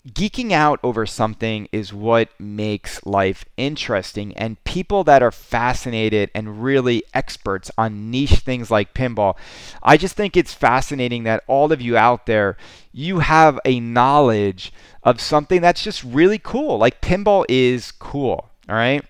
geeking 0.08 0.52
out 0.52 0.78
over 0.82 1.04
something 1.04 1.68
is 1.72 1.92
what 1.92 2.28
makes 2.38 3.04
life 3.04 3.44
interesting. 3.56 4.36
And 4.36 4.62
people 4.64 5.02
that 5.04 5.22
are 5.22 5.32
fascinated 5.32 6.30
and 6.34 6.62
really 6.62 7.02
experts 7.12 7.70
on 7.76 8.10
niche 8.10 8.36
things 8.40 8.70
like 8.70 8.94
pinball, 8.94 9.36
I 9.82 9.96
just 9.96 10.14
think 10.14 10.36
it's 10.36 10.54
fascinating 10.54 11.24
that 11.24 11.42
all 11.46 11.72
of 11.72 11.80
you 11.80 11.96
out 11.96 12.26
there, 12.26 12.56
you 12.92 13.18
have 13.18 13.58
a 13.64 13.80
knowledge 13.80 14.72
of 15.02 15.20
something 15.20 15.60
that's 15.60 15.82
just 15.82 16.04
really 16.04 16.38
cool. 16.38 16.78
Like 16.78 17.00
pinball 17.00 17.44
is 17.48 17.90
cool. 17.92 18.50
All 18.68 18.76
right. 18.76 19.04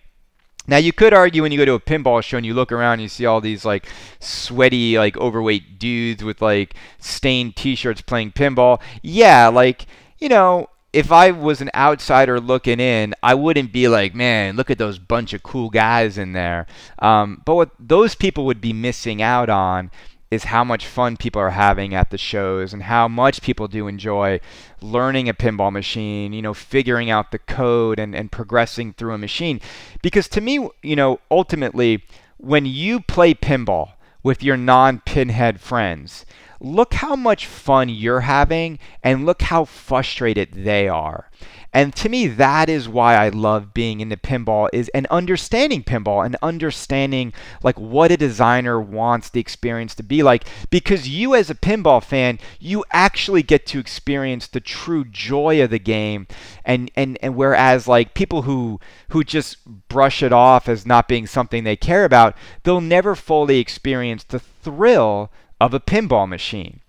Now 0.67 0.79
you 0.79 0.93
could 0.93 1.13
argue 1.13 1.43
when 1.43 1.53
you 1.53 1.59
go 1.59 1.65
to 1.65 1.75
a 1.75 1.81
pinball 1.81 2.23
show 2.23 2.37
and 2.37 2.47
you 2.47 2.55
look 2.55 2.73
around 2.73 2.95
and 2.95 3.03
you 3.03 3.09
see 3.09 3.27
all 3.27 3.41
these 3.41 3.65
like 3.65 3.87
sweaty 4.21 4.99
like 4.99 5.17
overweight 5.17 5.79
dudes 5.79 6.25
with 6.25 6.43
like 6.43 6.75
stained 6.99 7.57
t-shirts 7.57 8.01
playing 8.01 8.33
pinball. 8.33 8.81
Yeah, 9.03 9.49
like, 9.49 9.87
you 10.19 10.29
know, 10.29 10.69
if 10.93 11.13
I 11.13 11.31
was 11.31 11.61
an 11.61 11.71
outsider 11.75 12.41
looking 12.41 12.81
in, 12.81 13.15
I 13.23 13.35
wouldn't 13.35 13.71
be 13.71 13.87
like, 13.87 14.15
man, 14.15 14.57
look 14.57 14.71
at 14.71 14.79
those 14.79 14.99
bunch 14.99 15.35
of 15.35 15.43
cool 15.43 15.69
guys 15.69 16.17
in 16.17 16.33
there. 16.33 16.67
Um, 17.01 17.43
but 17.45 17.55
what 17.55 17.71
those 17.79 18.15
people 18.15 18.47
would 18.47 18.63
be 18.63 18.73
missing 18.73 19.21
out 19.21 19.51
on 19.51 19.91
is 20.31 20.45
how 20.45 20.65
much 20.65 20.87
fun 20.87 21.17
people 21.17 21.41
are 21.41 21.51
having 21.51 21.95
at 21.95 22.11
the 22.11 22.19
shows 22.19 22.73
and 22.73 22.85
how 22.85 23.07
much 23.07 23.43
people 23.43 23.69
do 23.69 23.87
enjoy 23.87 24.41
learning 24.81 25.29
a 25.29 25.35
pinball 25.35 25.73
machine, 25.73 26.33
you 26.33 26.43
know, 26.43 26.55
figuring 26.55 27.11
out 27.11 27.31
the 27.31 27.39
code 27.39 27.99
and, 27.99 28.15
and 28.15 28.33
progressing 28.33 28.93
through 28.93 29.15
a 29.15 29.19
machine. 29.19 29.61
Because 30.03 30.29
to 30.29 30.41
me, 30.41 30.69
you 30.83 30.97
know, 30.97 31.21
ultimately, 31.31 32.05
when 32.39 32.67
you 32.67 33.01
play 33.01 33.35
pinball 33.35 33.93
with 34.23 34.43
your 34.43 34.57
non 34.57 35.01
pinhead 35.01 35.61
friends, 35.61 36.27
look 36.61 36.95
how 36.95 37.15
much 37.15 37.47
fun 37.47 37.89
you're 37.89 38.21
having 38.21 38.79
and 39.03 39.25
look 39.25 39.43
how 39.43 39.65
frustrated 39.65 40.53
they 40.53 40.89
are. 40.89 41.31
And 41.77 41.95
to 41.97 42.09
me, 42.09 42.27
that 42.27 42.71
is 42.71 42.89
why 42.89 43.17
I 43.17 43.29
love 43.29 43.75
being 43.75 44.01
into 44.01 44.17
pinball 44.17 44.71
is 44.73 44.89
and 44.95 45.07
understanding 45.09 45.85
pinball 45.85 46.25
and 46.25 46.35
understanding 46.41 47.35
like 47.63 47.79
what 47.79 48.11
a 48.11 48.17
designer 48.17 48.81
wants 48.81 49.29
the 49.29 49.41
experience 49.41 49.95
to 49.97 50.03
be 50.03 50.23
like. 50.23 50.47
Because 50.71 51.07
you 51.07 51.35
as 51.35 51.51
a 51.51 51.55
pinball 51.55 52.03
fan, 52.03 52.39
you 52.59 52.83
actually 52.93 53.43
get 53.43 53.67
to 53.67 53.79
experience 53.79 54.47
the 54.47 54.59
true 54.59 55.05
joy 55.05 55.63
of 55.63 55.69
the 55.69 55.79
game. 55.79 56.27
And 56.65 56.91
and, 56.97 57.19
and 57.21 57.37
whereas 57.37 57.87
like 57.87 58.15
people 58.15 58.43
who 58.43 58.81
who 59.11 59.23
just 59.23 59.59
brush 59.91 60.23
it 60.23 60.33
off 60.33 60.71
as 60.71 60.87
not 60.87 61.09
being 61.09 61.27
something 61.27 61.65
they 61.65 61.77
care 61.77 62.07
about, 62.07 62.39
they'll 62.63 62.81
never 62.81 63.15
fully 63.15 63.59
experience 63.59 64.25
the 64.25 64.41
thrill 64.41 65.31
of 65.61 65.75
a 65.75 65.81
pinball 65.81 66.27
machine. 66.27 66.81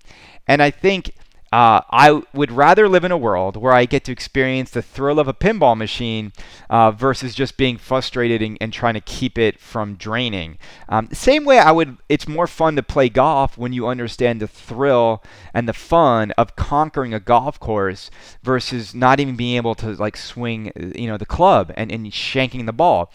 And 0.47 0.61
I 0.63 0.71
think 0.71 1.11
uh, 1.51 1.81
I 1.89 2.23
would 2.33 2.51
rather 2.51 2.89
live 2.89 3.05
in 3.05 3.11
a 3.11 3.17
world 3.17 3.55
where 3.55 3.71
I 3.71 3.85
get 3.85 4.03
to 4.05 4.11
experience 4.11 4.71
the 4.71 4.81
thrill 4.81 5.17
of 5.17 5.29
a 5.29 5.33
pinball 5.33 5.77
machine 5.77 6.33
uh, 6.69 6.91
versus 6.91 7.33
just 7.33 7.55
being 7.55 7.77
frustrated 7.77 8.41
and, 8.41 8.57
and, 8.59 8.73
trying 8.73 8.95
to 8.95 9.01
keep 9.01 9.37
it 9.37 9.57
from 9.57 9.95
draining. 9.95 10.57
Um, 10.89 11.09
same 11.13 11.45
way, 11.45 11.57
I 11.57 11.71
would. 11.71 11.97
It's 12.09 12.27
more 12.27 12.47
fun 12.47 12.75
to 12.75 12.83
play 12.83 13.07
golf 13.07 13.57
when 13.57 13.71
you 13.71 13.87
understand 13.87 14.41
the 14.41 14.47
thrill 14.47 15.23
and 15.53 15.69
the 15.69 15.73
fun 15.73 16.31
of 16.31 16.57
conquering 16.57 17.13
a 17.13 17.19
golf 17.19 17.59
course 17.59 18.11
versus 18.43 18.93
not 18.93 19.21
even 19.21 19.37
being 19.37 19.55
able 19.55 19.75
to 19.75 19.93
like 19.93 20.17
swing, 20.17 20.71
you 20.95 21.07
know, 21.07 21.17
the 21.17 21.25
club 21.25 21.71
and, 21.77 21.91
and 21.91 22.11
shanking 22.11 22.65
the 22.65 22.73
ball. 22.73 23.11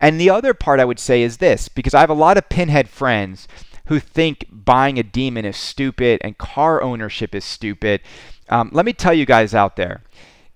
And 0.00 0.20
the 0.20 0.30
other 0.30 0.54
part 0.54 0.80
I 0.80 0.84
would 0.84 0.98
say 0.98 1.22
is 1.22 1.36
this, 1.36 1.68
because 1.68 1.94
I 1.94 2.00
have 2.00 2.10
a 2.10 2.14
lot 2.14 2.36
of 2.36 2.48
pinhead 2.48 2.88
friends 2.88 3.46
who 3.86 4.00
think 4.00 4.46
buying 4.50 4.98
a 4.98 5.02
demon 5.02 5.44
is 5.44 5.56
stupid 5.56 6.20
and 6.22 6.38
car 6.38 6.82
ownership 6.82 7.34
is 7.34 7.44
stupid. 7.44 8.00
Um, 8.48 8.70
let 8.72 8.84
me 8.84 8.92
tell 8.92 9.14
you 9.14 9.26
guys 9.26 9.54
out 9.54 9.76
there 9.76 10.02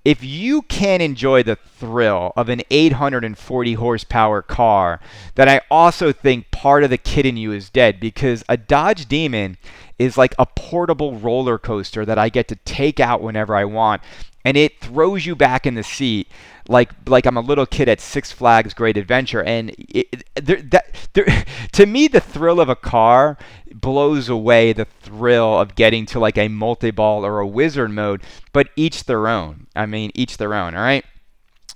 if 0.04 0.24
you 0.24 0.62
can 0.62 1.00
enjoy 1.00 1.42
the 1.42 1.56
thrill 1.56 2.32
of 2.34 2.48
an 2.48 2.62
840 2.70 3.74
horsepower 3.74 4.40
car, 4.40 4.98
then 5.34 5.48
I 5.48 5.60
also 5.70 6.10
think 6.10 6.50
part 6.50 6.84
of 6.84 6.90
the 6.90 6.96
kid 6.96 7.26
in 7.26 7.36
you 7.36 7.52
is 7.52 7.68
dead 7.68 8.00
because 8.00 8.42
a 8.48 8.56
Dodge 8.56 9.06
Demon 9.06 9.58
is 9.98 10.16
like 10.16 10.34
a 10.38 10.46
portable 10.46 11.16
roller 11.16 11.58
coaster 11.58 12.06
that 12.06 12.18
I 12.18 12.30
get 12.30 12.48
to 12.48 12.56
take 12.56 12.98
out 12.98 13.20
whenever 13.20 13.54
I 13.54 13.66
want 13.66 14.00
and 14.44 14.56
it 14.56 14.80
throws 14.80 15.26
you 15.26 15.36
back 15.36 15.66
in 15.66 15.74
the 15.74 15.82
seat 15.82 16.28
like 16.70 16.92
like 17.08 17.26
I'm 17.26 17.36
a 17.36 17.42
little 17.42 17.66
kid 17.66 17.88
at 17.88 18.00
Six 18.00 18.30
Flags 18.30 18.72
Great 18.74 18.96
Adventure 18.96 19.42
and 19.42 19.74
it, 19.76 20.22
there, 20.36 20.62
that 20.62 21.08
there, 21.12 21.44
to 21.72 21.84
me 21.84 22.06
the 22.06 22.20
thrill 22.20 22.60
of 22.60 22.68
a 22.68 22.76
car 22.76 23.36
blows 23.72 24.28
away 24.28 24.72
the 24.72 24.84
thrill 24.84 25.58
of 25.58 25.74
getting 25.74 26.06
to 26.06 26.20
like 26.20 26.38
a 26.38 26.48
multi-ball 26.48 27.26
or 27.26 27.40
a 27.40 27.46
wizard 27.46 27.90
mode 27.90 28.22
but 28.52 28.68
each 28.76 29.04
their 29.04 29.26
own. 29.26 29.66
I 29.74 29.86
mean 29.86 30.12
each 30.14 30.36
their 30.36 30.54
own 30.54 30.74
all 30.74 30.82
right? 30.82 31.04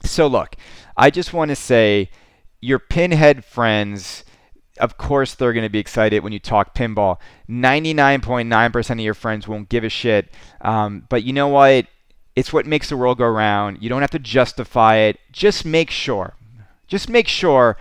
So 0.04 0.28
look 0.28 0.56
I 0.96 1.10
just 1.10 1.32
want 1.32 1.48
to 1.48 1.56
say 1.56 2.08
your 2.60 2.78
pinhead 2.78 3.44
friends 3.44 4.24
of 4.78 4.96
course 4.96 5.34
they're 5.34 5.52
going 5.52 5.64
to 5.64 5.68
be 5.70 5.78
excited 5.80 6.22
when 6.22 6.32
you 6.32 6.38
talk 6.38 6.74
pinball. 6.74 7.18
99.9% 7.48 8.90
of 8.90 9.00
your 9.00 9.14
friends 9.14 9.48
won't 9.48 9.68
give 9.68 9.82
a 9.82 9.88
shit 9.88 10.30
um, 10.60 11.04
but 11.08 11.24
you 11.24 11.32
know 11.32 11.48
what 11.48 11.86
it's 12.36 12.52
what 12.52 12.66
makes 12.66 12.88
the 12.88 12.96
world 12.96 13.18
go 13.18 13.28
round. 13.28 13.82
You 13.82 13.88
don't 13.88 14.00
have 14.00 14.10
to 14.10 14.18
justify 14.18 14.96
it. 14.96 15.20
Just 15.32 15.64
make 15.64 15.90
sure. 15.90 16.34
Just 16.86 17.08
make 17.08 17.28
sure 17.28 17.76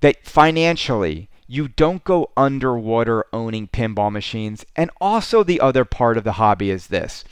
that 0.00 0.24
financially 0.24 1.28
you 1.46 1.68
don't 1.68 2.04
go 2.04 2.30
underwater 2.36 3.24
owning 3.32 3.68
pinball 3.68 4.12
machines. 4.12 4.64
And 4.76 4.90
also, 5.00 5.42
the 5.42 5.60
other 5.60 5.84
part 5.84 6.16
of 6.16 6.24
the 6.24 6.32
hobby 6.32 6.70
is 6.70 6.88
this 6.88 7.24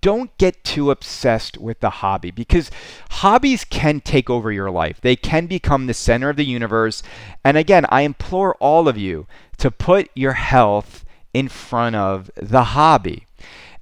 don't 0.00 0.36
get 0.38 0.64
too 0.64 0.90
obsessed 0.90 1.58
with 1.58 1.80
the 1.80 1.90
hobby 1.90 2.30
because 2.30 2.70
hobbies 3.10 3.64
can 3.64 4.00
take 4.00 4.30
over 4.30 4.50
your 4.50 4.70
life. 4.70 5.00
They 5.00 5.16
can 5.16 5.46
become 5.46 5.86
the 5.86 5.94
center 5.94 6.30
of 6.30 6.36
the 6.36 6.44
universe. 6.44 7.02
And 7.44 7.56
again, 7.56 7.84
I 7.90 8.02
implore 8.02 8.54
all 8.54 8.88
of 8.88 8.96
you 8.96 9.26
to 9.58 9.70
put 9.70 10.10
your 10.14 10.32
health 10.32 11.04
in 11.34 11.48
front 11.48 11.96
of 11.96 12.30
the 12.36 12.64
hobby. 12.64 13.26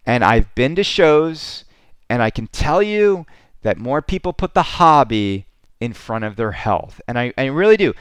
And 0.05 0.25
I've 0.25 0.53
been 0.55 0.75
to 0.77 0.85
shows 0.85 1.65
and 2.11 2.23
I 2.23 2.29
can 2.31 2.49
tell 2.49 2.83
you 2.83 3.25
that 3.63 3.79
more 3.79 4.03
people 4.03 4.33
put 4.33 4.53
the 4.53 4.63
hobby 4.63 5.47
in 5.81 5.93
front 5.93 6.25
of 6.25 6.37
their 6.37 6.53
health. 6.53 7.01
And 7.09 7.19
I, 7.19 7.33
I 7.39 7.47
really 7.47 7.77
do. 7.77 7.95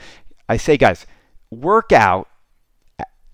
I 0.49 0.57
say, 0.57 0.77
guys, 0.77 1.05
work 1.51 1.91
out. 1.91 2.27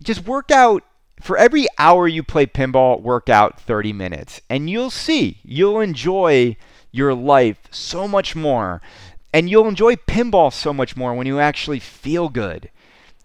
Just 0.04 0.28
work 0.28 0.52
out. 0.52 0.84
For 1.22 1.38
every 1.38 1.66
hour 1.80 2.10
you 2.10 2.24
play 2.24 2.46
pinball, 2.46 3.02
work 3.02 3.30
out 3.30 3.60
30 3.60 3.94
minutes. 3.94 4.42
And 4.50 4.70
you'll 4.70 4.90
see, 4.90 5.40
you'll 5.44 5.80
enjoy 5.80 6.58
your 6.92 7.14
life 7.14 7.58
so 7.72 8.06
much 8.06 8.36
more. 8.36 8.82
And 9.34 9.50
you'll 9.50 9.68
enjoy 9.68 9.96
pinball 9.96 10.52
so 10.52 10.74
much 10.74 10.98
more 10.98 11.14
when 11.14 11.26
you 11.26 11.40
actually 11.40 11.80
feel 11.80 12.28
good. 12.28 12.70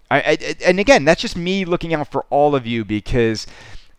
I, 0.08 0.18
I, 0.18 0.54
and 0.64 0.78
again, 0.78 1.04
that's 1.04 1.20
just 1.20 1.36
me 1.36 1.64
looking 1.64 1.92
out 1.92 2.10
for 2.10 2.26
all 2.30 2.54
of 2.54 2.64
you 2.64 2.84
because 2.84 3.46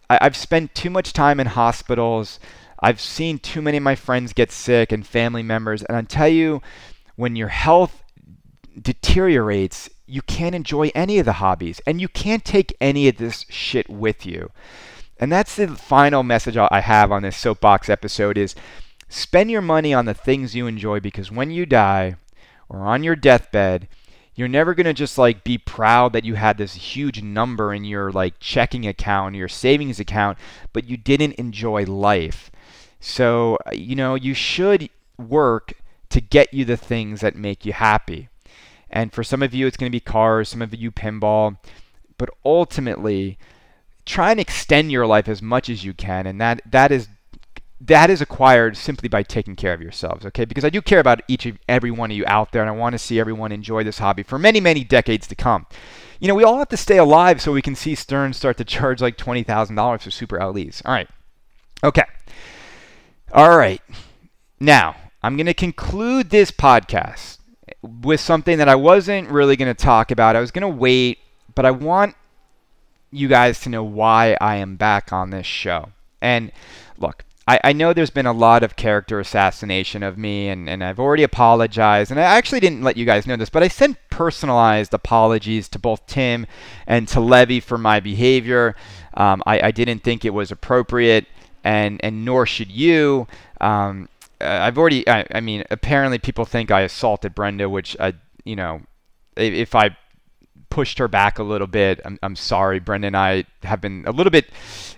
I, 0.09 0.19
I've 0.21 0.37
spent 0.37 0.73
too 0.73 0.89
much 0.89 1.11
time 1.11 1.39
in 1.39 1.47
hospitals. 1.47 2.39
I've 2.81 2.99
seen 2.99 3.39
too 3.39 3.61
many 3.61 3.77
of 3.77 3.83
my 3.83 3.95
friends 3.95 4.33
get 4.33 4.51
sick 4.51 4.91
and 4.91 5.05
family 5.05 5.43
members, 5.43 5.83
and 5.83 5.95
I 5.95 6.01
tell 6.01 6.27
you, 6.27 6.61
when 7.15 7.35
your 7.35 7.49
health 7.49 8.03
deteriorates, 8.81 9.89
you 10.07 10.21
can't 10.21 10.55
enjoy 10.55 10.91
any 10.95 11.19
of 11.19 11.25
the 11.25 11.33
hobbies, 11.33 11.79
and 11.85 12.01
you 12.01 12.07
can't 12.07 12.43
take 12.43 12.75
any 12.81 13.07
of 13.07 13.17
this 13.17 13.45
shit 13.49 13.89
with 13.89 14.25
you. 14.25 14.51
And 15.19 15.31
that's 15.31 15.55
the 15.55 15.67
final 15.67 16.23
message 16.23 16.57
I 16.57 16.81
have 16.81 17.11
on 17.11 17.21
this 17.21 17.37
soapbox 17.37 17.89
episode 17.89 18.37
is 18.37 18.55
spend 19.07 19.51
your 19.51 19.61
money 19.61 19.93
on 19.93 20.05
the 20.05 20.15
things 20.15 20.55
you 20.55 20.65
enjoy 20.65 20.99
because 20.99 21.31
when 21.31 21.51
you 21.51 21.67
die 21.67 22.15
or 22.67 22.79
on 22.79 23.03
your 23.03 23.15
deathbed, 23.15 23.87
you're 24.33 24.47
never 24.47 24.73
going 24.73 24.85
to 24.85 24.93
just 24.93 25.19
like 25.19 25.43
be 25.43 25.59
proud 25.59 26.13
that 26.13 26.25
you 26.25 26.33
had 26.33 26.57
this 26.57 26.73
huge 26.73 27.21
number 27.21 27.71
in 27.71 27.83
your 27.83 28.11
like 28.11 28.39
checking 28.39 28.87
account, 28.87 29.35
your 29.35 29.47
savings 29.47 29.99
account, 29.99 30.39
but 30.73 30.85
you 30.85 30.97
didn't 30.97 31.33
enjoy 31.33 31.83
life. 31.83 32.49
So, 33.01 33.57
uh, 33.65 33.71
you 33.73 33.95
know, 33.95 34.15
you 34.15 34.33
should 34.33 34.89
work 35.17 35.73
to 36.09 36.21
get 36.21 36.53
you 36.53 36.63
the 36.63 36.77
things 36.77 37.19
that 37.21 37.35
make 37.35 37.65
you 37.65 37.73
happy. 37.73 38.29
And 38.89 39.11
for 39.11 39.23
some 39.23 39.41
of 39.41 39.53
you, 39.53 39.67
it's 39.67 39.77
going 39.77 39.91
to 39.91 39.95
be 39.95 39.99
cars, 39.99 40.49
some 40.49 40.61
of 40.61 40.73
you, 40.73 40.91
pinball. 40.91 41.57
But 42.17 42.29
ultimately, 42.45 43.37
try 44.05 44.31
and 44.31 44.39
extend 44.39 44.91
your 44.91 45.07
life 45.07 45.27
as 45.27 45.41
much 45.41 45.69
as 45.69 45.83
you 45.83 45.93
can. 45.93 46.27
And 46.27 46.39
that, 46.39 46.61
that 46.69 46.91
is 46.91 47.07
that 47.87 48.11
is 48.11 48.21
acquired 48.21 48.77
simply 48.77 49.09
by 49.09 49.23
taking 49.23 49.55
care 49.55 49.73
of 49.73 49.81
yourselves, 49.81 50.23
okay? 50.23 50.45
Because 50.45 50.63
I 50.63 50.69
do 50.69 50.83
care 50.83 50.99
about 50.99 51.21
each 51.27 51.47
of 51.47 51.57
every 51.67 51.89
one 51.89 52.11
of 52.11 52.17
you 52.17 52.23
out 52.27 52.51
there, 52.51 52.61
and 52.61 52.69
I 52.69 52.73
want 52.73 52.93
to 52.93 52.99
see 52.99 53.19
everyone 53.19 53.51
enjoy 53.51 53.83
this 53.83 53.97
hobby 53.97 54.21
for 54.21 54.37
many, 54.37 54.59
many 54.59 54.83
decades 54.83 55.25
to 55.27 55.35
come. 55.35 55.65
You 56.19 56.27
know, 56.27 56.35
we 56.35 56.43
all 56.43 56.59
have 56.59 56.69
to 56.69 56.77
stay 56.77 56.97
alive 56.97 57.41
so 57.41 57.51
we 57.51 57.63
can 57.63 57.75
see 57.75 57.95
Stern 57.95 58.33
start 58.33 58.57
to 58.57 58.63
charge 58.65 59.01
like 59.01 59.17
$20,000 59.17 60.01
for 60.01 60.11
Super 60.11 60.37
LEs. 60.37 60.83
All 60.85 60.93
right. 60.93 61.09
Okay. 61.83 62.03
All 63.33 63.57
right. 63.57 63.81
Now, 64.59 64.97
I'm 65.23 65.37
going 65.37 65.45
to 65.45 65.53
conclude 65.53 66.31
this 66.31 66.51
podcast 66.51 67.37
with 67.81 68.19
something 68.19 68.57
that 68.57 68.67
I 68.67 68.75
wasn't 68.75 69.29
really 69.29 69.55
going 69.55 69.73
to 69.73 69.83
talk 69.83 70.11
about. 70.11 70.35
I 70.35 70.41
was 70.41 70.51
going 70.51 70.63
to 70.63 70.67
wait, 70.67 71.19
but 71.55 71.65
I 71.65 71.71
want 71.71 72.15
you 73.09 73.29
guys 73.29 73.61
to 73.61 73.69
know 73.69 73.85
why 73.85 74.35
I 74.41 74.57
am 74.57 74.75
back 74.75 75.13
on 75.13 75.29
this 75.29 75.45
show. 75.45 75.93
And 76.19 76.51
look, 76.97 77.23
I, 77.47 77.57
I 77.63 77.71
know 77.71 77.93
there's 77.93 78.09
been 78.09 78.25
a 78.25 78.33
lot 78.33 78.63
of 78.63 78.75
character 78.75 79.21
assassination 79.21 80.03
of 80.03 80.17
me, 80.17 80.49
and, 80.49 80.69
and 80.69 80.83
I've 80.83 80.99
already 80.99 81.23
apologized. 81.23 82.11
And 82.11 82.19
I 82.19 82.23
actually 82.23 82.59
didn't 82.59 82.83
let 82.83 82.97
you 82.97 83.05
guys 83.05 83.25
know 83.25 83.37
this, 83.37 83.49
but 83.49 83.63
I 83.63 83.69
sent 83.69 83.97
personalized 84.09 84.93
apologies 84.93 85.69
to 85.69 85.79
both 85.79 86.05
Tim 86.05 86.47
and 86.85 87.07
to 87.07 87.21
Levy 87.21 87.61
for 87.61 87.77
my 87.77 88.01
behavior. 88.01 88.75
Um, 89.13 89.41
I, 89.45 89.67
I 89.67 89.71
didn't 89.71 89.99
think 89.99 90.25
it 90.25 90.33
was 90.33 90.51
appropriate 90.51 91.27
and 91.63 91.99
and 92.03 92.25
nor 92.25 92.45
should 92.45 92.71
you. 92.71 93.27
Um, 93.59 94.09
uh, 94.41 94.59
I've 94.61 94.77
already. 94.77 95.07
I, 95.07 95.25
I, 95.33 95.39
mean, 95.39 95.63
apparently 95.69 96.17
people 96.17 96.45
think 96.45 96.71
I 96.71 96.81
assaulted 96.81 97.35
Brenda, 97.35 97.69
which 97.69 97.95
I, 97.99 98.13
you 98.43 98.55
know, 98.55 98.81
if 99.37 99.75
I 99.75 99.95
pushed 100.71 100.97
her 100.97 101.07
back 101.07 101.37
a 101.37 101.43
little 101.43 101.67
bit, 101.67 101.99
I'm, 102.03 102.17
I'm 102.23 102.35
sorry. 102.35 102.79
Brenda 102.79 103.07
and 103.07 103.17
I 103.17 103.43
have 103.61 103.81
been 103.81 104.03
a 104.07 104.11
little 104.11 104.31
bit. 104.31 104.49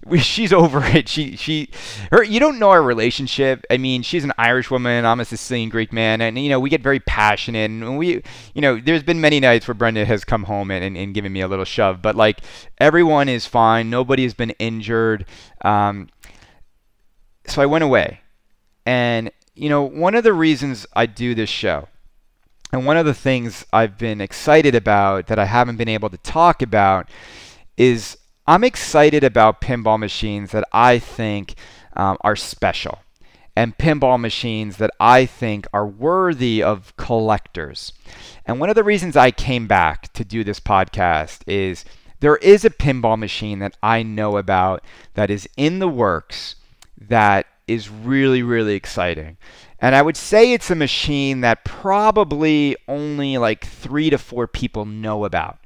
We, 0.05 0.20
she's 0.20 0.53
over 0.64 0.82
it. 0.84 1.09
She 1.09 1.36
she 1.36 1.70
her. 2.11 2.24
You 2.24 2.39
don't 2.39 2.59
know 2.59 2.70
our 2.70 2.82
relationship. 2.82 3.66
I 3.70 3.78
mean, 3.78 4.01
she's 4.01 4.24
an 4.24 4.32
Irish 4.38 4.72
woman. 4.72 5.05
I'm 5.05 5.20
a 5.20 5.26
Sicilian 5.26 5.68
Greek 5.68 5.91
man, 5.91 6.22
and 6.22 6.39
you 6.39 6.47
know 6.47 6.59
we 6.59 6.70
get 6.70 6.82
very 6.82 7.01
passionate. 7.01 7.70
And 7.70 7.97
we, 7.97 8.24
you 8.53 8.61
know, 8.61 8.80
there's 8.80 9.03
been 9.03 9.20
many 9.20 9.41
nights 9.41 9.68
where 9.68 9.76
Brenda 9.76 10.05
has 10.05 10.24
come 10.24 10.43
home 10.43 10.72
and, 10.72 10.86
and, 10.86 10.95
and 10.95 11.14
given 11.14 11.34
me 11.34 11.41
a 11.41 11.47
little 11.49 11.66
shove. 11.66 12.01
But 12.01 12.16
like 12.16 12.39
everyone 12.78 13.28
is 13.28 13.45
fine. 13.45 13.89
Nobody 13.89 14.24
has 14.24 14.34
been 14.34 14.51
injured. 14.51 15.26
Um, 15.66 16.07
so 17.47 17.61
I 17.61 17.65
went 17.65 17.83
away. 17.83 18.21
And, 18.85 19.31
you 19.55 19.69
know, 19.69 19.83
one 19.83 20.15
of 20.15 20.23
the 20.23 20.33
reasons 20.33 20.85
I 20.93 21.05
do 21.05 21.35
this 21.35 21.49
show, 21.49 21.87
and 22.71 22.85
one 22.85 22.97
of 22.97 23.05
the 23.05 23.13
things 23.13 23.65
I've 23.71 23.97
been 23.97 24.19
excited 24.19 24.75
about 24.75 25.27
that 25.27 25.39
I 25.39 25.45
haven't 25.45 25.77
been 25.77 25.89
able 25.89 26.09
to 26.09 26.17
talk 26.17 26.61
about, 26.61 27.09
is 27.77 28.17
I'm 28.47 28.63
excited 28.63 29.23
about 29.23 29.61
pinball 29.61 29.99
machines 29.99 30.51
that 30.51 30.67
I 30.73 30.99
think 30.99 31.55
um, 31.95 32.17
are 32.21 32.35
special 32.35 32.99
and 33.55 33.77
pinball 33.77 34.19
machines 34.19 34.77
that 34.77 34.91
I 34.99 35.25
think 35.25 35.67
are 35.73 35.85
worthy 35.85 36.63
of 36.63 36.95
collectors. 36.97 37.93
And 38.45 38.59
one 38.59 38.69
of 38.69 38.75
the 38.75 38.83
reasons 38.83 39.15
I 39.15 39.31
came 39.31 39.67
back 39.67 40.11
to 40.13 40.25
do 40.25 40.43
this 40.43 40.59
podcast 40.59 41.41
is 41.47 41.85
there 42.19 42.37
is 42.37 42.65
a 42.65 42.69
pinball 42.69 43.17
machine 43.17 43.59
that 43.59 43.77
I 43.83 44.01
know 44.01 44.37
about 44.37 44.83
that 45.13 45.29
is 45.29 45.47
in 45.55 45.79
the 45.79 45.87
works 45.87 46.55
that 46.97 47.45
is 47.67 47.89
really, 47.89 48.43
really 48.43 48.75
exciting. 48.75 49.37
And 49.79 49.95
I 49.95 50.01
would 50.01 50.17
say 50.17 50.53
it's 50.53 50.71
a 50.71 50.75
machine 50.75 51.41
that 51.41 51.65
probably 51.65 52.75
only 52.87 53.37
like 53.37 53.65
three 53.65 54.09
to 54.09 54.17
four 54.17 54.47
people 54.47 54.85
know 54.85 55.25
about. 55.25 55.59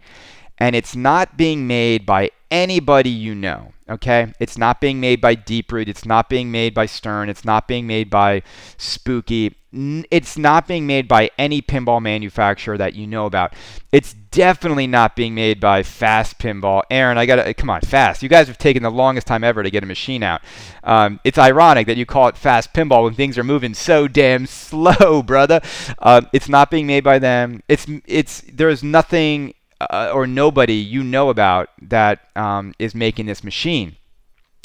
And 0.60 0.76
it's 0.76 0.96
not 0.96 1.38
being 1.38 1.68
made 1.68 2.06
by 2.06 2.32
anybody 2.52 3.10
you 3.10 3.36
know. 3.36 3.74
Okay, 3.90 4.34
it's 4.38 4.58
not 4.58 4.82
being 4.82 5.00
made 5.00 5.22
by 5.22 5.34
Deeproot. 5.34 5.88
It's 5.88 6.06
not 6.06 6.28
being 6.28 6.52
made 6.52 6.74
by 6.74 6.86
Stern. 6.86 7.30
It's 7.30 7.46
not 7.46 7.70
being 7.70 7.88
made 7.88 8.10
by 8.10 8.44
Spooky. 8.78 9.56
It's 9.72 10.38
not 10.38 10.68
being 10.68 10.86
made 10.86 11.08
by 11.08 11.30
any 11.38 11.62
pinball 11.62 12.02
manufacturer 12.02 12.78
that 12.78 12.96
you 12.96 13.08
know 13.08 13.26
about. 13.26 13.54
It's 13.94 14.14
definitely 14.14 14.88
not 14.88 15.16
being 15.16 15.36
made 15.36 15.62
by 15.62 15.84
Fast 15.84 16.38
Pinball. 16.38 16.82
Aaron, 16.92 17.18
I 17.18 17.26
gotta 17.26 17.54
come 17.54 17.70
on, 17.70 17.80
Fast. 17.80 18.22
You 18.22 18.28
guys 18.28 18.48
have 18.48 18.58
taken 18.58 18.84
the 18.84 18.92
longest 18.92 19.26
time 19.26 19.44
ever 19.44 19.64
to 19.64 19.72
get 19.72 19.84
a 19.84 19.86
machine 19.86 20.22
out. 20.22 20.42
Um, 20.84 21.22
it's 21.24 21.38
ironic 21.38 21.88
that 21.88 21.96
you 21.96 22.06
call 22.06 22.28
it 22.28 22.36
Fast 22.36 22.74
Pinball 22.74 23.04
when 23.04 23.14
things 23.14 23.38
are 23.38 23.44
moving 23.44 23.74
so 23.74 24.10
damn 24.10 24.46
slow, 24.48 25.24
brother. 25.24 25.62
Um, 26.00 26.28
it's 26.34 26.50
not 26.50 26.72
being 26.72 26.88
made 26.88 27.06
by 27.06 27.20
them. 27.20 27.64
It's 27.70 27.86
it's 28.06 28.44
there's 28.52 28.84
nothing 28.84 29.54
uh, 29.80 30.12
or 30.14 30.28
nobody 30.28 30.74
you 30.74 31.04
know 31.04 31.30
about 31.30 31.70
that 31.82 32.30
um, 32.36 32.74
is 32.80 32.96
making 32.96 33.26
this 33.26 33.44
machine. 33.44 33.96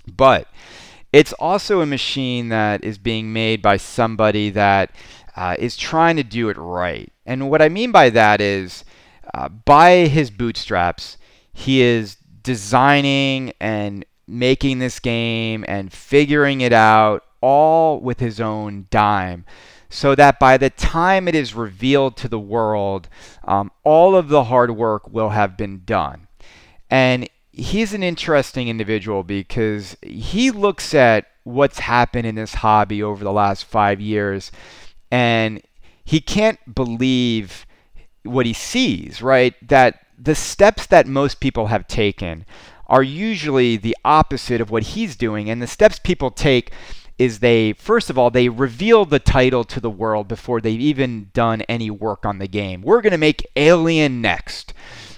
But 0.06 0.48
it's 1.12 1.32
also 1.34 1.80
a 1.80 1.86
machine 1.86 2.48
that 2.48 2.82
is 2.82 2.98
being 2.98 3.32
made 3.32 3.62
by 3.62 3.76
somebody 3.76 4.50
that 4.50 4.90
uh, 5.36 5.56
is 5.58 5.76
trying 5.76 6.16
to 6.16 6.22
do 6.22 6.48
it 6.48 6.56
right. 6.56 7.12
And 7.26 7.50
what 7.50 7.62
I 7.62 7.68
mean 7.68 7.92
by 7.92 8.10
that 8.10 8.40
is, 8.40 8.84
uh, 9.34 9.48
by 9.48 10.06
his 10.06 10.30
bootstraps, 10.30 11.18
he 11.52 11.82
is 11.82 12.16
designing 12.42 13.52
and 13.60 14.04
making 14.26 14.78
this 14.78 14.98
game 14.98 15.64
and 15.68 15.92
figuring 15.92 16.60
it 16.60 16.72
out 16.72 17.24
all 17.40 18.00
with 18.00 18.20
his 18.20 18.40
own 18.40 18.86
dime 18.90 19.44
so 19.92 20.14
that 20.14 20.40
by 20.40 20.56
the 20.56 20.70
time 20.70 21.28
it 21.28 21.34
is 21.34 21.54
revealed 21.54 22.16
to 22.16 22.26
the 22.26 22.38
world, 22.38 23.08
um, 23.44 23.70
all 23.84 24.16
of 24.16 24.28
the 24.28 24.44
hard 24.44 24.70
work 24.70 25.06
will 25.12 25.28
have 25.28 25.54
been 25.56 25.82
done. 25.84 26.28
And 26.90 27.28
he's 27.52 27.92
an 27.92 28.02
interesting 28.02 28.68
individual 28.68 29.22
because 29.22 29.96
he 30.02 30.50
looks 30.50 30.94
at 30.94 31.26
what's 31.44 31.80
happened 31.80 32.26
in 32.26 32.36
this 32.36 32.54
hobby 32.54 33.02
over 33.02 33.22
the 33.22 33.32
last 33.32 33.66
five 33.66 34.00
years 34.00 34.50
and 35.10 35.60
he 36.04 36.20
can't 36.20 36.74
believe 36.74 37.66
what 38.22 38.46
he 38.46 38.54
sees, 38.54 39.20
right? 39.20 39.54
That 39.68 40.06
the 40.18 40.34
steps 40.34 40.86
that 40.86 41.06
most 41.06 41.38
people 41.38 41.66
have 41.66 41.86
taken 41.86 42.46
are 42.86 43.02
usually 43.02 43.76
the 43.76 43.96
opposite 44.06 44.60
of 44.62 44.70
what 44.70 44.82
he's 44.84 45.16
doing. 45.16 45.50
And 45.50 45.60
the 45.60 45.66
steps 45.66 45.98
people 45.98 46.30
take 46.30 46.72
is 47.18 47.38
they 47.38 47.72
first 47.74 48.10
of 48.10 48.18
all 48.18 48.30
they 48.30 48.48
reveal 48.48 49.04
the 49.04 49.18
title 49.18 49.64
to 49.64 49.80
the 49.80 49.90
world 49.90 50.28
before 50.28 50.60
they've 50.60 50.80
even 50.80 51.30
done 51.32 51.62
any 51.62 51.90
work 51.90 52.24
on 52.24 52.38
the 52.38 52.48
game. 52.48 52.82
We're 52.82 53.00
going 53.00 53.12
to 53.12 53.18
make 53.18 53.46
Alien 53.56 54.20
next. 54.20 54.74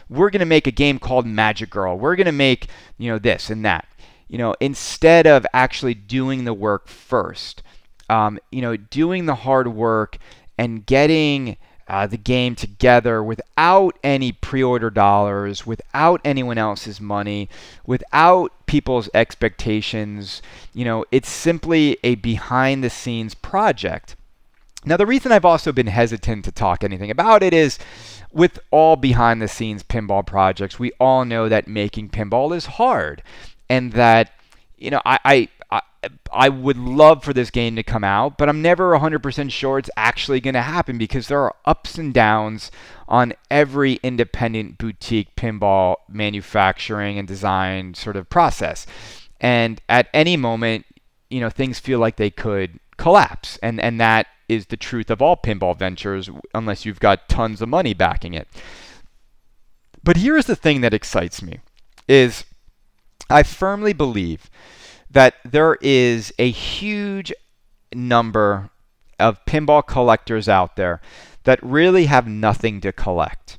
We're 0.08 0.30
going 0.30 0.40
to 0.40 0.46
make 0.46 0.66
a 0.66 0.72
game 0.72 0.98
called 0.98 1.26
Magic 1.26 1.70
Girl. 1.70 1.98
We're 1.98 2.16
going 2.16 2.26
to 2.26 2.32
make, 2.32 2.68
you 2.98 3.10
know, 3.10 3.18
this 3.18 3.48
and 3.50 3.64
that. 3.64 3.86
You 4.28 4.38
know, 4.38 4.54
instead 4.60 5.26
of 5.26 5.46
actually 5.52 5.94
doing 5.94 6.44
the 6.44 6.54
work 6.54 6.88
first. 6.88 7.62
Um, 8.10 8.38
you 8.52 8.60
know, 8.60 8.76
doing 8.76 9.24
the 9.24 9.34
hard 9.34 9.68
work 9.68 10.18
and 10.58 10.84
getting 10.84 11.56
uh, 11.88 12.06
the 12.06 12.16
game 12.16 12.54
together 12.54 13.22
without 13.22 13.98
any 14.02 14.32
pre-order 14.32 14.90
dollars, 14.90 15.66
without 15.66 16.20
anyone 16.24 16.58
else's 16.58 17.00
money, 17.00 17.48
without 17.86 18.52
people's 18.66 19.08
expectations. 19.14 20.42
You 20.72 20.84
know, 20.84 21.04
it's 21.10 21.28
simply 21.28 21.98
a 22.02 22.14
behind-the-scenes 22.14 23.34
project. 23.34 24.16
Now, 24.86 24.96
the 24.96 25.06
reason 25.06 25.32
I've 25.32 25.44
also 25.44 25.72
been 25.72 25.86
hesitant 25.86 26.44
to 26.44 26.52
talk 26.52 26.84
anything 26.84 27.10
about 27.10 27.42
it 27.42 27.54
is 27.54 27.78
with 28.32 28.58
all 28.70 28.96
behind 28.96 29.40
the 29.40 29.48
scenes 29.48 29.82
pinball 29.82 30.26
projects, 30.26 30.78
we 30.78 30.92
all 31.00 31.24
know 31.24 31.48
that 31.48 31.68
making 31.68 32.10
pinball 32.10 32.54
is 32.54 32.66
hard 32.66 33.22
and 33.70 33.92
that, 33.92 34.32
you 34.76 34.90
know, 34.90 35.00
I, 35.06 35.18
I, 35.24 35.48
I 36.32 36.48
would 36.48 36.76
love 36.76 37.24
for 37.24 37.32
this 37.32 37.50
game 37.50 37.76
to 37.76 37.82
come 37.82 38.04
out, 38.04 38.36
but 38.36 38.48
I'm 38.48 38.60
never 38.60 38.92
100% 38.92 39.50
sure 39.50 39.78
it's 39.78 39.90
actually 39.96 40.40
going 40.40 40.54
to 40.54 40.62
happen 40.62 40.98
because 40.98 41.28
there 41.28 41.40
are 41.40 41.54
ups 41.64 41.96
and 41.96 42.12
downs 42.12 42.70
on 43.08 43.32
every 43.50 43.94
independent 44.02 44.78
boutique 44.78 45.34
pinball 45.36 45.96
manufacturing 46.08 47.18
and 47.18 47.26
design 47.26 47.94
sort 47.94 48.16
of 48.16 48.28
process. 48.28 48.86
And 49.40 49.80
at 49.88 50.08
any 50.12 50.36
moment, 50.36 50.86
you 51.30 51.40
know, 51.40 51.50
things 51.50 51.78
feel 51.78 51.98
like 51.98 52.16
they 52.16 52.30
could 52.30 52.78
collapse. 52.96 53.58
And 53.62 53.80
and 53.80 54.00
that 54.00 54.26
is 54.48 54.66
the 54.66 54.76
truth 54.76 55.10
of 55.10 55.22
all 55.22 55.36
pinball 55.36 55.76
ventures 55.76 56.28
unless 56.54 56.84
you've 56.84 57.00
got 57.00 57.28
tons 57.28 57.62
of 57.62 57.68
money 57.68 57.94
backing 57.94 58.34
it. 58.34 58.48
But 60.02 60.18
here's 60.18 60.46
the 60.46 60.56
thing 60.56 60.82
that 60.82 60.94
excites 60.94 61.42
me 61.42 61.60
is 62.06 62.44
I 63.30 63.42
firmly 63.42 63.94
believe 63.94 64.50
that 65.14 65.34
there 65.44 65.76
is 65.80 66.32
a 66.38 66.50
huge 66.50 67.32
number 67.94 68.70
of 69.18 69.44
pinball 69.46 69.86
collectors 69.86 70.48
out 70.48 70.76
there 70.76 71.00
that 71.44 71.62
really 71.62 72.06
have 72.06 72.26
nothing 72.26 72.80
to 72.80 72.92
collect. 72.92 73.58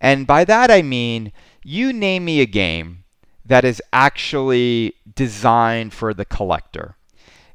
And 0.00 0.26
by 0.26 0.44
that 0.44 0.70
I 0.70 0.82
mean, 0.82 1.32
you 1.64 1.92
name 1.92 2.24
me 2.24 2.40
a 2.40 2.46
game 2.46 3.04
that 3.44 3.64
is 3.64 3.82
actually 3.92 4.94
designed 5.14 5.92
for 5.94 6.12
the 6.12 6.24
collector. 6.24 6.96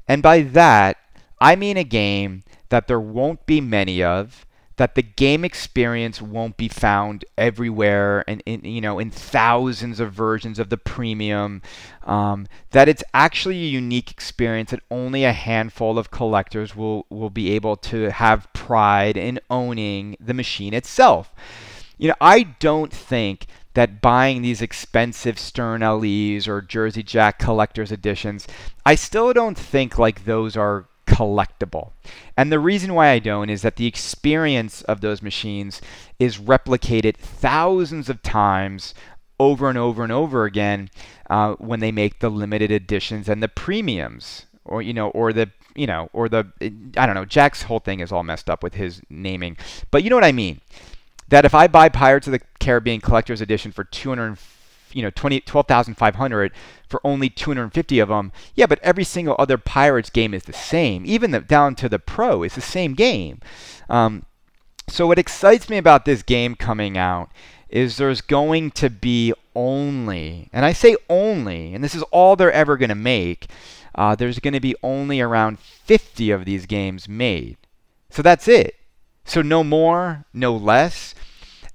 And 0.08 0.22
by 0.22 0.40
that, 0.40 0.96
I 1.40 1.54
mean 1.54 1.76
a 1.76 1.84
game 1.84 2.44
that 2.70 2.88
there 2.88 3.00
won't 3.00 3.46
be 3.46 3.60
many 3.60 4.02
of, 4.02 4.46
that 4.76 4.94
the 4.94 5.02
game 5.02 5.44
experience 5.44 6.20
won't 6.20 6.56
be 6.56 6.68
found 6.68 7.24
everywhere 7.38 8.24
and 8.28 8.42
in, 8.46 8.64
you 8.64 8.80
know 8.80 8.98
in 8.98 9.10
thousands 9.10 10.00
of 10.00 10.12
versions 10.12 10.58
of 10.58 10.68
the 10.68 10.76
premium 10.76 11.62
um, 12.04 12.46
that 12.70 12.88
it's 12.88 13.04
actually 13.12 13.56
a 13.56 13.68
unique 13.68 14.10
experience 14.10 14.70
that 14.70 14.82
only 14.90 15.24
a 15.24 15.32
handful 15.32 15.98
of 15.98 16.10
collectors 16.10 16.74
will 16.74 17.06
will 17.08 17.30
be 17.30 17.50
able 17.52 17.76
to 17.76 18.10
have 18.10 18.52
pride 18.52 19.16
in 19.16 19.38
owning 19.50 20.16
the 20.20 20.34
machine 20.34 20.74
itself. 20.74 21.32
You 21.96 22.08
know 22.08 22.16
i 22.20 22.42
don't 22.42 22.92
think 22.92 23.46
that 23.74 24.00
buying 24.00 24.42
these 24.42 24.62
expensive 24.62 25.38
Stern 25.38 25.80
LEs 25.80 26.48
or 26.48 26.62
Jersey 26.62 27.02
Jack 27.02 27.38
collector's 27.38 27.92
editions, 27.92 28.46
I 28.86 28.94
still 28.94 29.32
don't 29.32 29.58
think 29.58 29.98
like 29.98 30.24
those 30.24 30.56
are 30.56 30.86
collectible. 31.14 31.92
And 32.36 32.50
the 32.50 32.58
reason 32.58 32.92
why 32.92 33.10
I 33.10 33.20
don't 33.20 33.48
is 33.48 33.62
that 33.62 33.76
the 33.76 33.86
experience 33.86 34.82
of 34.82 35.00
those 35.00 35.22
machines 35.22 35.80
is 36.18 36.38
replicated 36.38 37.16
thousands 37.16 38.08
of 38.08 38.20
times 38.22 38.94
over 39.38 39.68
and 39.68 39.78
over 39.78 40.02
and 40.02 40.12
over 40.12 40.44
again 40.44 40.90
uh, 41.30 41.54
when 41.54 41.78
they 41.78 41.92
make 41.92 42.18
the 42.18 42.30
limited 42.30 42.70
editions 42.72 43.28
and 43.28 43.42
the 43.42 43.48
premiums 43.48 44.46
or 44.64 44.82
you 44.82 44.92
know 44.92 45.08
or 45.10 45.32
the 45.32 45.50
you 45.74 45.86
know 45.86 46.08
or 46.12 46.28
the 46.28 46.46
I 46.96 47.06
don't 47.06 47.14
know 47.14 47.24
Jack's 47.24 47.62
whole 47.62 47.80
thing 47.80 48.00
is 48.00 48.12
all 48.12 48.22
messed 48.22 48.48
up 48.48 48.62
with 48.62 48.74
his 48.74 49.02
naming 49.10 49.56
but 49.90 50.04
you 50.04 50.10
know 50.10 50.16
what 50.16 50.24
I 50.24 50.30
mean 50.30 50.60
that 51.28 51.44
if 51.44 51.54
I 51.54 51.66
buy 51.66 51.88
Pirates 51.88 52.28
of 52.28 52.32
the 52.32 52.40
Caribbean 52.60 53.00
collector's 53.00 53.40
edition 53.40 53.72
for 53.72 53.82
200 53.82 54.38
you 54.94 55.02
know 55.02 55.10
20 55.10 55.40
12,500 55.40 56.52
for 56.88 57.00
only 57.04 57.28
250 57.28 57.98
of 57.98 58.08
them. 58.08 58.32
Yeah, 58.54 58.66
but 58.66 58.78
every 58.80 59.04
single 59.04 59.36
other 59.38 59.58
Pirates 59.58 60.10
game 60.10 60.32
is 60.32 60.44
the 60.44 60.52
same. 60.52 61.04
Even 61.06 61.32
the, 61.32 61.40
down 61.40 61.74
to 61.76 61.88
the 61.88 61.98
Pro 61.98 62.42
is 62.42 62.54
the 62.54 62.60
same 62.60 62.94
game. 62.94 63.40
Um, 63.88 64.26
so 64.88 65.06
what 65.06 65.18
excites 65.18 65.68
me 65.68 65.78
about 65.78 66.04
this 66.04 66.22
game 66.22 66.54
coming 66.54 66.96
out 66.96 67.30
is 67.68 67.96
there's 67.96 68.20
going 68.20 68.70
to 68.72 68.90
be 68.90 69.32
only, 69.56 70.48
and 70.52 70.64
I 70.64 70.72
say 70.72 70.96
only, 71.08 71.74
and 71.74 71.82
this 71.82 71.94
is 71.94 72.02
all 72.04 72.36
they're 72.36 72.52
ever 72.52 72.76
going 72.76 72.90
to 72.90 72.94
make. 72.94 73.48
Uh, 73.94 74.14
there's 74.14 74.38
going 74.38 74.54
to 74.54 74.60
be 74.60 74.76
only 74.82 75.20
around 75.20 75.58
50 75.58 76.30
of 76.30 76.44
these 76.44 76.66
games 76.66 77.08
made. 77.08 77.56
So 78.10 78.22
that's 78.22 78.46
it. 78.46 78.76
So 79.24 79.42
no 79.42 79.64
more, 79.64 80.24
no 80.32 80.54
less. 80.54 81.14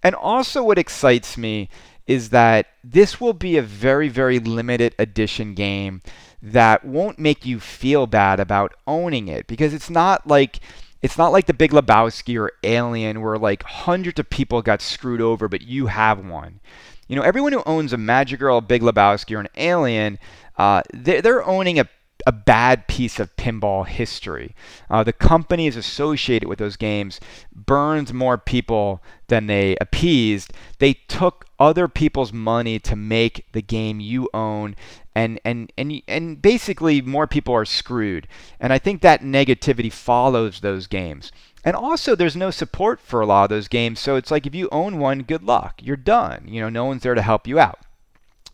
And 0.04 0.16
also, 0.16 0.64
what 0.64 0.78
excites 0.78 1.38
me 1.38 1.70
is 2.10 2.32
that 2.32 2.66
this 2.84 3.22
will 3.22 3.34
be 3.34 3.55
a 3.55 3.62
very, 3.62 4.10
very 4.10 4.39
limited 4.39 4.95
edition 4.97 5.53
game 5.53 6.01
that 6.41 6.84
won't 6.84 7.20
make 7.20 7.45
you 7.45 7.60
feel 7.60 8.07
bad 8.07 8.39
about 8.39 8.74
owning 8.88 9.28
it 9.28 9.45
because 9.45 9.76
it's 9.76 9.91
not 9.91 10.26
like 10.26 10.60
it's 11.03 11.20
not 11.20 11.32
like 11.32 11.45
the 11.45 11.53
Big 11.53 11.70
Lebowski 11.70 12.38
or 12.38 12.51
Alien 12.64 13.22
where 13.22 13.38
like 13.38 13.62
hundreds 13.62 14.20
of 14.20 14.28
people 14.28 14.64
got 14.64 14.82
screwed 14.82 15.22
over, 15.22 15.47
but 15.47 15.62
you 15.62 15.86
have 15.86 16.26
one. 16.26 16.60
You 17.07 17.16
know, 17.16 17.22
everyone 17.22 17.53
who 17.53 17.62
owns 17.68 17.93
a 17.93 17.97
Magic 17.97 18.39
Girl, 18.39 18.57
a 18.57 18.62
Big 18.62 18.82
Lebowski, 18.82 19.36
or 19.36 19.41
an 19.41 19.47
Alien, 19.55 20.18
uh, 20.57 20.82
they're, 20.91 21.22
they're 21.22 21.45
owning 21.45 21.80
a 21.80 21.88
a 22.26 22.32
bad 22.32 22.88
piece 22.88 23.20
of 23.20 23.36
pinball 23.36 23.88
history. 23.88 24.56
Uh, 24.90 25.04
the 25.04 25.14
companies 25.14 25.76
associated 25.76 26.48
with 26.48 26.60
those 26.60 26.76
games 26.76 27.20
burned 27.54 28.14
more 28.14 28.38
people 28.38 29.02
than 29.28 29.48
they 29.48 29.76
appeased. 29.80 30.54
They 30.80 30.94
took 30.94 31.46
other 31.60 31.88
people's 31.88 32.34
money 32.34 32.80
to 32.80 32.96
make 32.96 33.46
the 33.52 33.62
game 33.62 34.00
you 34.00 34.30
own, 34.34 34.76
and 35.16 35.40
and 35.46 35.72
and 35.78 36.02
and 36.08 36.42
basically 36.42 37.02
more 37.02 37.28
people 37.28 37.54
are 37.54 37.66
screwed. 37.66 38.28
And 38.60 38.74
I 38.74 38.80
think 38.80 39.02
that 39.02 39.22
negativity 39.22 39.92
follows 39.92 40.60
those 40.60 40.88
games. 40.88 41.32
And 41.64 41.76
also, 41.76 42.16
there's 42.16 42.38
no 42.38 42.52
support 42.52 43.02
for 43.02 43.20
a 43.20 43.26
lot 43.26 43.44
of 43.44 43.50
those 43.50 43.68
games. 43.68 44.00
So 44.00 44.16
it's 44.16 44.32
like 44.32 44.46
if 44.46 44.56
you 44.56 44.70
own 44.72 44.98
one, 44.98 45.24
good 45.24 45.44
luck. 45.44 45.82
You're 45.84 45.98
done. 45.98 46.46
You 46.48 46.62
know, 46.62 46.70
no 46.70 46.86
one's 46.86 47.04
there 47.04 47.16
to 47.16 47.22
help 47.22 47.48
you 47.48 47.60
out. 47.60 47.80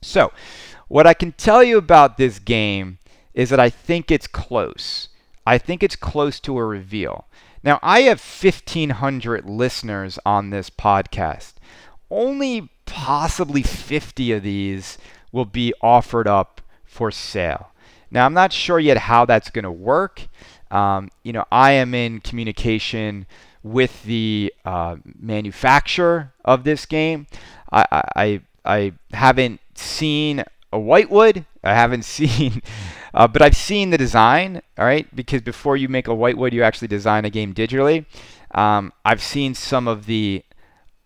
So, 0.02 0.32
what 0.88 1.08
I 1.08 1.14
can 1.14 1.32
tell 1.32 1.64
you 1.64 1.78
about 1.78 2.18
this 2.18 2.40
game 2.40 3.00
is 3.36 3.52
that 3.52 3.60
I 3.60 3.70
think 3.70 4.10
it's 4.10 4.26
close. 4.26 5.10
I 5.46 5.60
think 5.60 5.84
it's 5.84 5.96
close 5.96 6.40
to 6.40 6.58
a 6.58 6.66
reveal. 6.66 7.28
Now, 7.64 7.80
I 7.84 8.02
have 8.02 8.20
1,500 8.20 9.46
listeners 9.46 10.18
on 10.26 10.50
this 10.50 10.70
podcast. 10.72 11.54
Only 12.10 12.70
possibly 12.86 13.62
50 13.62 14.32
of 14.32 14.44
these 14.44 14.98
will 15.32 15.46
be 15.46 15.74
offered 15.82 16.28
up 16.28 16.62
for 16.86 17.12
sale. 17.12 17.72
Now, 18.10 18.26
I'm 18.26 18.34
not 18.34 18.54
sure 18.54 18.80
yet 18.80 18.98
how 18.98 19.26
that's 19.26 19.50
going 19.50 19.64
to 19.64 19.72
work. 19.72 20.28
Um, 20.72 21.10
you 21.24 21.34
know, 21.34 21.46
I 21.52 21.72
am 21.72 21.94
in 21.94 22.22
communication 22.22 23.26
with 23.64 24.04
the 24.04 24.54
uh, 24.64 24.98
manufacturer 25.20 26.32
of 26.46 26.64
this 26.64 26.86
game. 26.86 27.28
I, 27.72 27.86
I, 28.16 28.42
I 28.64 28.94
haven't 29.12 29.60
seen 29.74 30.44
a 30.72 30.80
whitewood. 30.80 31.46
I 31.64 31.74
haven't 31.74 32.06
seen, 32.06 32.62
uh, 33.16 33.28
but 33.28 33.42
I've 33.42 33.56
seen 33.56 33.90
the 33.90 33.98
design. 33.98 34.62
All 34.78 34.86
right, 34.86 35.14
because 35.16 35.42
before 35.42 35.78
you 35.78 35.90
make 35.90 36.08
a 36.08 36.14
whitewood, 36.14 36.54
you 36.54 36.62
actually 36.62 36.90
design 36.90 37.26
a 37.26 37.30
game 37.30 37.54
digitally. 37.54 38.06
Um, 38.54 38.94
I've 39.04 39.24
seen 39.24 39.56
some 39.56 39.88
of 39.88 40.06
the 40.06 40.44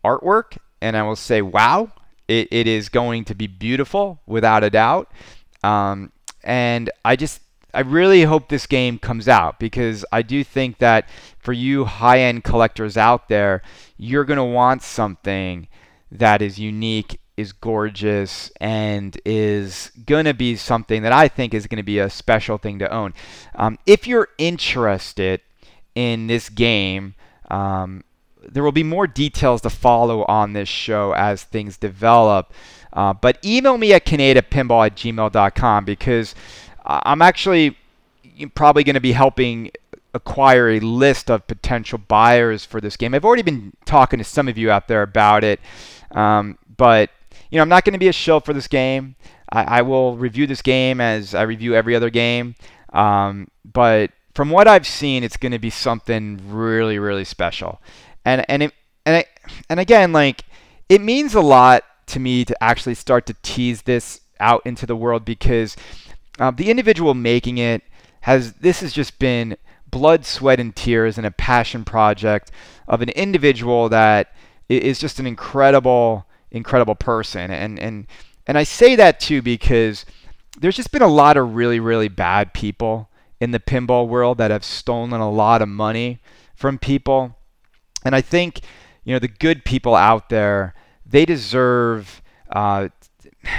artwork, 0.04 0.58
and 0.82 0.98
I 0.98 1.04
will 1.04 1.16
say, 1.16 1.42
wow, 1.42 1.92
it, 2.28 2.48
it 2.52 2.68
is 2.68 2.90
going 2.90 3.26
to 3.26 3.36
be 3.36 3.48
beautiful 3.48 4.20
without 4.26 4.64
a 4.64 4.70
doubt. 4.70 5.12
Um, 5.64 6.12
and 6.44 6.90
I 7.06 7.16
just 7.16 7.42
I 7.74 7.82
really 7.82 8.24
hope 8.24 8.50
this 8.50 8.66
game 8.66 8.98
comes 8.98 9.28
out 9.28 9.60
because 9.60 10.04
I 10.12 10.24
do 10.24 10.44
think 10.44 10.80
that 10.80 11.08
for 11.38 11.54
you 11.54 11.86
high 11.86 12.20
end 12.22 12.44
collectors 12.44 12.98
out 12.98 13.30
there, 13.30 13.62
you're 13.98 14.26
going 14.26 14.38
to 14.38 14.44
want 14.44 14.82
something 14.82 15.68
that 16.12 16.42
is 16.42 16.58
unique, 16.58 17.20
is 17.40 17.54
gorgeous, 17.54 18.52
and 18.60 19.18
is 19.26 19.92
going 20.06 20.26
to 20.26 20.34
be 20.34 20.56
something 20.56 21.04
that 21.04 21.14
I 21.14 21.28
think 21.28 21.54
is 21.54 21.68
going 21.68 21.78
to 21.78 21.84
be 21.84 22.00
a 22.00 22.10
special 22.10 22.58
thing 22.58 22.80
to 22.80 22.94
own. 22.94 23.14
Um, 23.56 23.80
if 23.86 24.06
you're 24.06 24.28
interested 24.38 25.42
in 25.96 26.28
this 26.28 26.50
game, 26.50 27.16
um, 27.50 28.04
there 28.48 28.64
will 28.64 28.72
be 28.72 28.84
more 28.84 29.08
details 29.08 29.62
to 29.62 29.70
follow 29.70 30.24
on 30.26 30.54
this 30.54 30.70
show 30.70 31.14
as 31.14 31.44
things 31.44 31.78
develop. 31.78 32.54
Uh, 32.92 33.14
but 33.14 33.38
email 33.46 33.78
me 33.78 33.94
at 33.94 34.06
pinball 34.06 34.86
at 34.86 34.96
gmail.com 34.96 35.86
because 35.86 36.36
I'm 36.86 37.22
actually 37.22 37.78
probably 38.56 38.84
going 38.84 38.96
to 38.96 39.00
be 39.00 39.12
helping 39.12 39.72
acquire 40.14 40.70
a 40.70 40.80
list 40.80 41.30
of 41.30 41.46
potential 41.48 42.00
buyers 42.00 42.66
for 42.66 42.82
this 42.82 42.98
game. 42.98 43.14
I've 43.14 43.26
already 43.26 43.44
been 43.44 43.74
talking 43.86 44.18
to 44.18 44.24
some 44.26 44.48
of 44.48 44.58
you 44.58 44.72
out 44.72 44.88
there 44.88 45.04
about 45.04 45.44
it, 45.44 45.60
um, 46.12 46.58
but 46.78 47.12
you 47.50 47.58
know 47.58 47.62
I'm 47.62 47.70
not 47.70 47.86
going 47.86 47.94
to 47.94 48.00
be 48.00 48.08
a 48.08 48.14
shill 48.14 48.40
for 48.40 48.54
this 48.54 48.68
game. 48.68 49.16
I, 49.52 49.80
I, 49.80 49.82
will 49.82 50.16
review 50.16 50.46
this 50.46 50.62
game 50.62 51.02
as 51.02 51.34
I 51.34 51.42
review 51.42 51.74
every 51.74 51.96
other 51.96 52.10
game, 52.10 52.56
um, 52.94 53.48
but 53.66 54.12
from 54.36 54.50
what 54.52 54.68
I've 54.68 54.88
seen, 54.88 55.24
it's 55.24 55.38
going 55.38 55.52
to 55.52 55.60
be 55.60 55.72
something 55.72 56.40
really, 56.46 57.00
really 57.00 57.26
special. 57.26 57.82
And 58.26 58.46
and 58.50 58.64
it, 58.64 58.74
and 59.06 59.18
I, 59.18 59.26
and 59.70 59.80
again, 59.80 60.14
like 60.14 60.46
it 60.88 61.02
means 61.02 61.34
a 61.34 61.42
lot 61.42 61.84
to 62.08 62.20
me 62.20 62.46
to 62.46 62.64
actually 62.64 62.96
start 62.96 63.26
to 63.28 63.36
tease 63.42 63.84
this 63.84 64.22
out 64.40 64.62
into 64.66 64.86
the 64.86 64.96
world 64.96 65.26
because 65.26 65.76
uh, 66.40 66.52
the 66.52 66.70
individual 66.70 67.14
making 67.14 67.58
it 67.58 67.84
has 68.22 68.54
this 68.54 68.82
has 68.82 68.94
just 68.94 69.20
been 69.20 69.58
blood, 69.90 70.26
sweat, 70.26 70.60
and 70.60 70.76
tears 70.76 71.18
and 71.18 71.26
a 71.26 71.32
passion 71.32 71.84
project 71.84 72.52
of 72.88 73.02
an 73.02 73.10
individual 73.10 73.90
that 73.90 74.34
is 74.68 75.00
just 75.00 75.20
an 75.20 75.26
incredible, 75.26 76.26
incredible 76.52 76.96
person. 76.96 77.52
And 77.52 77.80
and 77.80 78.08
and 78.48 78.58
I 78.58 78.64
say 78.64 78.96
that 78.96 79.20
too 79.20 79.42
because 79.42 80.06
there's 80.60 80.76
just 80.76 80.92
been 80.92 81.02
a 81.02 81.08
lot 81.08 81.38
of 81.38 81.56
really, 81.56 81.80
really 81.80 82.08
bad 82.08 82.54
people 82.54 83.10
in 83.40 83.52
the 83.52 83.60
pinball 83.60 84.08
world 84.08 84.38
that 84.38 84.52
have 84.52 84.64
stolen 84.64 85.14
a 85.14 85.30
lot 85.30 85.62
of 85.62 85.70
money 85.70 86.20
from 86.56 86.78
people. 86.78 87.38
And 88.04 88.16
I 88.16 88.22
think, 88.22 88.62
you 89.04 89.14
know, 89.14 89.20
the 89.20 89.28
good 89.28 89.64
people 89.64 89.96
out 89.96 90.30
there, 90.30 90.74
they 91.06 91.26
deserve 91.26 92.22
uh, 92.50 92.90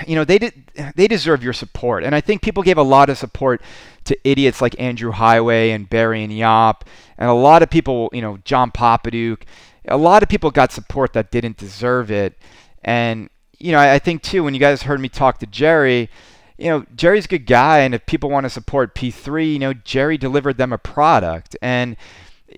you 0.07 0.15
know 0.15 0.25
they 0.25 0.39
did 0.39 0.53
they 0.95 1.09
deserve 1.09 1.43
your 1.43 1.53
support 1.53 2.05
and 2.05 2.15
i 2.15 2.21
think 2.21 2.43
people 2.43 2.63
gave 2.63 2.77
a 2.77 2.83
lot 2.83 3.09
of 3.09 3.17
support 3.17 3.63
to 4.05 4.19
idiots 4.29 4.61
like 4.61 4.79
andrew 4.79 5.13
Heighway 5.13 5.75
and 5.75 5.89
barry 5.89 6.23
and 6.23 6.37
yop 6.37 6.85
and 7.17 7.31
a 7.31 7.35
lot 7.35 7.63
of 7.63 7.71
people 7.71 8.11
you 8.13 8.21
know 8.21 8.39
john 8.45 8.71
Popadiuk, 8.71 9.43
a 9.89 9.97
lot 9.97 10.23
of 10.23 10.29
people 10.29 10.51
got 10.51 10.71
support 10.73 11.13
that 11.15 11.31
didn't 11.31 11.57
deserve 11.57 12.11
it 12.11 12.37
and 12.83 13.31
you 13.59 13.73
know 13.73 13.79
I, 13.79 13.95
I 13.95 13.99
think 13.99 14.23
too 14.23 14.45
when 14.45 14.55
you 14.55 14.61
guys 14.61 14.83
heard 14.83 15.01
me 15.01 15.09
talk 15.09 15.39
to 15.39 15.47
jerry 15.47 16.11
you 16.59 16.69
know 16.69 16.85
jerry's 16.95 17.27
a 17.27 17.29
good 17.29 17.47
guy 17.47 17.81
and 17.81 17.95
if 17.95 18.07
people 18.07 18.31
want 18.31 18.45
to 18.45 18.51
support 18.51 18.95
p3 18.95 19.53
you 19.53 19.59
know 19.59 19.73
jerry 19.73 20.19
delivered 20.19 20.57
them 20.57 20.73
a 20.73 20.79
product 20.79 21.57
and 21.63 21.97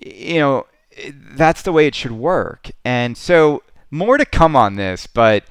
you 0.01 0.39
know 0.39 0.65
that's 1.11 1.61
the 1.61 1.71
way 1.71 1.87
it 1.87 1.95
should 1.95 2.11
work 2.11 2.71
and 2.85 3.17
so 3.17 3.63
more 3.91 4.17
to 4.17 4.25
come 4.25 4.55
on 4.55 4.75
this 4.75 5.07
but 5.07 5.43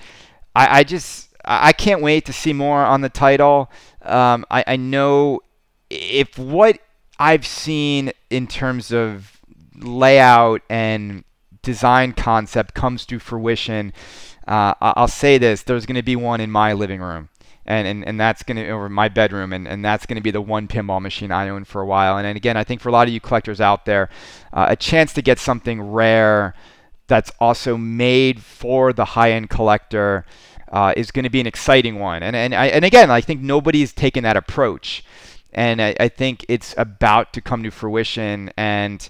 I, 0.54 0.80
I 0.80 0.84
just 0.84 1.28
I 1.44 1.72
can't 1.72 2.02
wait 2.02 2.24
to 2.26 2.32
see 2.32 2.52
more 2.52 2.84
on 2.84 3.00
the 3.00 3.08
title. 3.08 3.70
Um, 4.02 4.44
I, 4.50 4.64
I 4.66 4.76
know 4.76 5.40
if 5.90 6.38
what 6.38 6.78
I've 7.18 7.46
seen 7.46 8.12
in 8.30 8.46
terms 8.46 8.92
of 8.92 9.40
layout 9.74 10.62
and 10.70 11.24
design 11.62 12.12
concept 12.12 12.74
comes 12.74 13.04
to 13.06 13.18
fruition, 13.18 13.92
uh, 14.52 14.92
I'll 14.98 15.08
say 15.08 15.38
this: 15.38 15.62
there's 15.62 15.86
going 15.86 15.96
to 15.96 16.02
be 16.02 16.16
one 16.16 16.40
in 16.40 16.50
my 16.50 16.72
living 16.72 17.00
room, 17.00 17.28
and 17.64 17.86
and, 17.88 18.04
and 18.08 18.20
that's 18.20 18.42
going 18.42 18.56
to 18.56 18.70
or 18.70 18.88
my 18.88 19.08
bedroom, 19.08 19.52
and, 19.52 19.66
and 19.68 19.84
that's 19.84 20.06
going 20.06 20.16
to 20.16 20.22
be 20.22 20.30
the 20.30 20.40
one 20.54 20.68
pinball 20.68 21.00
machine 21.00 21.32
I 21.32 21.48
own 21.48 21.64
for 21.64 21.80
a 21.80 21.86
while. 21.86 22.18
And, 22.18 22.26
and 22.26 22.36
again, 22.36 22.56
I 22.56 22.64
think 22.64 22.80
for 22.80 22.88
a 22.88 22.92
lot 22.92 23.08
of 23.08 23.14
you 23.14 23.20
collectors 23.20 23.60
out 23.60 23.84
there, 23.84 24.08
uh, 24.52 24.66
a 24.68 24.76
chance 24.76 25.12
to 25.14 25.22
get 25.22 25.38
something 25.38 25.80
rare 25.80 26.54
that's 27.06 27.32
also 27.38 27.76
made 27.76 28.42
for 28.42 28.92
the 28.92 29.04
high-end 29.04 29.48
collector 29.50 30.24
uh, 30.72 30.92
is 30.96 31.10
going 31.10 31.24
to 31.24 31.30
be 31.30 31.40
an 31.40 31.46
exciting 31.46 31.98
one. 31.98 32.22
And 32.22 32.36
and 32.36 32.54
I, 32.54 32.66
and 32.66 32.84
again, 32.84 33.10
I 33.10 33.20
think 33.20 33.40
nobody's 33.40 33.92
taken 33.92 34.22
that 34.24 34.36
approach, 34.36 35.04
and 35.52 35.80
I, 35.80 35.94
I 36.00 36.08
think 36.08 36.44
it's 36.48 36.74
about 36.76 37.32
to 37.34 37.40
come 37.40 37.62
to 37.62 37.70
fruition 37.70 38.50
and 38.56 39.08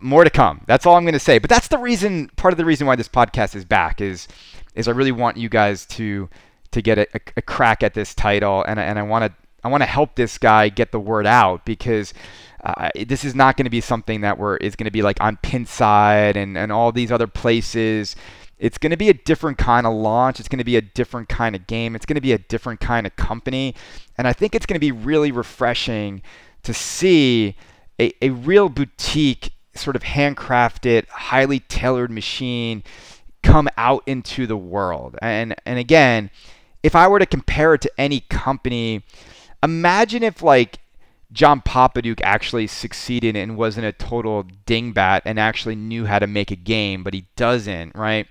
more 0.00 0.24
to 0.24 0.30
come. 0.30 0.60
That's 0.66 0.86
all 0.86 0.94
I'm 0.96 1.04
going 1.04 1.14
to 1.14 1.18
say. 1.18 1.38
But 1.38 1.50
that's 1.50 1.68
the 1.68 1.78
reason, 1.78 2.30
part 2.36 2.52
of 2.52 2.58
the 2.58 2.64
reason 2.64 2.86
why 2.86 2.96
this 2.96 3.08
podcast 3.08 3.54
is 3.56 3.64
back 3.64 4.00
is 4.00 4.28
is 4.76 4.88
I 4.88 4.92
really 4.92 5.12
want 5.12 5.36
you 5.36 5.48
guys 5.48 5.86
to 5.86 6.28
to 6.72 6.82
get 6.82 6.98
a, 6.98 7.06
a 7.36 7.42
crack 7.42 7.82
at 7.82 7.94
this 7.94 8.14
title, 8.14 8.64
and 8.68 8.78
and 8.78 8.98
I 8.98 9.02
want 9.02 9.24
to 9.24 9.32
I 9.64 9.68
want 9.68 9.82
to 9.82 9.86
help 9.86 10.14
this 10.16 10.38
guy 10.38 10.68
get 10.68 10.92
the 10.92 11.00
word 11.00 11.26
out 11.26 11.64
because. 11.64 12.14
Uh, 12.64 12.88
this 13.06 13.24
is 13.24 13.32
not 13.32 13.56
going 13.56 13.64
to 13.66 13.70
be 13.70 13.80
something 13.80 14.22
that 14.22 14.38
we're 14.38 14.56
is 14.56 14.74
going 14.74 14.86
to 14.86 14.90
be 14.90 15.02
like 15.02 15.20
on 15.20 15.36
Pinside 15.36 16.34
and, 16.34 16.58
and 16.58 16.72
all 16.72 16.90
these 16.90 17.12
other 17.12 17.28
places 17.28 18.16
it's 18.58 18.78
going 18.78 18.90
to 18.90 18.96
be 18.96 19.08
a 19.08 19.14
different 19.14 19.58
kind 19.58 19.86
of 19.86 19.92
launch. 19.92 20.40
It's 20.40 20.48
going 20.48 20.58
to 20.58 20.64
be 20.64 20.76
a 20.76 20.82
different 20.82 21.28
kind 21.28 21.54
of 21.54 21.66
game. 21.66 21.94
It's 21.94 22.06
going 22.06 22.16
to 22.16 22.22
be 22.22 22.32
a 22.32 22.38
different 22.38 22.80
kind 22.80 23.06
of 23.06 23.14
company. 23.16 23.74
And 24.16 24.26
I 24.26 24.32
think 24.32 24.54
it's 24.54 24.66
going 24.66 24.76
to 24.76 24.80
be 24.80 24.92
really 24.92 25.30
refreshing 25.30 26.22
to 26.62 26.72
see 26.72 27.56
a, 28.00 28.12
a 28.22 28.30
real 28.30 28.68
boutique, 28.68 29.52
sort 29.74 29.94
of 29.94 30.02
handcrafted, 30.02 31.08
highly 31.08 31.60
tailored 31.60 32.10
machine 32.10 32.82
come 33.46 33.68
out 33.76 34.02
into 34.06 34.46
the 34.46 34.56
world. 34.56 35.16
And, 35.22 35.54
and 35.64 35.78
again, 35.78 36.30
if 36.82 36.96
I 36.96 37.06
were 37.08 37.18
to 37.18 37.26
compare 37.26 37.74
it 37.74 37.80
to 37.82 37.92
any 37.98 38.20
company, 38.20 39.04
imagine 39.62 40.22
if 40.22 40.42
like 40.42 40.78
John 41.32 41.60
Popadiuk 41.60 42.20
actually 42.22 42.66
succeeded 42.66 43.36
and 43.36 43.56
wasn't 43.56 43.86
a 43.86 43.92
total 43.92 44.44
dingbat 44.66 45.22
and 45.24 45.38
actually 45.38 45.76
knew 45.76 46.06
how 46.06 46.18
to 46.18 46.26
make 46.26 46.50
a 46.50 46.56
game, 46.56 47.02
but 47.02 47.14
he 47.14 47.26
doesn't, 47.36 47.94
right? 47.94 48.26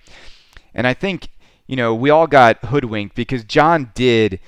And 0.74 0.86
I 0.86 0.94
think, 0.94 1.30
you 1.68 1.76
know, 1.76 1.96
we 1.96 2.10
all 2.10 2.28
got 2.28 2.64
hoodwinked 2.66 3.16
because 3.16 3.44
John 3.44 3.92
did 3.96 4.40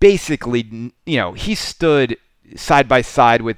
basically, 0.00 0.92
you 1.06 1.16
know, 1.16 1.32
he 1.32 1.54
stood 1.54 2.16
side 2.56 2.88
by 2.88 3.02
side 3.02 3.42
with 3.42 3.56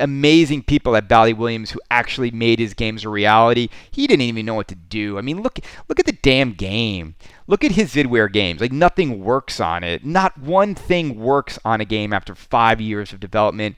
amazing 0.00 0.62
people 0.62 0.96
at 0.96 1.08
Bally 1.08 1.32
Williams 1.32 1.70
who 1.70 1.80
actually 1.90 2.30
made 2.30 2.58
his 2.58 2.74
games 2.74 3.04
a 3.04 3.08
reality. 3.08 3.68
He 3.90 4.06
didn't 4.06 4.22
even 4.22 4.46
know 4.46 4.54
what 4.54 4.68
to 4.68 4.74
do. 4.74 5.18
I 5.18 5.20
mean, 5.20 5.42
look 5.42 5.58
look 5.88 6.00
at 6.00 6.06
the 6.06 6.12
damn 6.12 6.52
game. 6.52 7.14
Look 7.46 7.64
at 7.64 7.72
his 7.72 7.94
Zidware 7.94 8.32
games. 8.32 8.60
Like 8.60 8.72
nothing 8.72 9.22
works 9.22 9.60
on 9.60 9.84
it. 9.84 10.04
Not 10.04 10.38
one 10.38 10.74
thing 10.74 11.18
works 11.18 11.58
on 11.64 11.80
a 11.80 11.84
game 11.84 12.12
after 12.12 12.34
five 12.34 12.80
years 12.80 13.12
of 13.12 13.20
development. 13.20 13.76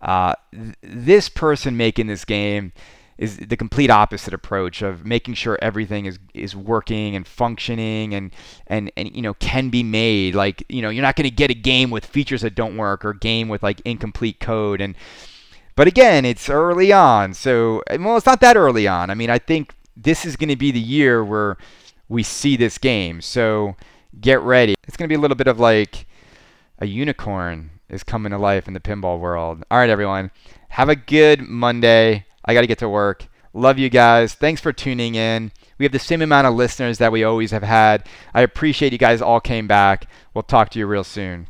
Uh, 0.00 0.34
th- 0.52 0.74
this 0.82 1.28
person 1.28 1.76
making 1.76 2.06
this 2.06 2.24
game 2.24 2.72
is 3.18 3.38
the 3.38 3.56
complete 3.56 3.90
opposite 3.90 4.34
approach 4.34 4.82
of 4.82 5.06
making 5.06 5.34
sure 5.34 5.58
everything 5.62 6.06
is 6.06 6.18
is 6.34 6.54
working 6.54 7.16
and 7.16 7.26
functioning 7.26 8.14
and 8.14 8.30
and 8.66 8.92
and 8.96 9.14
you 9.14 9.22
know 9.22 9.34
can 9.34 9.70
be 9.70 9.82
made 9.82 10.34
like 10.34 10.62
you 10.68 10.82
know 10.82 10.90
you're 10.90 11.02
not 11.02 11.16
going 11.16 11.28
to 11.28 11.34
get 11.34 11.50
a 11.50 11.54
game 11.54 11.90
with 11.90 12.04
features 12.04 12.42
that 12.42 12.54
don't 12.54 12.76
work 12.76 13.04
or 13.04 13.10
a 13.10 13.18
game 13.18 13.48
with 13.48 13.62
like 13.62 13.80
incomplete 13.84 14.38
code 14.38 14.80
and 14.80 14.94
But 15.76 15.86
again, 15.86 16.24
it's 16.24 16.48
early 16.48 16.90
on. 16.90 17.34
So, 17.34 17.82
eh, 17.88 17.98
well, 18.00 18.16
it's 18.16 18.26
not 18.26 18.40
that 18.40 18.56
early 18.56 18.88
on. 18.88 19.10
I 19.10 19.14
mean, 19.14 19.30
I 19.30 19.38
think 19.38 19.74
this 19.96 20.24
is 20.24 20.36
going 20.36 20.48
to 20.48 20.56
be 20.56 20.70
the 20.70 20.80
year 20.80 21.22
where 21.22 21.58
we 22.08 22.22
see 22.22 22.56
this 22.56 22.78
game. 22.78 23.20
So, 23.20 23.76
get 24.20 24.40
ready. 24.40 24.74
It's 24.88 24.96
going 24.96 25.08
to 25.08 25.12
be 25.12 25.18
a 25.18 25.20
little 25.20 25.36
bit 25.36 25.46
of 25.46 25.60
like 25.60 26.06
a 26.78 26.86
unicorn 26.86 27.70
is 27.88 28.02
coming 28.02 28.32
to 28.32 28.38
life 28.38 28.66
in 28.66 28.74
the 28.74 28.80
pinball 28.80 29.20
world. 29.20 29.64
All 29.70 29.78
right, 29.78 29.90
everyone. 29.90 30.30
Have 30.70 30.88
a 30.88 30.96
good 30.96 31.42
Monday. 31.42 32.24
I 32.44 32.54
got 32.54 32.62
to 32.62 32.66
get 32.66 32.78
to 32.78 32.88
work. 32.88 33.28
Love 33.52 33.78
you 33.78 33.88
guys. 33.88 34.34
Thanks 34.34 34.60
for 34.60 34.72
tuning 34.72 35.14
in. 35.14 35.52
We 35.78 35.84
have 35.84 35.92
the 35.92 35.98
same 35.98 36.22
amount 36.22 36.46
of 36.46 36.54
listeners 36.54 36.98
that 36.98 37.12
we 37.12 37.22
always 37.24 37.50
have 37.50 37.62
had. 37.62 38.06
I 38.34 38.40
appreciate 38.40 38.92
you 38.92 38.98
guys 38.98 39.20
all 39.20 39.40
came 39.40 39.66
back. 39.66 40.08
We'll 40.32 40.42
talk 40.42 40.70
to 40.70 40.78
you 40.78 40.86
real 40.86 41.04
soon. 41.04 41.48